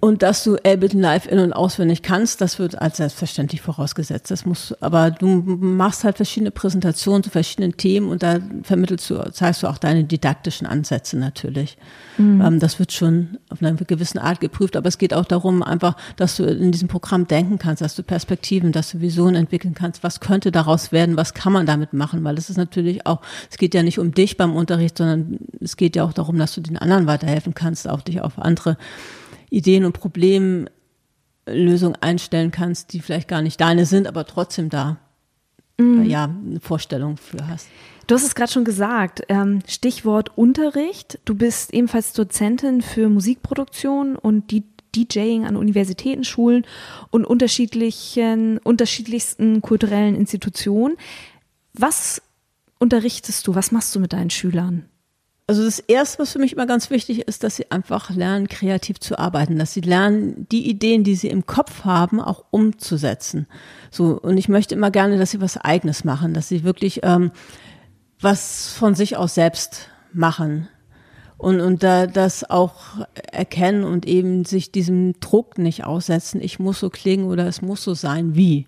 Und 0.00 0.22
dass 0.22 0.44
du 0.44 0.54
Ableton 0.56 1.00
Live 1.00 1.26
in- 1.26 1.40
und 1.40 1.52
auswendig 1.52 2.02
kannst, 2.02 2.40
das 2.40 2.60
wird 2.60 2.80
als 2.80 2.98
selbstverständlich 2.98 3.60
vorausgesetzt. 3.60 4.30
Das 4.30 4.46
muss, 4.46 4.72
aber 4.80 5.10
du 5.10 5.26
machst 5.26 6.04
halt 6.04 6.16
verschiedene 6.16 6.52
Präsentationen 6.52 7.24
zu 7.24 7.30
verschiedenen 7.30 7.76
Themen 7.76 8.08
und 8.08 8.22
da 8.22 8.38
vermittelst 8.62 9.10
du, 9.10 9.18
zeigst 9.32 9.64
du 9.64 9.66
auch 9.66 9.78
deine 9.78 10.04
didaktischen 10.04 10.68
Ansätze 10.68 11.18
natürlich. 11.18 11.76
Mhm. 12.16 12.40
Ähm, 12.40 12.60
das 12.60 12.78
wird 12.78 12.92
schon 12.92 13.38
auf 13.48 13.60
eine 13.60 13.74
gewisse 13.74 14.22
Art 14.22 14.40
geprüft, 14.40 14.76
aber 14.76 14.86
es 14.86 14.98
geht 14.98 15.12
auch 15.12 15.24
darum, 15.24 15.64
einfach, 15.64 15.96
dass 16.14 16.36
du 16.36 16.44
in 16.44 16.70
diesem 16.70 16.86
Programm 16.86 17.26
denken 17.26 17.58
kannst, 17.58 17.82
dass 17.82 17.96
du 17.96 18.04
Perspektiven, 18.04 18.70
dass 18.70 18.92
du 18.92 19.00
Visionen 19.00 19.34
entwickeln 19.34 19.74
kannst. 19.74 20.04
Was 20.04 20.20
könnte 20.20 20.52
daraus 20.52 20.92
werden? 20.92 21.16
Was 21.16 21.34
kann 21.34 21.52
man 21.52 21.66
damit 21.66 21.92
machen? 21.92 22.22
Weil 22.22 22.38
es 22.38 22.50
ist 22.50 22.56
natürlich 22.56 23.04
auch, 23.04 23.20
es 23.50 23.58
geht 23.58 23.74
ja 23.74 23.82
nicht 23.82 23.98
um 23.98 24.14
dich 24.14 24.36
beim 24.36 24.54
Unterricht, 24.54 24.98
sondern 24.98 25.40
es 25.60 25.76
geht 25.76 25.96
ja 25.96 26.04
auch 26.04 26.12
darum, 26.12 26.38
dass 26.38 26.54
du 26.54 26.60
den 26.60 26.78
anderen 26.78 27.08
weiterhelfen 27.08 27.52
kannst, 27.54 27.88
auch 27.88 28.02
dich 28.02 28.20
auf 28.20 28.38
andere 28.38 28.76
Ideen 29.50 29.84
und 29.84 29.92
Problemlösungen 29.92 31.96
einstellen 32.00 32.50
kannst, 32.50 32.92
die 32.92 33.00
vielleicht 33.00 33.28
gar 33.28 33.42
nicht 33.42 33.60
deine 33.60 33.86
sind, 33.86 34.06
aber 34.06 34.26
trotzdem 34.26 34.68
da 34.68 34.98
mhm. 35.78 36.04
ja, 36.04 36.24
eine 36.24 36.60
Vorstellung 36.60 37.16
für 37.16 37.46
hast. 37.46 37.68
Du 38.06 38.14
hast 38.14 38.24
es 38.24 38.34
gerade 38.34 38.50
schon 38.50 38.64
gesagt, 38.64 39.22
ähm, 39.28 39.60
Stichwort 39.66 40.36
Unterricht. 40.36 41.18
Du 41.26 41.34
bist 41.34 41.74
ebenfalls 41.74 42.14
Dozentin 42.14 42.80
für 42.80 43.10
Musikproduktion 43.10 44.16
und 44.16 44.50
die 44.50 44.64
DJing 44.96 45.44
an 45.44 45.56
Universitäten, 45.56 46.24
Schulen 46.24 46.64
und 47.10 47.26
unterschiedlichen, 47.26 48.58
unterschiedlichsten 48.58 49.60
kulturellen 49.60 50.14
Institutionen. 50.14 50.96
Was 51.74 52.22
unterrichtest 52.78 53.46
du? 53.46 53.54
Was 53.54 53.72
machst 53.72 53.94
du 53.94 54.00
mit 54.00 54.12
deinen 54.12 54.30
Schülern? 54.30 54.86
Also 55.48 55.64
das 55.64 55.78
Erste, 55.78 56.18
was 56.18 56.32
für 56.32 56.38
mich 56.38 56.52
immer 56.52 56.66
ganz 56.66 56.90
wichtig 56.90 57.20
ist, 57.26 57.42
dass 57.42 57.56
sie 57.56 57.70
einfach 57.70 58.10
lernen, 58.10 58.48
kreativ 58.48 59.00
zu 59.00 59.18
arbeiten, 59.18 59.58
dass 59.58 59.72
sie 59.72 59.80
lernen, 59.80 60.46
die 60.52 60.68
Ideen, 60.68 61.04
die 61.04 61.14
sie 61.14 61.28
im 61.28 61.46
Kopf 61.46 61.86
haben, 61.86 62.20
auch 62.20 62.44
umzusetzen. 62.50 63.46
So 63.90 64.20
und 64.20 64.36
ich 64.36 64.50
möchte 64.50 64.74
immer 64.74 64.90
gerne, 64.90 65.16
dass 65.16 65.30
sie 65.30 65.40
was 65.40 65.56
Eigenes 65.56 66.04
machen, 66.04 66.34
dass 66.34 66.48
sie 66.48 66.64
wirklich 66.64 67.00
ähm, 67.02 67.30
was 68.20 68.74
von 68.74 68.94
sich 68.94 69.16
aus 69.16 69.34
selbst 69.34 69.88
machen 70.12 70.68
und 71.38 71.62
und 71.62 71.82
da 71.82 72.06
das 72.06 72.48
auch 72.50 73.06
erkennen 73.32 73.84
und 73.84 74.04
eben 74.04 74.44
sich 74.44 74.70
diesem 74.70 75.18
Druck 75.18 75.56
nicht 75.56 75.82
aussetzen. 75.82 76.42
Ich 76.42 76.58
muss 76.58 76.78
so 76.78 76.90
klingen 76.90 77.24
oder 77.24 77.46
es 77.46 77.62
muss 77.62 77.82
so 77.82 77.94
sein 77.94 78.36
wie 78.36 78.66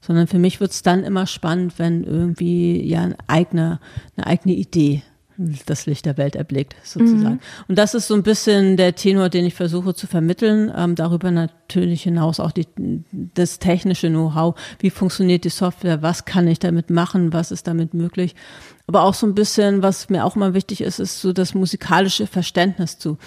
sondern 0.00 0.26
für 0.26 0.38
mich 0.38 0.58
wird 0.58 0.72
es 0.72 0.82
dann 0.82 1.04
immer 1.04 1.28
spannend, 1.28 1.78
wenn 1.78 2.02
irgendwie 2.02 2.84
ja 2.84 3.02
eine 3.02 3.16
eigene, 3.28 3.78
eine 4.16 4.26
eigene 4.26 4.54
Idee 4.54 5.02
das 5.66 5.86
Licht 5.86 6.06
der 6.06 6.16
Welt 6.16 6.36
erblickt, 6.36 6.74
sozusagen. 6.82 7.34
Mhm. 7.34 7.40
Und 7.68 7.78
das 7.78 7.94
ist 7.94 8.08
so 8.08 8.14
ein 8.14 8.22
bisschen 8.22 8.76
der 8.76 8.94
Tenor, 8.94 9.28
den 9.28 9.44
ich 9.44 9.54
versuche 9.54 9.94
zu 9.94 10.06
vermitteln. 10.06 10.72
Ähm, 10.76 10.94
darüber 10.94 11.30
natürlich 11.30 12.02
hinaus 12.02 12.40
auch 12.40 12.52
die, 12.52 12.66
das 13.10 13.58
technische 13.58 14.08
Know-how. 14.08 14.54
Wie 14.78 14.90
funktioniert 14.90 15.44
die 15.44 15.50
Software? 15.50 16.02
Was 16.02 16.24
kann 16.24 16.46
ich 16.48 16.58
damit 16.58 16.90
machen? 16.90 17.32
Was 17.32 17.50
ist 17.50 17.66
damit 17.66 17.94
möglich? 17.94 18.34
Aber 18.86 19.02
auch 19.04 19.14
so 19.14 19.26
ein 19.26 19.34
bisschen, 19.34 19.82
was 19.82 20.10
mir 20.10 20.24
auch 20.24 20.36
immer 20.36 20.54
wichtig 20.54 20.80
ist, 20.80 20.98
ist 20.98 21.20
so 21.20 21.32
das 21.32 21.54
musikalische 21.54 22.26
Verständnis 22.26 22.98
zu 22.98 23.18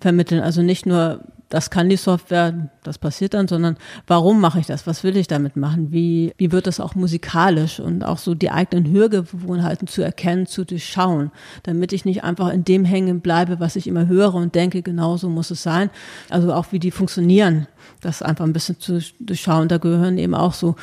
vermitteln. 0.00 0.40
Also 0.40 0.62
nicht 0.62 0.86
nur 0.86 1.24
das 1.50 1.68
kann 1.68 1.88
die 1.88 1.96
Software, 1.96 2.70
das 2.84 2.96
passiert 2.96 3.34
dann, 3.34 3.48
sondern 3.48 3.76
warum 4.06 4.40
mache 4.40 4.60
ich 4.60 4.66
das? 4.66 4.86
Was 4.86 5.02
will 5.02 5.16
ich 5.16 5.26
damit 5.26 5.56
machen? 5.56 5.90
Wie, 5.90 6.32
wie 6.38 6.52
wird 6.52 6.68
das 6.68 6.78
auch 6.78 6.94
musikalisch 6.94 7.80
und 7.80 8.04
auch 8.04 8.18
so 8.18 8.36
die 8.36 8.52
eigenen 8.52 8.90
Hörgewohnheiten 8.90 9.88
zu 9.88 10.00
erkennen, 10.00 10.46
zu 10.46 10.64
durchschauen, 10.64 11.32
damit 11.64 11.92
ich 11.92 12.04
nicht 12.04 12.22
einfach 12.22 12.50
in 12.50 12.64
dem 12.64 12.84
hängen 12.84 13.20
bleibe, 13.20 13.58
was 13.58 13.74
ich 13.74 13.88
immer 13.88 14.06
höre 14.06 14.34
und 14.34 14.54
denke, 14.54 14.80
genau 14.82 15.16
so 15.16 15.28
muss 15.28 15.50
es 15.50 15.64
sein. 15.64 15.90
Also 16.28 16.54
auch 16.54 16.66
wie 16.70 16.78
die 16.78 16.92
funktionieren, 16.92 17.66
das 18.00 18.22
einfach 18.22 18.44
ein 18.44 18.52
bisschen 18.52 18.78
zu 18.78 19.00
durchschauen. 19.18 19.66
Da 19.66 19.78
gehören 19.78 20.18
eben 20.18 20.36
auch 20.36 20.54
so, 20.54 20.76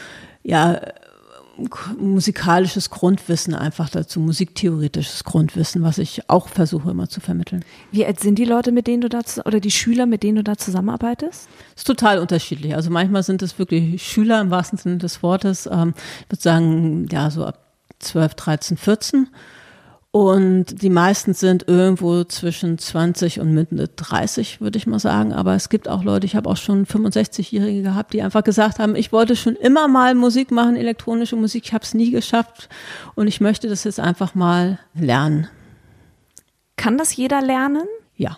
ja, 0.43 0.82
musikalisches 1.99 2.89
Grundwissen 2.89 3.55
einfach 3.55 3.89
dazu, 3.89 4.20
musiktheoretisches 4.20 5.24
Grundwissen, 5.24 5.84
was 5.84 5.97
ich 5.97 6.30
auch 6.30 6.47
versuche 6.47 6.91
immer 6.91 7.10
zu 7.10 7.20
vermitteln. 7.20 7.64
Wie 7.91 8.05
alt 8.05 8.20
sind 8.20 8.39
die 8.39 8.45
Leute, 8.45 8.72
mit 8.72 8.88
denen 8.88 9.01
du 9.01 9.10
da 9.10 9.22
oder 9.45 9.60
die 9.60 9.72
Schüler, 9.72 10.05
mit 10.05 10.24
denen 10.24 10.38
du 10.38 10.43
da 10.43 10.58
zusammenarbeitest? 10.58 11.47
Das 11.74 11.82
ist 11.82 11.88
total 11.88 12.20
unterschiedlich. 12.20 12.76
Also 12.76 12.89
manchmal 12.89 13.24
sind 13.24 13.41
es 13.41 13.58
wirklich 13.60 14.03
Schüler 14.03 14.41
im 14.41 14.51
wahrsten 14.51 14.78
Sinne 14.78 14.97
des 14.97 15.24
Wortes. 15.24 15.68
Ähm, 15.72 15.93
ich 16.24 16.32
würde 16.32 16.41
sagen, 16.41 17.08
ja, 17.12 17.30
so 17.32 17.45
ab 17.45 17.60
12, 17.99 18.36
13, 18.36 18.78
14. 18.78 19.28
Und 20.18 20.82
die 20.82 20.89
meisten 20.89 21.36
sind 21.36 21.68
irgendwo 21.68 22.24
zwischen 22.24 22.80
20 22.80 23.39
und 23.39 23.53
Mitte 23.53 23.88
30, 23.88 24.59
würde 24.61 24.80
ich 24.80 24.88
mal 24.88 24.97
sagen. 24.97 25.32
Aber 25.32 25.53
es 25.53 25.70
gibt 25.70 25.88
auch 25.88 26.03
Leute, 26.03 26.26
ich 26.26 26.36
habe 26.36 26.49
auch 26.49 26.57
schon 26.57 26.88
65-Jährige 26.88 27.84
gehabt, 27.84 28.13
die 28.13 28.24
einfach 28.24 28.43
gesagt 28.43 28.80
haben, 28.80 28.95
ich 28.95 29.11
wollte 29.11 29.36
schon 29.36 29.55
immer 29.55 29.88
mal 29.88 30.15
Musik 30.15 30.49
machen, 30.49 30.76
elektronische 30.76 31.36
Musik, 31.36 31.65
ich 31.65 31.74
habe 31.74 31.84
es 31.84 31.93
nie 31.93 32.09
geschafft 32.09 32.68
und 33.13 33.28
ich 33.28 33.41
möchte 33.41 33.70
das 33.70 33.84
jetzt 33.84 33.99
einfach 33.99 34.34
mal 34.34 34.80
lernen. 34.95 35.49
Kann 36.78 36.97
das 36.97 37.15
jeder 37.15 37.43
lernen? 37.43 37.86
Ja. 38.15 38.38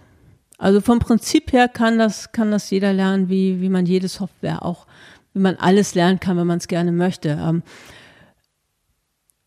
Also 0.57 0.82
vom 0.82 0.99
Prinzip 0.99 1.53
her 1.53 1.69
kann 1.69 1.97
das, 1.97 2.34
kann 2.34 2.51
das 2.51 2.69
jeder 2.71 2.91
lernen, 2.91 3.30
wie, 3.30 3.61
wie 3.61 3.69
man 3.69 3.86
jede 3.86 4.09
Software 4.09 4.65
auch, 4.65 4.86
wie 5.34 5.39
man 5.39 5.55
alles 5.55 5.95
lernen 5.95 6.19
kann, 6.19 6.36
wenn 6.36 6.47
man 6.47 6.57
es 6.57 6.67
gerne 6.67 6.91
möchte. 6.91 7.39
Ähm, 7.41 7.63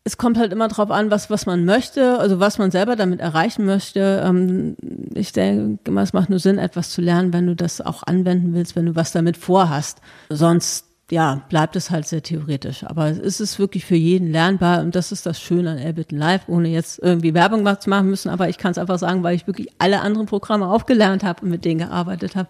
es 0.05 0.17
kommt 0.17 0.37
halt 0.37 0.51
immer 0.51 0.67
drauf 0.67 0.91
an, 0.91 1.11
was, 1.11 1.29
was 1.29 1.45
man 1.45 1.63
möchte, 1.63 2.19
also 2.19 2.39
was 2.39 2.57
man 2.57 2.71
selber 2.71 2.95
damit 2.95 3.21
erreichen 3.21 3.65
möchte. 3.65 4.21
Ähm, 4.25 4.75
ich 5.13 5.31
denke 5.31 5.79
immer, 5.89 6.01
es 6.01 6.11
macht 6.11 6.29
nur 6.29 6.39
Sinn, 6.39 6.57
etwas 6.57 6.89
zu 6.89 7.01
lernen, 7.01 7.31
wenn 7.31 7.47
du 7.47 7.55
das 7.55 7.79
auch 7.79 8.03
anwenden 8.03 8.53
willst, 8.53 8.75
wenn 8.75 8.85
du 8.85 8.95
was 8.95 9.13
damit 9.13 9.37
vorhast. 9.37 10.01
Sonst 10.29 10.87
ja, 11.13 11.43
bleibt 11.47 11.75
es 11.75 11.91
halt 11.91 12.07
sehr 12.07 12.23
theoretisch. 12.23 12.83
Aber 12.83 13.07
es 13.07 13.39
ist 13.39 13.59
wirklich 13.59 13.85
für 13.85 13.95
jeden 13.95 14.31
lernbar 14.31 14.81
und 14.81 14.95
das 14.95 15.11
ist 15.11 15.27
das 15.27 15.39
Schöne 15.39 15.71
an 15.71 15.77
Ableton 15.77 16.17
Live, 16.17 16.41
ohne 16.47 16.69
jetzt 16.69 16.99
irgendwie 17.03 17.35
Werbung 17.35 17.63
zu 17.79 17.89
machen 17.89 18.09
müssen. 18.09 18.29
Aber 18.29 18.49
ich 18.49 18.57
kann 18.57 18.71
es 18.71 18.79
einfach 18.79 18.97
sagen, 18.97 19.21
weil 19.21 19.35
ich 19.35 19.45
wirklich 19.45 19.69
alle 19.77 20.01
anderen 20.01 20.25
Programme 20.25 20.67
aufgelernt 20.67 21.23
habe 21.23 21.43
und 21.43 21.51
mit 21.51 21.65
denen 21.65 21.79
gearbeitet 21.79 22.35
habe, 22.35 22.49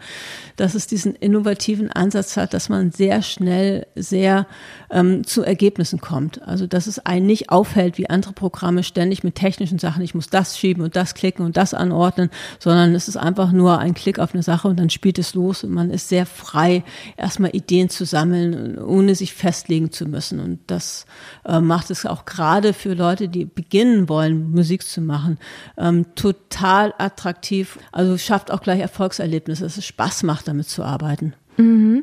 dass 0.55 0.76
es 0.76 0.88
diesen 0.88 1.14
innovativen 1.14 1.91
Ansatz 1.91 2.38
hat, 2.38 2.53
dass 2.53 2.70
man 2.70 2.91
sehr 2.91 3.22
schnell 3.22 3.86
sehr 3.95 4.47
ähm, 4.89 5.26
zu 5.26 5.43
Ergebnissen 5.43 5.99
kommt. 5.99 6.41
Also 6.47 6.66
dass 6.66 6.88
es 6.88 6.99
einen 6.99 7.26
nicht 7.26 7.49
aufhält, 7.49 7.97
wie 7.97 8.09
andere 8.09 8.32
Programme 8.32 8.84
ständig 8.84 9.26
mit 9.26 9.36
technischen 9.36 9.78
Sachen, 9.78 10.01
ich 10.03 10.16
muss 10.16 10.28
das 10.28 10.57
schieben 10.57 10.84
und 10.84 10.95
das 10.95 11.16
klicken 11.16 11.45
und 11.45 11.57
das 11.57 11.74
anordnen, 11.74 12.30
sondern 12.59 12.95
es 12.95 13.09
ist 13.09 13.18
einfach 13.18 13.51
nur 13.51 13.80
ein 13.80 13.93
Klick 13.93 14.20
auf 14.20 14.34
eine 14.34 14.43
Sache 14.43 14.70
und 14.70 14.80
dann 14.80 14.89
spielt 14.89 15.20
es 15.20 15.34
los 15.34 15.66
und 15.66 15.72
man 15.72 15.89
ist 15.89 16.07
sehr 16.07 16.26
frei, 16.26 16.84
erstmal 17.18 17.53
Ideen 17.53 17.89
zu 17.89 18.05
sammeln 18.05 18.53
ohne 18.54 19.16
sich 19.16 19.34
festlegen 19.34 19.91
zu 19.91 20.06
müssen. 20.06 20.39
Und 20.39 20.60
das 20.68 21.06
äh, 21.45 21.60
macht 21.60 21.91
es 21.91 22.06
auch 22.06 22.26
gerade 22.26 22.74
für 22.74 22.93
Leute, 22.93 23.30
die 23.30 23.45
beginnen 23.45 24.10
wollen, 24.10 24.51
Musik 24.51 24.84
zu 24.84 25.01
machen, 25.01 25.38
ähm, 25.78 26.06
total 26.16 26.93
attraktiv. 26.97 27.80
Also 27.91 28.18
schafft 28.18 28.51
auch 28.51 28.62
gleich 28.62 28.80
Erfolgserlebnisse, 28.80 29.64
dass 29.64 29.78
es 29.78 29.86
Spaß 29.86 30.24
macht, 30.24 30.47
damit 30.47 30.68
zu 30.68 30.84
arbeiten. 30.84 31.34
Mhm. 31.58 32.01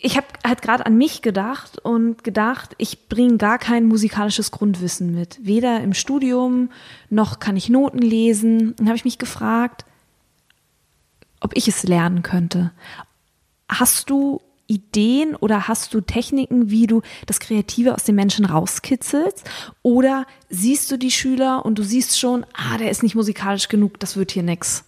Ich 0.00 0.16
habe 0.16 0.26
halt 0.46 0.62
gerade 0.62 0.86
an 0.86 0.96
mich 0.96 1.22
gedacht 1.22 1.78
und 1.80 2.22
gedacht, 2.22 2.74
ich 2.78 3.08
bringe 3.08 3.36
gar 3.36 3.58
kein 3.58 3.86
musikalisches 3.86 4.52
Grundwissen 4.52 5.12
mit. 5.12 5.40
Weder 5.42 5.80
im 5.82 5.92
Studium 5.92 6.70
noch 7.10 7.40
kann 7.40 7.56
ich 7.56 7.68
Noten 7.68 7.98
lesen. 7.98 8.74
Und 8.78 8.86
habe 8.86 8.96
ich 8.96 9.04
mich 9.04 9.18
gefragt, 9.18 9.84
ob 11.40 11.56
ich 11.56 11.66
es 11.66 11.82
lernen 11.82 12.22
könnte. 12.22 12.70
Hast 13.68 14.08
du 14.08 14.40
Ideen 14.68 15.34
oder 15.34 15.66
hast 15.66 15.92
du 15.94 16.00
Techniken, 16.00 16.70
wie 16.70 16.86
du 16.86 17.02
das 17.26 17.40
Kreative 17.40 17.94
aus 17.94 18.04
den 18.04 18.14
Menschen 18.14 18.44
rauskitzelst? 18.44 19.48
Oder 19.82 20.26
siehst 20.48 20.90
du 20.92 20.96
die 20.96 21.10
Schüler 21.10 21.64
und 21.64 21.78
du 21.78 21.82
siehst 21.82 22.20
schon, 22.20 22.46
ah, 22.52 22.78
der 22.78 22.90
ist 22.90 23.02
nicht 23.02 23.16
musikalisch 23.16 23.68
genug, 23.68 23.98
das 23.98 24.16
wird 24.16 24.30
hier 24.30 24.42
nix? 24.42 24.84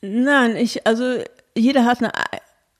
Nein, 0.00 0.56
ich, 0.56 0.86
also 0.86 1.18
jeder 1.54 1.84
hat 1.84 1.98
eine 1.98 2.12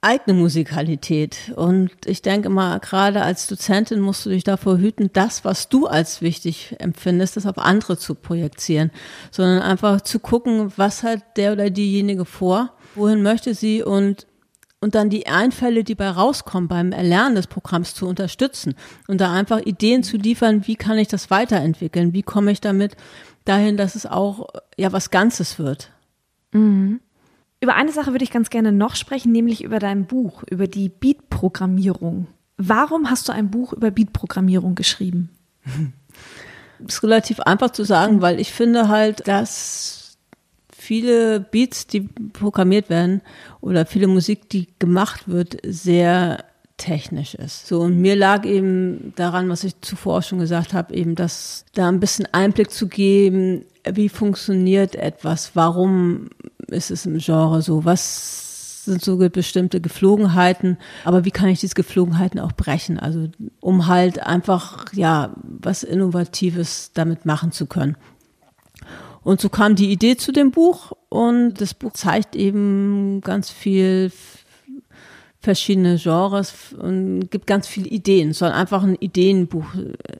eigene 0.01 0.39
Musikalität. 0.39 1.53
Und 1.57 1.91
ich 2.07 2.23
denke 2.23 2.49
mal, 2.49 2.79
gerade 2.79 3.23
als 3.23 3.49
Dozentin 3.49 4.01
musst 4.01 4.25
du 4.25 4.31
dich 4.31 4.45
davor 4.45 4.79
hüten, 4.79 5.11
das, 5.13 5.45
was 5.45 5.69
du 5.69 5.87
als 5.87 6.23
wichtig 6.23 6.77
empfindest, 6.79 7.37
das 7.37 7.47
auf 7.47 7.59
andere 7.59 7.99
zu 7.99 8.15
projizieren, 8.15 8.93
sondern 9.33 9.63
einfach 9.63 10.01
zu 10.03 10.21
gucken, 10.21 10.73
was 10.77 11.03
hat 11.03 11.37
der 11.37 11.53
oder 11.53 11.71
diejenige 11.71 12.25
vor, 12.25 12.73
wohin 12.95 13.23
möchte 13.23 13.55
sie 13.55 13.83
und 13.83 14.27
und 14.81 14.95
dann 14.95 15.11
die 15.11 15.27
Einfälle, 15.27 15.85
die 15.85 15.95
bei 15.95 16.09
rauskommen 16.09 16.69
beim 16.69 16.93
Erlernen 16.93 17.35
des 17.35 17.47
Programms 17.47 17.95
zu 17.95 18.07
unterstützen 18.07 18.75
und 19.09 19.21
da 19.21 19.33
einfach 19.33 19.61
Ideen 19.61 20.03
zu 20.03 20.17
liefern, 20.17 20.67
wie 20.67 20.77
kann 20.77 20.99
ich 20.99 21.09
das 21.09 21.31
weiterentwickeln, 21.31 22.13
wie 22.13 22.23
komme 22.23 22.53
ich 22.53 22.61
damit 22.61 22.97
dahin, 23.45 23.77
dass 23.77 23.95
es 23.95 24.07
auch 24.07 24.49
ja 24.77 24.93
was 24.93 25.11
Ganzes 25.11 25.59
wird. 25.59 25.91
Mhm. 26.53 27.01
Über 27.61 27.75
eine 27.75 27.93
Sache 27.93 28.13
würde 28.13 28.25
ich 28.25 28.31
ganz 28.31 28.51
gerne 28.51 28.71
noch 28.71 28.97
sprechen, 28.97 29.33
nämlich 29.33 29.65
über 29.65 29.79
dein 29.79 30.07
Buch, 30.07 30.43
über 30.51 30.67
die 30.67 30.91
Beat-Programmierung. 30.91 32.27
Warum 32.59 33.11
hast 33.11 33.29
du 33.29 33.33
ein 33.33 33.51
Buch 33.51 33.73
über 33.73 33.91
Beat-Programmierung 33.91 34.75
geschrieben? 34.75 35.31
Das 36.79 36.97
ist 36.97 37.03
relativ 37.03 37.41
einfach 37.41 37.71
zu 37.71 37.85
sagen, 37.85 38.21
weil 38.21 38.39
ich 38.39 38.53
finde 38.53 38.89
halt, 38.89 39.27
dass 39.27 40.06
viele 40.87 41.41
Beats, 41.41 41.87
die 41.87 42.03
programmiert 42.33 42.89
werden 42.89 43.21
oder 43.61 43.87
viele 43.87 44.07
Musik, 44.07 44.49
die 44.49 44.69
gemacht 44.79 45.29
wird, 45.29 45.57
sehr 45.65 46.45
technisch 46.77 47.35
ist. 47.35 47.67
So, 47.67 47.81
und 47.81 48.01
mir 48.01 48.17
lag 48.17 48.45
eben 48.45 49.13
daran, 49.17 49.49
was 49.49 49.65
ich 49.65 49.81
zuvor 49.81 50.19
auch 50.19 50.23
schon 50.23 50.39
gesagt 50.39 50.75
habe, 50.75 50.95
eben 50.95 51.15
das 51.15 51.65
da 51.75 51.89
ein 51.89 52.01
bisschen 52.01 52.29
Einblick 52.33 52.71
zu 52.71 52.87
geben, 52.87 53.65
wie 53.91 54.09
funktioniert 54.09 54.95
etwas, 54.95 55.53
warum 55.55 56.29
ist 56.69 56.91
es 56.91 57.07
im 57.07 57.19
Genre 57.19 57.63
so, 57.63 57.85
was 57.85 58.85
sind 58.85 59.03
so 59.03 59.17
bestimmte 59.17 59.81
Geflogenheiten, 59.81 60.79
aber 61.05 61.25
wie 61.25 61.33
kann 61.33 61.49
ich 61.49 61.61
diese 61.61 61.75
Geflogenheiten 61.75 62.39
auch 62.39 62.53
brechen? 62.53 63.01
Also 63.01 63.29
um 63.61 63.89
halt 63.89 64.25
einfach 64.25 64.93
ja 64.93 65.35
was 65.43 65.83
Innovatives 65.83 66.93
damit 66.95 67.27
machen 67.27 67.51
zu 67.51 67.67
können. 67.67 67.97
Und 69.27 69.41
so 69.41 69.49
kam 69.49 69.75
die 69.75 69.91
Idee 69.91 70.17
zu 70.17 70.31
dem 70.31 70.53
Buch 70.53 70.93
und 71.09 71.55
das 71.55 71.75
Buch 71.75 71.91
zeigt 71.95 72.37
eben 72.37 73.21
ganz 73.23 73.51
viel 73.51 74.13
verschiedene 75.41 75.97
Genres 75.97 76.73
und 76.79 77.29
gibt 77.33 77.49
ganz 77.49 77.67
viele 77.67 77.89
Ideen. 77.89 78.31
Es 78.31 78.39
soll 78.39 78.53
einfach 78.53 78.85
ein 78.85 78.95
Ideenbuch 78.95 79.65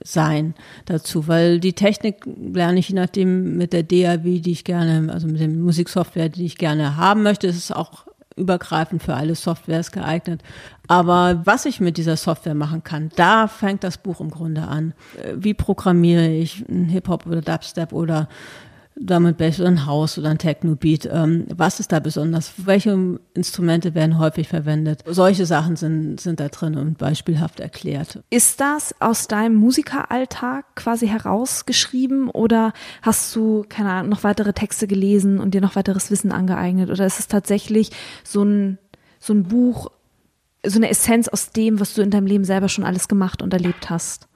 sein 0.03 0.55
dazu, 0.83 1.29
weil 1.29 1.61
die 1.61 1.71
Technik 1.71 2.25
lerne 2.51 2.79
ich 2.79 2.89
je 2.89 2.95
nachdem 2.95 3.55
mit 3.55 3.71
der 3.71 3.83
DAW, 3.83 4.41
die 4.41 4.51
ich 4.51 4.65
gerne, 4.65 5.09
also 5.13 5.25
mit 5.25 5.39
der 5.39 5.47
Musiksoftware, 5.47 6.27
die 6.27 6.45
ich 6.45 6.57
gerne 6.57 6.97
haben 6.97 7.23
möchte. 7.23 7.47
Es 7.47 7.55
ist 7.55 7.73
auch 7.73 8.07
übergreifend 8.35 9.01
für 9.01 9.15
alle 9.15 9.35
Softwares 9.35 9.93
geeignet. 9.93 10.41
Aber 10.87 11.41
was 11.45 11.65
ich 11.65 11.79
mit 11.79 11.95
dieser 11.95 12.17
Software 12.17 12.55
machen 12.55 12.83
kann, 12.83 13.09
da 13.15 13.47
fängt 13.47 13.85
das 13.85 13.97
Buch 13.97 14.19
im 14.19 14.31
Grunde 14.31 14.63
an. 14.63 14.93
Wie 15.33 15.53
programmiere 15.53 16.29
ich 16.29 16.65
Hip-Hop 16.67 17.25
oder 17.25 17.41
Dubstep 17.41 17.93
oder 17.93 18.27
damit 18.99 19.37
Bass 19.37 19.59
oder 19.59 19.69
ein 19.69 19.85
Haus 19.85 20.17
oder 20.17 20.29
ein 20.29 20.37
Techno-Beat. 20.37 21.09
Ähm, 21.11 21.45
was 21.55 21.79
ist 21.79 21.91
da 21.91 21.99
besonders? 21.99 22.53
Welche 22.57 23.19
Instrumente 23.33 23.93
werden 23.93 24.17
häufig 24.17 24.47
verwendet? 24.47 25.03
Solche 25.05 25.45
Sachen 25.45 25.75
sind, 25.75 26.19
sind 26.19 26.39
da 26.39 26.47
drin 26.47 26.75
und 26.75 26.97
beispielhaft 26.97 27.59
erklärt. 27.59 28.19
Ist 28.29 28.59
das 28.59 28.95
aus 28.99 29.27
deinem 29.27 29.55
Musikeralltag 29.55 30.65
quasi 30.75 31.07
herausgeschrieben 31.07 32.29
oder 32.29 32.73
hast 33.01 33.35
du, 33.35 33.65
keine 33.67 33.91
Ahnung, 33.91 34.09
noch 34.09 34.23
weitere 34.23 34.53
Texte 34.53 34.87
gelesen 34.87 35.39
und 35.39 35.53
dir 35.53 35.61
noch 35.61 35.75
weiteres 35.75 36.11
Wissen 36.11 36.31
angeeignet? 36.31 36.89
Oder 36.89 37.05
ist 37.05 37.19
es 37.19 37.27
tatsächlich 37.27 37.91
so 38.23 38.43
ein, 38.43 38.77
so 39.19 39.33
ein 39.33 39.43
Buch, 39.43 39.91
so 40.65 40.79
eine 40.79 40.89
Essenz 40.89 41.27
aus 41.27 41.51
dem, 41.51 41.79
was 41.79 41.93
du 41.93 42.01
in 42.01 42.09
deinem 42.09 42.27
Leben 42.27 42.43
selber 42.43 42.69
schon 42.69 42.83
alles 42.83 43.07
gemacht 43.07 43.41
und 43.41 43.53
erlebt 43.53 43.89
hast? 43.89 44.27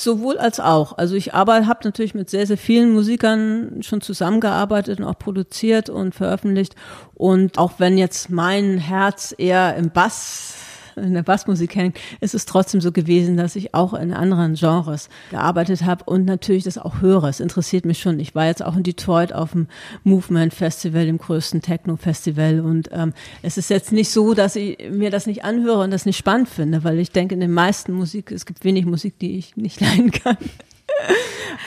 Sowohl 0.00 0.38
als 0.38 0.60
auch. 0.60 0.96
Also 0.96 1.14
ich 1.14 1.34
arbeite, 1.34 1.66
habe 1.66 1.80
natürlich 1.84 2.14
mit 2.14 2.30
sehr, 2.30 2.46
sehr 2.46 2.56
vielen 2.56 2.90
Musikern 2.94 3.82
schon 3.82 4.00
zusammengearbeitet 4.00 4.98
und 4.98 5.04
auch 5.04 5.18
produziert 5.18 5.90
und 5.90 6.14
veröffentlicht. 6.14 6.74
Und 7.12 7.58
auch 7.58 7.72
wenn 7.76 7.98
jetzt 7.98 8.30
mein 8.30 8.78
Herz 8.78 9.34
eher 9.36 9.76
im 9.76 9.90
Bass 9.90 10.54
in 10.96 11.14
der 11.14 11.22
Bassmusik 11.22 11.74
hängt, 11.74 11.98
ist 12.20 12.34
es 12.34 12.46
trotzdem 12.46 12.80
so 12.80 12.92
gewesen, 12.92 13.36
dass 13.36 13.56
ich 13.56 13.74
auch 13.74 13.94
in 13.94 14.12
anderen 14.12 14.54
Genres 14.54 15.08
gearbeitet 15.30 15.84
habe 15.84 16.04
und 16.04 16.24
natürlich 16.24 16.64
das 16.64 16.78
auch 16.78 17.00
höre. 17.00 17.24
Es 17.24 17.40
interessiert 17.40 17.84
mich 17.84 18.00
schon. 18.00 18.20
Ich 18.20 18.34
war 18.34 18.46
jetzt 18.46 18.64
auch 18.64 18.76
in 18.76 18.82
Detroit 18.82 19.32
auf 19.32 19.52
dem 19.52 19.68
Movement 20.04 20.54
Festival, 20.54 21.06
dem 21.06 21.18
größten 21.18 21.62
Techno-Festival 21.62 22.60
und 22.60 22.88
ähm, 22.92 23.12
es 23.42 23.58
ist 23.58 23.70
jetzt 23.70 23.92
nicht 23.92 24.10
so, 24.10 24.34
dass 24.34 24.56
ich 24.56 24.78
mir 24.90 25.10
das 25.10 25.26
nicht 25.26 25.44
anhöre 25.44 25.82
und 25.82 25.90
das 25.90 26.06
nicht 26.06 26.16
spannend 26.16 26.48
finde, 26.48 26.84
weil 26.84 26.98
ich 26.98 27.12
denke, 27.12 27.34
in 27.34 27.40
den 27.40 27.52
meisten 27.52 27.92
Musik, 27.92 28.30
es 28.32 28.46
gibt 28.46 28.64
wenig 28.64 28.86
Musik, 28.86 29.18
die 29.18 29.38
ich 29.38 29.56
nicht 29.56 29.80
leiden 29.80 30.10
kann. 30.10 30.36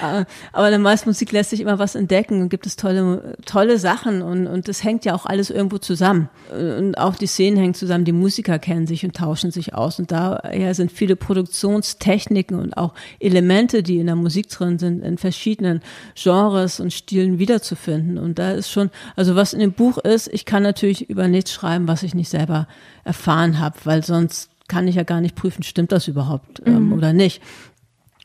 Äh, 0.01 0.25
aber 0.51 0.67
in 0.67 0.71
der 0.71 0.79
meisten 0.79 1.09
Musik 1.09 1.31
lässt 1.31 1.51
sich 1.51 1.61
immer 1.61 1.79
was 1.79 1.95
entdecken 1.95 2.41
und 2.41 2.49
gibt 2.49 2.65
es 2.65 2.75
tolle, 2.75 3.35
tolle 3.45 3.77
Sachen 3.77 4.21
und, 4.21 4.47
und 4.47 4.67
das 4.67 4.83
hängt 4.83 5.05
ja 5.05 5.13
auch 5.15 5.25
alles 5.25 5.49
irgendwo 5.49 5.77
zusammen. 5.77 6.29
Und 6.51 6.97
auch 6.97 7.15
die 7.15 7.27
Szenen 7.27 7.57
hängen 7.57 7.73
zusammen, 7.73 8.05
die 8.05 8.11
Musiker 8.11 8.59
kennen 8.59 8.87
sich 8.87 9.05
und 9.05 9.15
tauschen 9.15 9.51
sich 9.51 9.73
aus 9.73 9.99
und 9.99 10.11
daher 10.11 10.73
sind 10.75 10.91
viele 10.91 11.15
Produktionstechniken 11.15 12.59
und 12.59 12.77
auch 12.77 12.93
Elemente, 13.19 13.83
die 13.83 13.99
in 13.99 14.07
der 14.07 14.15
Musik 14.15 14.49
drin 14.49 14.79
sind, 14.79 15.03
in 15.03 15.17
verschiedenen 15.17 15.81
Genres 16.15 16.79
und 16.79 16.93
Stilen 16.93 17.39
wiederzufinden. 17.39 18.17
Und 18.17 18.39
da 18.39 18.51
ist 18.51 18.69
schon, 18.69 18.89
also 19.15 19.35
was 19.35 19.53
in 19.53 19.59
dem 19.59 19.73
Buch 19.73 19.97
ist, 19.97 20.27
ich 20.27 20.45
kann 20.45 20.63
natürlich 20.63 21.09
über 21.09 21.27
nichts 21.27 21.51
schreiben, 21.51 21.87
was 21.87 22.03
ich 22.03 22.15
nicht 22.15 22.29
selber 22.29 22.67
erfahren 23.03 23.59
habe, 23.59 23.77
weil 23.83 24.03
sonst 24.03 24.49
kann 24.67 24.87
ich 24.87 24.95
ja 24.95 25.03
gar 25.03 25.21
nicht 25.21 25.35
prüfen, 25.35 25.63
stimmt 25.63 25.91
das 25.91 26.07
überhaupt 26.07 26.61
ähm, 26.65 26.87
mhm. 26.87 26.93
oder 26.93 27.13
nicht 27.13 27.41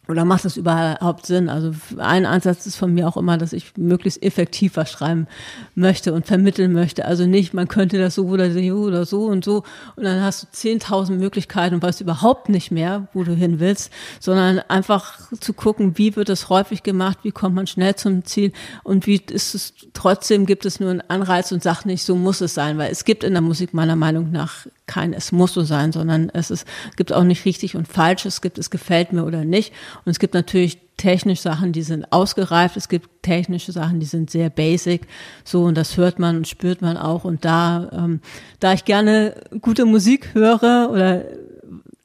oder 0.08 0.24
macht 0.24 0.46
das 0.46 0.56
überhaupt 0.56 1.26
Sinn? 1.26 1.48
Also 1.50 1.72
ein 1.98 2.24
Ansatz 2.24 2.66
ist 2.66 2.76
von 2.76 2.94
mir 2.94 3.06
auch 3.06 3.18
immer, 3.18 3.36
dass 3.36 3.52
ich 3.52 3.76
möglichst 3.76 4.22
effektiv 4.22 4.76
was 4.76 4.90
schreiben 4.90 5.26
möchte 5.74 6.14
und 6.14 6.26
vermitteln 6.26 6.72
möchte. 6.72 7.04
Also 7.04 7.26
nicht, 7.26 7.52
man 7.52 7.68
könnte 7.68 7.98
das 7.98 8.14
so 8.14 8.26
oder 8.26 8.50
so 8.50 8.58
oder 8.58 9.04
so 9.04 9.26
und 9.26 9.44
so 9.44 9.64
und 9.96 10.04
dann 10.04 10.22
hast 10.22 10.42
du 10.42 10.68
10.000 10.68 11.12
Möglichkeiten 11.12 11.74
und 11.74 11.82
weißt 11.82 12.00
überhaupt 12.00 12.48
nicht 12.48 12.70
mehr, 12.70 13.08
wo 13.12 13.22
du 13.22 13.34
hin 13.34 13.60
willst, 13.60 13.92
sondern 14.18 14.60
einfach 14.68 15.18
zu 15.40 15.52
gucken, 15.52 15.98
wie 15.98 16.16
wird 16.16 16.30
es 16.30 16.48
häufig 16.48 16.82
gemacht, 16.82 17.18
wie 17.22 17.30
kommt 17.30 17.54
man 17.54 17.66
schnell 17.66 17.94
zum 17.94 18.24
Ziel 18.24 18.52
und 18.84 19.06
wie 19.06 19.20
ist 19.30 19.54
es 19.54 19.74
trotzdem 19.92 20.46
gibt 20.46 20.64
es 20.64 20.80
nur 20.80 20.90
einen 20.90 21.02
Anreiz 21.02 21.52
und 21.52 21.62
sagt 21.62 21.84
nicht, 21.84 22.02
so 22.02 22.16
muss 22.16 22.40
es 22.40 22.54
sein, 22.54 22.78
weil 22.78 22.90
es 22.90 23.04
gibt 23.04 23.24
in 23.24 23.34
der 23.34 23.42
Musik 23.42 23.74
meiner 23.74 23.96
Meinung 23.96 24.30
nach 24.30 24.66
kein 24.88 25.12
es 25.12 25.30
muss 25.30 25.52
so 25.52 25.62
sein, 25.62 25.92
sondern 25.92 26.30
es 26.30 26.50
ist, 26.50 26.66
gibt 26.96 27.12
auch 27.12 27.22
nicht 27.22 27.44
richtig 27.44 27.76
und 27.76 27.86
falsch, 27.86 28.24
es 28.24 28.40
gibt 28.40 28.58
es 28.58 28.70
gefällt 28.70 29.12
mir 29.12 29.24
oder 29.24 29.44
nicht. 29.44 29.72
Und 30.04 30.10
es 30.10 30.18
gibt 30.18 30.34
natürlich 30.34 30.78
technische 30.96 31.42
Sachen, 31.42 31.72
die 31.72 31.82
sind 31.82 32.12
ausgereift, 32.12 32.76
es 32.76 32.88
gibt 32.88 33.22
technische 33.22 33.72
Sachen, 33.72 34.00
die 34.00 34.06
sind 34.06 34.30
sehr 34.30 34.50
basic, 34.50 35.06
so 35.44 35.62
und 35.64 35.76
das 35.76 35.96
hört 35.96 36.18
man 36.18 36.36
und 36.36 36.48
spürt 36.48 36.82
man 36.82 36.96
auch. 36.96 37.24
Und 37.24 37.44
da, 37.44 37.88
ähm, 37.92 38.20
da 38.60 38.74
ich 38.74 38.84
gerne 38.84 39.34
gute 39.62 39.86
Musik 39.86 40.34
höre 40.34 40.90
oder 40.92 41.24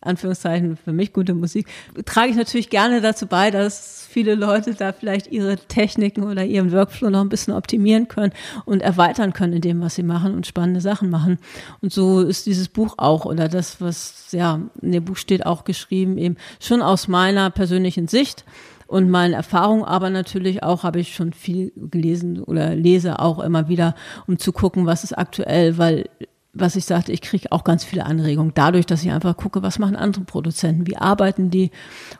Anführungszeichen 0.03 0.77
für 0.77 0.93
mich 0.93 1.13
gute 1.13 1.33
Musik, 1.33 1.67
trage 2.05 2.31
ich 2.31 2.35
natürlich 2.35 2.69
gerne 2.69 3.01
dazu 3.01 3.27
bei, 3.27 3.51
dass 3.51 4.05
viele 4.09 4.35
Leute 4.35 4.75
da 4.75 4.93
vielleicht 4.93 5.31
ihre 5.31 5.57
Techniken 5.57 6.23
oder 6.23 6.45
ihren 6.45 6.71
Workflow 6.71 7.09
noch 7.09 7.21
ein 7.21 7.29
bisschen 7.29 7.53
optimieren 7.53 8.07
können 8.07 8.33
und 8.65 8.81
erweitern 8.81 9.33
können 9.33 9.53
in 9.53 9.61
dem, 9.61 9.81
was 9.81 9.95
sie 9.95 10.03
machen 10.03 10.35
und 10.35 10.45
spannende 10.45 10.81
Sachen 10.81 11.09
machen. 11.09 11.39
Und 11.81 11.91
so 11.91 12.21
ist 12.21 12.45
dieses 12.45 12.69
Buch 12.69 12.95
auch 12.97 13.25
oder 13.25 13.47
das, 13.47 13.81
was 13.81 14.31
ja 14.31 14.61
in 14.81 14.91
dem 14.91 15.05
Buch 15.05 15.17
steht, 15.17 15.45
auch 15.45 15.63
geschrieben, 15.63 16.17
eben 16.17 16.37
schon 16.59 16.81
aus 16.81 17.07
meiner 17.07 17.49
persönlichen 17.49 18.07
Sicht 18.07 18.45
und 18.87 19.09
meinen 19.09 19.33
Erfahrungen, 19.33 19.83
aber 19.83 20.09
natürlich 20.11 20.61
auch 20.61 20.83
habe 20.83 20.99
ich 20.99 21.15
schon 21.15 21.33
viel 21.33 21.71
gelesen 21.75 22.43
oder 22.43 22.75
lese 22.75 23.19
auch 23.19 23.39
immer 23.39 23.67
wieder, 23.67 23.95
um 24.27 24.37
zu 24.37 24.51
gucken, 24.51 24.85
was 24.85 25.03
ist 25.03 25.17
aktuell, 25.17 25.79
weil 25.79 26.09
was 26.53 26.75
ich 26.75 26.85
sagte, 26.85 27.11
ich 27.11 27.21
kriege 27.21 27.51
auch 27.51 27.63
ganz 27.63 27.83
viele 27.83 28.05
Anregungen 28.05 28.53
dadurch, 28.53 28.85
dass 28.85 29.03
ich 29.03 29.11
einfach 29.11 29.35
gucke, 29.35 29.63
was 29.63 29.79
machen 29.79 29.95
andere 29.95 30.23
Produzenten, 30.23 30.87
wie 30.87 30.97
arbeiten 30.97 31.49
die 31.49 31.71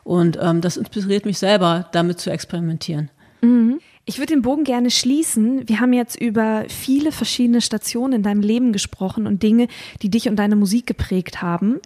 und 0.02 0.38
ähm, 0.40 0.60
das 0.60 0.76
inspiriert 0.76 1.24
mich 1.24 1.38
selber, 1.38 1.88
damit 1.92 2.20
zu 2.20 2.30
experimentieren. 2.30 3.10
Mhm. 3.42 3.78
Ich 4.06 4.18
würde 4.18 4.34
den 4.34 4.42
Bogen 4.42 4.64
gerne 4.64 4.90
schließen. 4.90 5.66
Wir 5.66 5.80
haben 5.80 5.94
jetzt 5.94 6.20
über 6.20 6.64
viele 6.68 7.10
verschiedene 7.10 7.62
Stationen 7.62 8.12
in 8.12 8.22
deinem 8.22 8.42
Leben 8.42 8.72
gesprochen 8.72 9.26
und 9.26 9.42
Dinge, 9.42 9.68
die 10.02 10.10
dich 10.10 10.28
und 10.28 10.36
deine 10.36 10.56
Musik 10.56 10.86
geprägt 10.86 11.40
haben. 11.40 11.80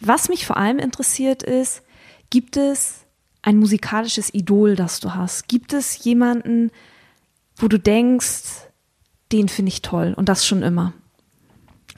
Was 0.00 0.28
mich 0.28 0.44
vor 0.44 0.58
allem 0.58 0.78
interessiert 0.78 1.42
ist, 1.42 1.82
gibt 2.28 2.58
es 2.58 3.06
ein 3.42 3.56
musikalisches 3.56 4.34
Idol, 4.34 4.76
das 4.76 5.00
du 5.00 5.14
hast? 5.14 5.48
Gibt 5.48 5.72
es 5.72 6.04
jemanden, 6.04 6.70
wo 7.56 7.68
du 7.68 7.78
denkst, 7.78 8.68
den 9.32 9.48
finde 9.48 9.70
ich 9.70 9.80
toll 9.80 10.12
und 10.16 10.28
das 10.28 10.46
schon 10.46 10.62
immer? 10.62 10.92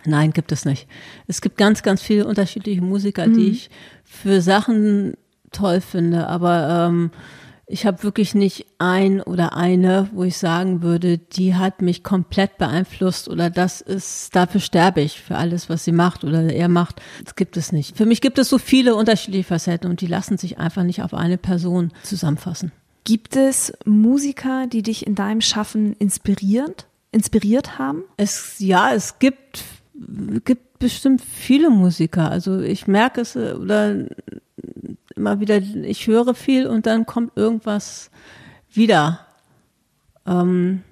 Nein, 0.04 0.32
gibt 0.32 0.52
es 0.52 0.64
nicht. 0.64 0.88
Es 1.26 1.40
gibt 1.40 1.56
ganz, 1.56 1.82
ganz 1.82 2.02
viele 2.02 2.26
unterschiedliche 2.26 2.82
Musiker, 2.82 3.26
mhm. 3.26 3.34
die 3.34 3.50
ich 3.50 3.70
für 4.04 4.40
Sachen 4.40 5.14
toll 5.52 5.80
finde, 5.80 6.26
aber 6.28 6.88
ähm, 6.88 7.10
ich 7.66 7.86
habe 7.86 8.02
wirklich 8.02 8.34
nicht 8.34 8.66
ein 8.78 9.22
oder 9.22 9.56
eine, 9.56 10.08
wo 10.12 10.24
ich 10.24 10.36
sagen 10.36 10.82
würde, 10.82 11.16
die 11.16 11.54
hat 11.54 11.80
mich 11.80 12.02
komplett 12.02 12.58
beeinflusst 12.58 13.28
oder 13.28 13.48
das 13.48 13.80
ist, 13.80 14.36
dafür 14.36 14.60
sterbe 14.60 15.00
ich 15.00 15.20
für 15.20 15.36
alles, 15.36 15.70
was 15.70 15.84
sie 15.84 15.92
macht 15.92 16.22
oder 16.22 16.52
er 16.52 16.68
macht. 16.68 17.00
Das 17.24 17.34
gibt 17.34 17.56
es 17.56 17.72
nicht. 17.72 17.96
Für 17.96 18.04
mich 18.04 18.20
gibt 18.20 18.38
es 18.38 18.48
so 18.48 18.58
viele 18.58 18.94
unterschiedliche 18.94 19.44
Facetten 19.44 19.88
und 19.88 20.00
die 20.00 20.06
lassen 20.06 20.36
sich 20.36 20.58
einfach 20.58 20.82
nicht 20.82 21.02
auf 21.02 21.14
eine 21.14 21.38
Person 21.38 21.92
zusammenfassen. 22.02 22.72
Gibt 23.04 23.36
es 23.36 23.72
Musiker, 23.84 24.66
die 24.66 24.82
dich 24.82 25.06
in 25.06 25.14
deinem 25.14 25.40
Schaffen 25.40 25.94
inspiriert, 25.94 26.86
inspiriert 27.10 27.78
haben? 27.78 28.04
Es, 28.16 28.56
ja, 28.58 28.92
es 28.92 29.18
gibt 29.18 29.64
gibt 30.44 30.78
bestimmt 30.78 31.22
viele 31.22 31.70
Musiker. 31.70 32.30
Also 32.30 32.60
ich 32.60 32.86
merke 32.86 33.20
es 33.20 33.36
äh, 33.36 33.52
oder 33.52 34.06
immer 35.14 35.40
wieder, 35.40 35.58
ich 35.58 36.06
höre 36.06 36.34
viel 36.34 36.66
und 36.66 36.86
dann 36.86 37.06
kommt 37.06 37.36
irgendwas 37.36 38.10
wieder. 38.70 39.20
Ähm, 40.26 40.82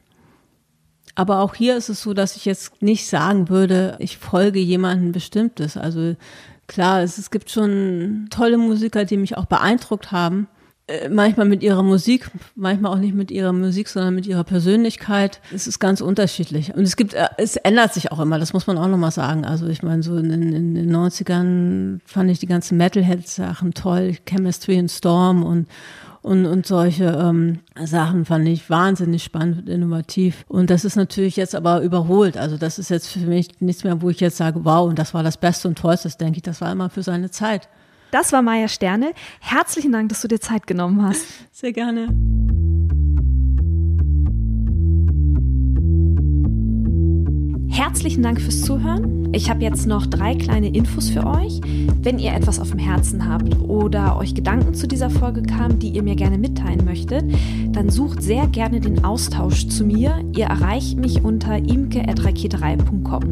aber 1.14 1.40
auch 1.40 1.54
hier 1.54 1.76
ist 1.76 1.88
es 1.88 2.02
so, 2.02 2.14
dass 2.14 2.36
ich 2.36 2.44
jetzt 2.44 2.82
nicht 2.82 3.06
sagen 3.08 3.48
würde, 3.48 3.96
ich 3.98 4.18
folge 4.18 4.60
jemandem 4.60 5.12
Bestimmtes. 5.12 5.76
Also 5.76 6.16
klar, 6.66 7.02
es, 7.02 7.18
es 7.18 7.30
gibt 7.30 7.50
schon 7.50 8.28
tolle 8.30 8.58
Musiker, 8.58 9.04
die 9.04 9.16
mich 9.16 9.36
auch 9.36 9.46
beeindruckt 9.46 10.12
haben. 10.12 10.48
Äh, 10.90 11.08
manchmal 11.08 11.46
mit 11.46 11.62
ihrer 11.62 11.82
Musik, 11.82 12.30
manchmal 12.54 12.92
auch 12.92 12.98
nicht 12.98 13.14
mit 13.14 13.30
ihrer 13.30 13.52
Musik, 13.52 13.88
sondern 13.88 14.14
mit 14.14 14.26
ihrer 14.26 14.44
Persönlichkeit. 14.44 15.40
Es 15.54 15.66
ist 15.66 15.78
ganz 15.78 16.00
unterschiedlich. 16.00 16.74
Und 16.74 16.82
es 16.82 16.96
gibt, 16.96 17.14
äh, 17.14 17.28
es 17.38 17.56
ändert 17.56 17.94
sich 17.94 18.10
auch 18.12 18.18
immer, 18.18 18.38
das 18.38 18.52
muss 18.52 18.66
man 18.66 18.76
auch 18.76 18.88
nochmal 18.88 19.12
sagen. 19.12 19.44
Also 19.44 19.66
ich 19.68 19.82
meine, 19.82 20.02
so 20.02 20.16
in, 20.16 20.30
in, 20.30 20.74
den 20.74 20.94
90ern 20.94 22.00
fand 22.04 22.30
ich 22.30 22.40
die 22.40 22.46
ganzen 22.46 22.76
Metalhead-Sachen 22.76 23.74
toll, 23.74 24.16
Chemistry 24.26 24.78
and 24.78 24.90
Storm 24.90 25.42
und 25.42 25.68
und, 26.22 26.44
und 26.44 26.66
solche 26.66 27.04
ähm, 27.04 27.60
Sachen 27.82 28.26
fand 28.26 28.46
ich 28.46 28.68
wahnsinnig 28.68 29.24
spannend 29.24 29.60
und 29.60 29.68
innovativ. 29.70 30.44
Und 30.48 30.68
das 30.68 30.84
ist 30.84 30.96
natürlich 30.96 31.36
jetzt 31.36 31.54
aber 31.54 31.80
überholt. 31.80 32.36
Also 32.36 32.58
das 32.58 32.78
ist 32.78 32.90
jetzt 32.90 33.06
für 33.06 33.20
mich 33.20 33.58
nichts 33.62 33.84
mehr, 33.84 34.02
wo 34.02 34.10
ich 34.10 34.20
jetzt 34.20 34.36
sage, 34.36 34.62
wow, 34.66 34.86
und 34.86 34.98
das 34.98 35.14
war 35.14 35.22
das 35.22 35.38
Beste 35.38 35.66
und 35.66 35.78
Tollste, 35.78 36.10
denke 36.10 36.36
ich, 36.36 36.42
das 36.42 36.60
war 36.60 36.70
immer 36.72 36.90
für 36.90 37.02
seine 37.02 37.30
Zeit. 37.30 37.70
Das 38.10 38.32
war 38.32 38.42
Maya 38.42 38.68
Sterne. 38.68 39.12
Herzlichen 39.40 39.92
Dank, 39.92 40.08
dass 40.08 40.20
du 40.22 40.28
dir 40.28 40.40
Zeit 40.40 40.66
genommen 40.66 41.02
hast. 41.02 41.26
Sehr 41.52 41.72
gerne. 41.72 42.08
Herzlichen 47.90 48.22
Dank 48.22 48.40
fürs 48.40 48.62
Zuhören. 48.62 49.28
Ich 49.32 49.50
habe 49.50 49.64
jetzt 49.64 49.84
noch 49.84 50.06
drei 50.06 50.36
kleine 50.36 50.68
Infos 50.68 51.10
für 51.10 51.26
euch. 51.26 51.60
Wenn 52.00 52.20
ihr 52.20 52.32
etwas 52.32 52.60
auf 52.60 52.70
dem 52.70 52.78
Herzen 52.78 53.28
habt 53.28 53.58
oder 53.58 54.16
euch 54.16 54.32
Gedanken 54.32 54.74
zu 54.74 54.86
dieser 54.86 55.10
Folge 55.10 55.42
kamen, 55.42 55.80
die 55.80 55.88
ihr 55.88 56.04
mir 56.04 56.14
gerne 56.14 56.38
mitteilen 56.38 56.84
möchtet, 56.84 57.24
dann 57.72 57.90
sucht 57.90 58.22
sehr 58.22 58.46
gerne 58.46 58.78
den 58.78 59.04
Austausch 59.04 59.66
zu 59.66 59.84
mir. 59.84 60.24
Ihr 60.36 60.44
erreicht 60.46 60.98
mich 60.98 61.24
unter 61.24 61.56
imke.raketerei.com. 61.56 63.22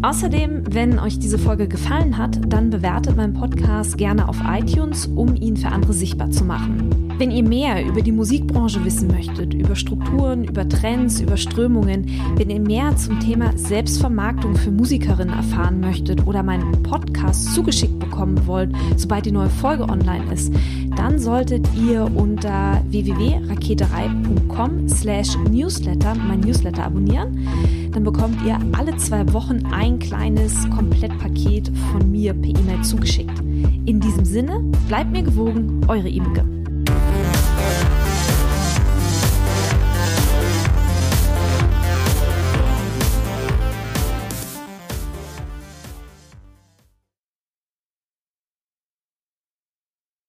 Außerdem, 0.00 0.62
wenn 0.70 0.98
euch 0.98 1.18
diese 1.18 1.38
Folge 1.38 1.68
gefallen 1.68 2.16
hat, 2.16 2.40
dann 2.48 2.70
bewertet 2.70 3.16
meinen 3.16 3.34
Podcast 3.34 3.98
gerne 3.98 4.28
auf 4.28 4.38
iTunes, 4.46 5.06
um 5.14 5.34
ihn 5.34 5.58
für 5.58 5.68
andere 5.68 5.92
sichtbar 5.92 6.30
zu 6.30 6.44
machen. 6.44 7.04
Wenn 7.16 7.30
ihr 7.30 7.44
mehr 7.44 7.86
über 7.86 8.02
die 8.02 8.10
Musikbranche 8.10 8.84
wissen 8.84 9.06
möchtet, 9.06 9.54
über 9.54 9.76
Strukturen, 9.76 10.42
über 10.42 10.68
Trends, 10.68 11.20
über 11.20 11.36
Strömungen, 11.36 12.10
wenn 12.34 12.50
ihr 12.50 12.58
mehr 12.60 12.96
zum 12.96 13.20
Thema 13.20 13.56
Selbstvermarktung 13.74 14.54
für 14.54 14.70
Musikerinnen 14.70 15.34
erfahren 15.34 15.80
möchtet 15.80 16.24
oder 16.28 16.44
meinen 16.44 16.84
Podcast 16.84 17.52
zugeschickt 17.56 17.98
bekommen 17.98 18.46
wollt, 18.46 18.70
sobald 18.96 19.26
die 19.26 19.32
neue 19.32 19.50
Folge 19.50 19.82
online 19.82 20.32
ist, 20.32 20.54
dann 20.96 21.18
solltet 21.18 21.66
ihr 21.74 22.08
unter 22.14 22.80
www.raketerei.com 22.90 24.88
slash 24.88 25.36
newsletter 25.50 26.14
mein 26.14 26.38
Newsletter 26.38 26.84
abonnieren. 26.84 27.48
Dann 27.90 28.04
bekommt 28.04 28.36
ihr 28.46 28.60
alle 28.78 28.96
zwei 28.96 29.32
Wochen 29.32 29.66
ein 29.72 29.98
kleines 29.98 30.70
Komplettpaket 30.70 31.72
von 31.90 32.08
mir 32.12 32.32
per 32.32 32.50
E-Mail 32.50 32.82
zugeschickt. 32.82 33.40
In 33.86 33.98
diesem 33.98 34.24
Sinne, 34.24 34.60
bleibt 34.86 35.10
mir 35.10 35.24
gewogen, 35.24 35.80
eure 35.88 36.08
Imke. 36.08 36.44